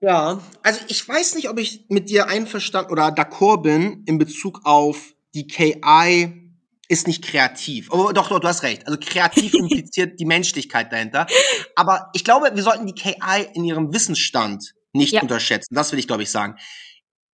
Ja, 0.01 0.41
also 0.63 0.79
ich 0.87 1.07
weiß 1.07 1.35
nicht, 1.35 1.49
ob 1.49 1.59
ich 1.59 1.85
mit 1.89 2.09
dir 2.09 2.27
einverstanden 2.27 2.91
oder 2.91 3.07
d'accord 3.07 3.63
bin 3.63 4.03
in 4.05 4.17
Bezug 4.17 4.61
auf 4.63 5.13
die 5.33 5.47
KI 5.47 6.49
ist 6.87 7.05
nicht 7.07 7.23
kreativ. 7.23 7.89
Oh, 7.91 8.11
doch, 8.11 8.29
doch, 8.29 8.39
du 8.39 8.47
hast 8.47 8.63
recht. 8.63 8.87
Also 8.87 8.99
kreativ 8.99 9.53
impliziert 9.59 10.19
die 10.19 10.25
Menschlichkeit 10.25 10.91
dahinter. 10.91 11.27
Aber 11.75 12.09
ich 12.13 12.23
glaube, 12.23 12.51
wir 12.53 12.63
sollten 12.63 12.87
die 12.87 12.95
KI 12.95 13.47
in 13.53 13.63
ihrem 13.63 13.93
Wissensstand 13.93 14.73
nicht 14.91 15.13
ja. 15.13 15.21
unterschätzen. 15.21 15.75
Das 15.75 15.91
will 15.91 15.99
ich, 15.99 16.07
glaube 16.07 16.23
ich, 16.23 16.31
sagen. 16.31 16.55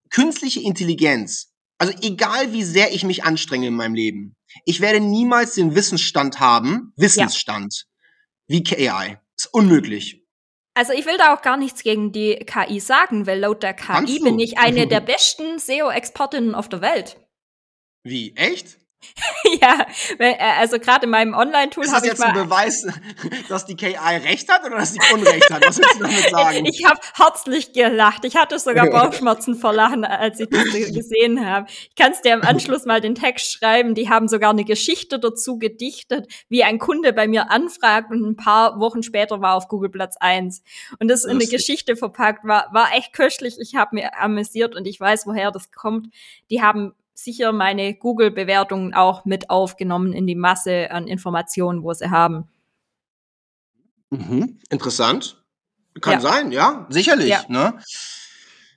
Künstliche 0.10 0.62
Intelligenz, 0.62 1.54
also 1.78 1.94
egal 2.02 2.52
wie 2.52 2.64
sehr 2.64 2.94
ich 2.94 3.04
mich 3.04 3.24
anstrenge 3.24 3.68
in 3.68 3.76
meinem 3.76 3.96
Leben, 3.96 4.36
ich 4.66 4.82
werde 4.82 5.00
niemals 5.00 5.56
den 5.56 5.76
Wissensstand 5.76 6.40
haben, 6.40 6.94
Wissensstand, 6.96 7.86
ja. 8.48 8.56
wie 8.56 8.64
KI. 8.64 9.18
Ist 9.38 9.54
unmöglich. 9.54 10.25
Also 10.76 10.92
ich 10.92 11.06
will 11.06 11.18
da 11.18 11.34
auch 11.34 11.42
gar 11.42 11.56
nichts 11.56 11.84
gegen 11.84 12.12
die 12.12 12.36
KI 12.36 12.82
sagen, 12.82 13.26
weil 13.26 13.40
laut 13.40 13.64
der 13.64 13.74
KI 13.74 14.20
bin 14.20 14.38
ich 14.40 14.58
eine 14.58 14.88
der 14.88 15.00
besten 15.02 15.58
SEO-Expertinnen 15.58 16.54
auf 16.54 16.68
der 16.68 16.82
Welt. 16.82 17.18
Wie? 18.04 18.36
Echt? 18.36 18.78
ja, 19.62 19.86
äh, 20.20 20.36
also 20.60 20.80
gerade 20.80 21.06
in 21.06 21.12
meinem 21.12 21.34
Online-Tool 21.34 21.88
habe 21.88 22.06
ich 22.06 22.12
jetzt 22.12 22.22
ein 22.22 22.34
Beweis, 22.34 22.88
dass 23.50 23.66
die 23.66 23.76
KI 23.76 23.96
recht 23.96 24.52
hat 24.52 24.66
oder 24.66 24.78
dass 24.78 24.94
sie 24.94 25.00
Unrecht 25.14 25.50
hat? 25.50 25.66
Was 25.66 25.78
willst 25.78 25.96
du 25.96 26.00
damit 26.00 26.30
sagen? 26.30 26.66
Ich 26.76 26.84
habe 26.86 27.00
herzlich 27.14 27.74
gelacht. 27.74 28.26
Ich 28.26 28.36
hatte 28.36 28.58
sogar 28.60 28.90
Bauchschmerzen 28.90 29.56
vor 29.56 29.72
Lachen, 29.72 30.04
als 30.04 30.40
ich 30.40 30.50
das 30.50 30.64
gesehen 30.64 31.46
habe. 31.46 31.68
Ich 31.70 31.96
kann 31.96 32.12
es 32.12 32.22
dir 32.22 32.34
im 32.34 32.42
Anschluss 32.42 32.86
mal 32.86 33.02
den 33.02 33.16
Text 33.16 33.54
schreiben. 33.54 33.96
Die 33.96 34.10
haben 34.10 34.28
sogar 34.28 34.50
eine 34.50 34.66
Geschichte 34.66 35.20
dazu 35.20 35.58
gedichtet, 35.58 36.28
wie 36.50 36.64
ein 36.64 36.80
Kunde 36.80 37.14
bei 37.14 37.28
mir 37.28 37.52
anfragt 37.52 38.12
und 38.12 38.26
ein 38.26 38.36
paar 38.36 38.80
Wochen 38.80 39.04
später 39.04 39.42
war 39.42 39.56
auf 39.56 39.68
Google 39.68 39.90
Platz 39.90 40.18
eins 40.20 40.64
Und 41.00 41.08
das 41.08 41.24
in 41.24 41.32
eine 41.32 41.48
Geschichte 41.48 41.96
verpackt 41.96 42.46
war, 42.46 42.70
war 42.74 42.94
echt 42.94 43.14
köstlich. 43.14 43.56
Ich 43.60 43.76
habe 43.76 43.96
mir 43.96 44.18
amüsiert 44.20 44.76
und 44.76 44.88
ich 44.88 45.00
weiß, 45.00 45.28
woher 45.28 45.52
das 45.52 45.72
kommt. 45.72 46.08
Die 46.50 46.62
haben 46.62 46.94
sicher 47.16 47.52
meine 47.54 47.96
Google-Bewertungen 47.96 48.94
auch 48.94 49.26
mit 49.26 49.50
aufgenommen 49.50 50.14
in 50.14 50.28
die 50.28 50.36
Masse 50.36 50.92
an 50.92 51.08
Informationen, 51.08 51.82
wo 51.82 51.94
sie 51.94 52.12
haben. 52.12 52.48
Mhm. 54.12 54.60
Interessant. 54.70 55.44
Kann 56.02 56.14
ja. 56.14 56.20
sein, 56.20 56.52
ja, 56.52 56.86
sicherlich. 56.90 57.30
Ja, 57.30 57.46
ne? 57.48 57.82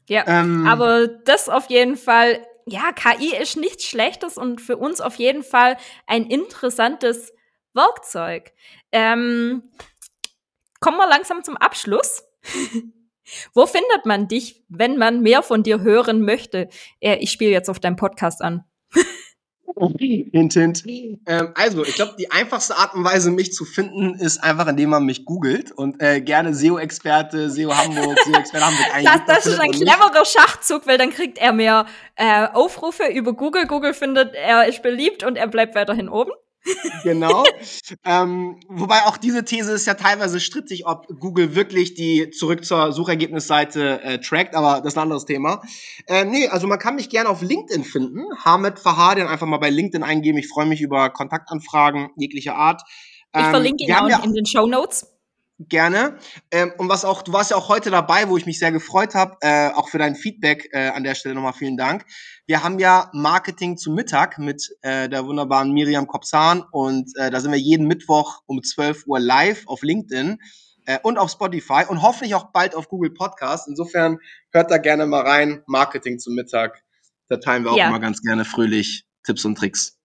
ja. 0.08 0.24
Ähm, 0.26 0.66
aber 0.66 1.08
das 1.08 1.48
auf 1.48 1.68
jeden 1.68 1.96
Fall, 1.96 2.46
ja, 2.66 2.92
KI 2.92 3.36
ist 3.36 3.56
nichts 3.56 3.84
Schlechtes 3.84 4.38
und 4.38 4.60
für 4.60 4.76
uns 4.76 5.00
auf 5.00 5.16
jeden 5.16 5.42
Fall 5.42 5.76
ein 6.06 6.26
interessantes 6.26 7.32
Werkzeug. 7.74 8.52
Ähm, 8.92 9.64
kommen 10.80 10.96
wir 10.96 11.08
langsam 11.08 11.42
zum 11.42 11.56
Abschluss. 11.56 12.22
Wo 13.54 13.66
findet 13.66 14.04
man 14.04 14.28
dich, 14.28 14.62
wenn 14.68 14.96
man 14.96 15.22
mehr 15.22 15.42
von 15.42 15.62
dir 15.62 15.80
hören 15.80 16.22
möchte? 16.22 16.68
Äh, 17.00 17.16
ich 17.16 17.30
spiele 17.30 17.50
jetzt 17.50 17.68
auf 17.68 17.80
deinem 17.80 17.96
Podcast 17.96 18.42
an. 18.42 18.64
hint, 19.98 20.52
hint. 20.54 20.84
Ähm, 20.86 21.52
also, 21.54 21.84
ich 21.84 21.94
glaube, 21.94 22.14
die 22.18 22.30
einfachste 22.30 22.76
Art 22.76 22.94
und 22.94 23.04
Weise, 23.04 23.30
mich 23.30 23.52
zu 23.52 23.64
finden, 23.64 24.14
ist 24.14 24.42
einfach, 24.42 24.66
indem 24.66 24.90
man 24.90 25.04
mich 25.04 25.24
googelt 25.24 25.72
und 25.72 26.02
äh, 26.02 26.20
gerne 26.20 26.54
SEO-Experte, 26.54 27.50
SEO 27.50 27.76
Hamburg, 27.76 28.18
SEO-Experte 28.24 28.66
Hamburg 28.66 28.94
eingibt. 28.94 29.28
Das, 29.28 29.44
das 29.44 29.46
ist 29.46 29.60
ein 29.60 29.72
cleverer 29.72 30.24
Schachzug, 30.24 30.86
weil 30.86 30.98
dann 30.98 31.10
kriegt 31.10 31.38
er 31.38 31.52
mehr 31.52 31.86
äh, 32.16 32.46
Aufrufe 32.52 33.06
über 33.06 33.34
Google. 33.34 33.66
Google 33.66 33.94
findet, 33.94 34.34
er 34.34 34.66
ist 34.66 34.82
beliebt 34.82 35.22
und 35.24 35.36
er 35.36 35.46
bleibt 35.46 35.74
weiterhin 35.74 36.08
oben 36.08 36.32
genau. 37.02 37.44
ähm, 38.04 38.60
wobei 38.68 39.02
auch 39.06 39.16
diese 39.16 39.44
These 39.44 39.72
ist 39.72 39.86
ja 39.86 39.94
teilweise 39.94 40.40
strittig, 40.40 40.86
ob 40.86 41.06
Google 41.20 41.54
wirklich 41.54 41.94
die 41.94 42.30
zurück 42.30 42.64
zur 42.64 42.92
Suchergebnisseite 42.92 44.02
äh, 44.02 44.20
trackt, 44.20 44.54
aber 44.54 44.80
das 44.80 44.94
ist 44.94 44.98
ein 44.98 45.02
anderes 45.02 45.24
Thema. 45.24 45.62
Äh, 46.06 46.24
nee, 46.24 46.48
also 46.48 46.66
man 46.66 46.78
kann 46.78 46.96
mich 46.96 47.10
gerne 47.10 47.28
auf 47.28 47.42
LinkedIn 47.42 47.84
finden. 47.84 48.24
Hamid 48.44 48.78
Fahadian 48.78 49.28
einfach 49.28 49.46
mal 49.46 49.58
bei 49.58 49.70
LinkedIn 49.70 50.02
eingeben. 50.02 50.38
Ich 50.38 50.48
freue 50.48 50.66
mich 50.66 50.80
über 50.80 51.10
Kontaktanfragen 51.10 52.10
jeglicher 52.16 52.56
Art. 52.56 52.82
Ähm, 53.32 53.42
ich 53.42 53.48
verlinke 53.48 53.84
ihn 53.84 53.92
auch 53.92 54.24
in 54.24 54.34
den 54.34 54.46
Show 54.46 54.66
Notes. 54.66 55.06
Gerne. 55.60 56.18
Ähm, 56.52 56.72
und 56.78 56.88
was 56.88 57.04
auch, 57.04 57.22
du 57.22 57.32
warst 57.32 57.50
ja 57.50 57.56
auch 57.56 57.68
heute 57.68 57.90
dabei, 57.90 58.28
wo 58.28 58.36
ich 58.36 58.46
mich 58.46 58.60
sehr 58.60 58.70
gefreut 58.70 59.16
habe, 59.16 59.36
äh, 59.40 59.70
auch 59.70 59.88
für 59.88 59.98
dein 59.98 60.14
Feedback 60.14 60.68
äh, 60.72 60.90
an 60.90 61.02
der 61.02 61.16
Stelle 61.16 61.34
nochmal 61.34 61.52
vielen 61.52 61.76
Dank. 61.76 62.04
Wir 62.46 62.62
haben 62.62 62.78
ja 62.78 63.10
Marketing 63.12 63.76
zu 63.76 63.90
Mittag 63.90 64.38
mit 64.38 64.70
äh, 64.82 65.08
der 65.08 65.26
wunderbaren 65.26 65.72
Miriam 65.72 66.06
Kopzahn 66.06 66.62
und 66.70 67.10
äh, 67.16 67.30
da 67.30 67.40
sind 67.40 67.50
wir 67.50 67.58
jeden 67.58 67.88
Mittwoch 67.88 68.42
um 68.46 68.62
12 68.62 69.08
Uhr 69.08 69.18
live 69.18 69.66
auf 69.66 69.82
LinkedIn 69.82 70.38
äh, 70.86 70.98
und 71.02 71.18
auf 71.18 71.32
Spotify 71.32 71.82
und 71.88 72.02
hoffentlich 72.02 72.36
auch 72.36 72.52
bald 72.52 72.76
auf 72.76 72.88
Google 72.88 73.10
Podcast. 73.10 73.66
Insofern 73.66 74.18
hört 74.52 74.70
da 74.70 74.78
gerne 74.78 75.06
mal 75.06 75.22
rein. 75.22 75.64
Marketing 75.66 76.20
zu 76.20 76.30
Mittag. 76.30 76.84
Da 77.28 77.38
teilen 77.38 77.64
wir 77.64 77.72
auch 77.72 77.76
ja. 77.76 77.88
immer 77.88 77.98
ganz 77.98 78.22
gerne 78.22 78.44
fröhlich 78.44 79.06
Tipps 79.24 79.44
und 79.44 79.58
Tricks. 79.58 79.97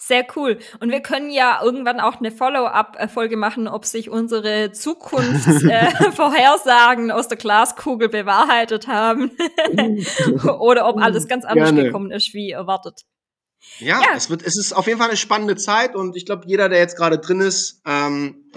Sehr 0.00 0.24
cool. 0.36 0.60
Und 0.78 0.92
wir 0.92 1.00
können 1.00 1.28
ja 1.30 1.60
irgendwann 1.62 1.98
auch 1.98 2.20
eine 2.20 2.30
Follow-up-Folge 2.30 3.36
machen, 3.36 3.66
ob 3.66 3.84
sich 3.84 4.10
unsere 4.10 4.70
Zukunftsvorhersagen 4.70 7.10
äh, 7.10 7.12
aus 7.12 7.26
der 7.26 7.36
Glaskugel 7.36 8.08
bewahrheitet 8.08 8.86
haben 8.86 9.32
oder 10.60 10.88
ob 10.88 10.98
alles 10.98 11.26
ganz 11.26 11.44
anders 11.44 11.70
Gerne. 11.70 11.86
gekommen 11.86 12.12
ist, 12.12 12.32
wie 12.32 12.52
erwartet. 12.52 13.06
Ja, 13.80 14.00
ja, 14.00 14.10
Es, 14.14 14.30
wird, 14.30 14.44
es 14.44 14.56
ist 14.56 14.72
auf 14.72 14.86
jeden 14.86 15.00
Fall 15.00 15.08
eine 15.08 15.16
spannende 15.16 15.56
Zeit 15.56 15.96
und 15.96 16.16
ich 16.16 16.26
glaube, 16.26 16.44
jeder, 16.46 16.68
der 16.68 16.78
jetzt 16.78 16.96
gerade 16.96 17.18
drin 17.18 17.40
ist, 17.40 17.82
ähm, 17.84 18.52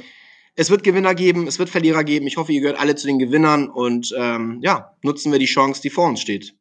es 0.56 0.70
wird 0.70 0.84
Gewinner 0.84 1.16
geben, 1.16 1.48
es 1.48 1.58
wird 1.58 1.70
Verlierer 1.70 2.04
geben. 2.04 2.28
Ich 2.28 2.38
hoffe, 2.38 2.52
ihr 2.52 2.62
gehört 2.62 2.80
alle 2.80 2.96
zu 2.96 3.08
den 3.08 3.18
Gewinnern 3.18 3.68
und 3.70 4.14
ähm, 4.16 4.60
ja, 4.62 4.96
nutzen 5.02 5.32
wir 5.32 5.40
die 5.40 5.46
Chance, 5.46 5.82
die 5.82 5.90
vor 5.90 6.08
uns 6.08 6.22
steht. 6.22 6.54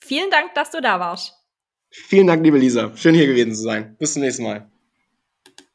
Vielen 0.00 0.30
Dank, 0.30 0.54
dass 0.54 0.70
du 0.70 0.80
da 0.80 1.00
warst. 1.00 1.37
Vielen 1.90 2.26
Dank, 2.26 2.42
liebe 2.44 2.58
Lisa. 2.58 2.96
Schön 2.96 3.14
hier 3.14 3.26
gewesen 3.26 3.54
zu 3.54 3.62
sein. 3.62 3.96
Bis 3.98 4.12
zum 4.14 4.22
nächsten 4.22 4.42
Mal. 4.44 4.70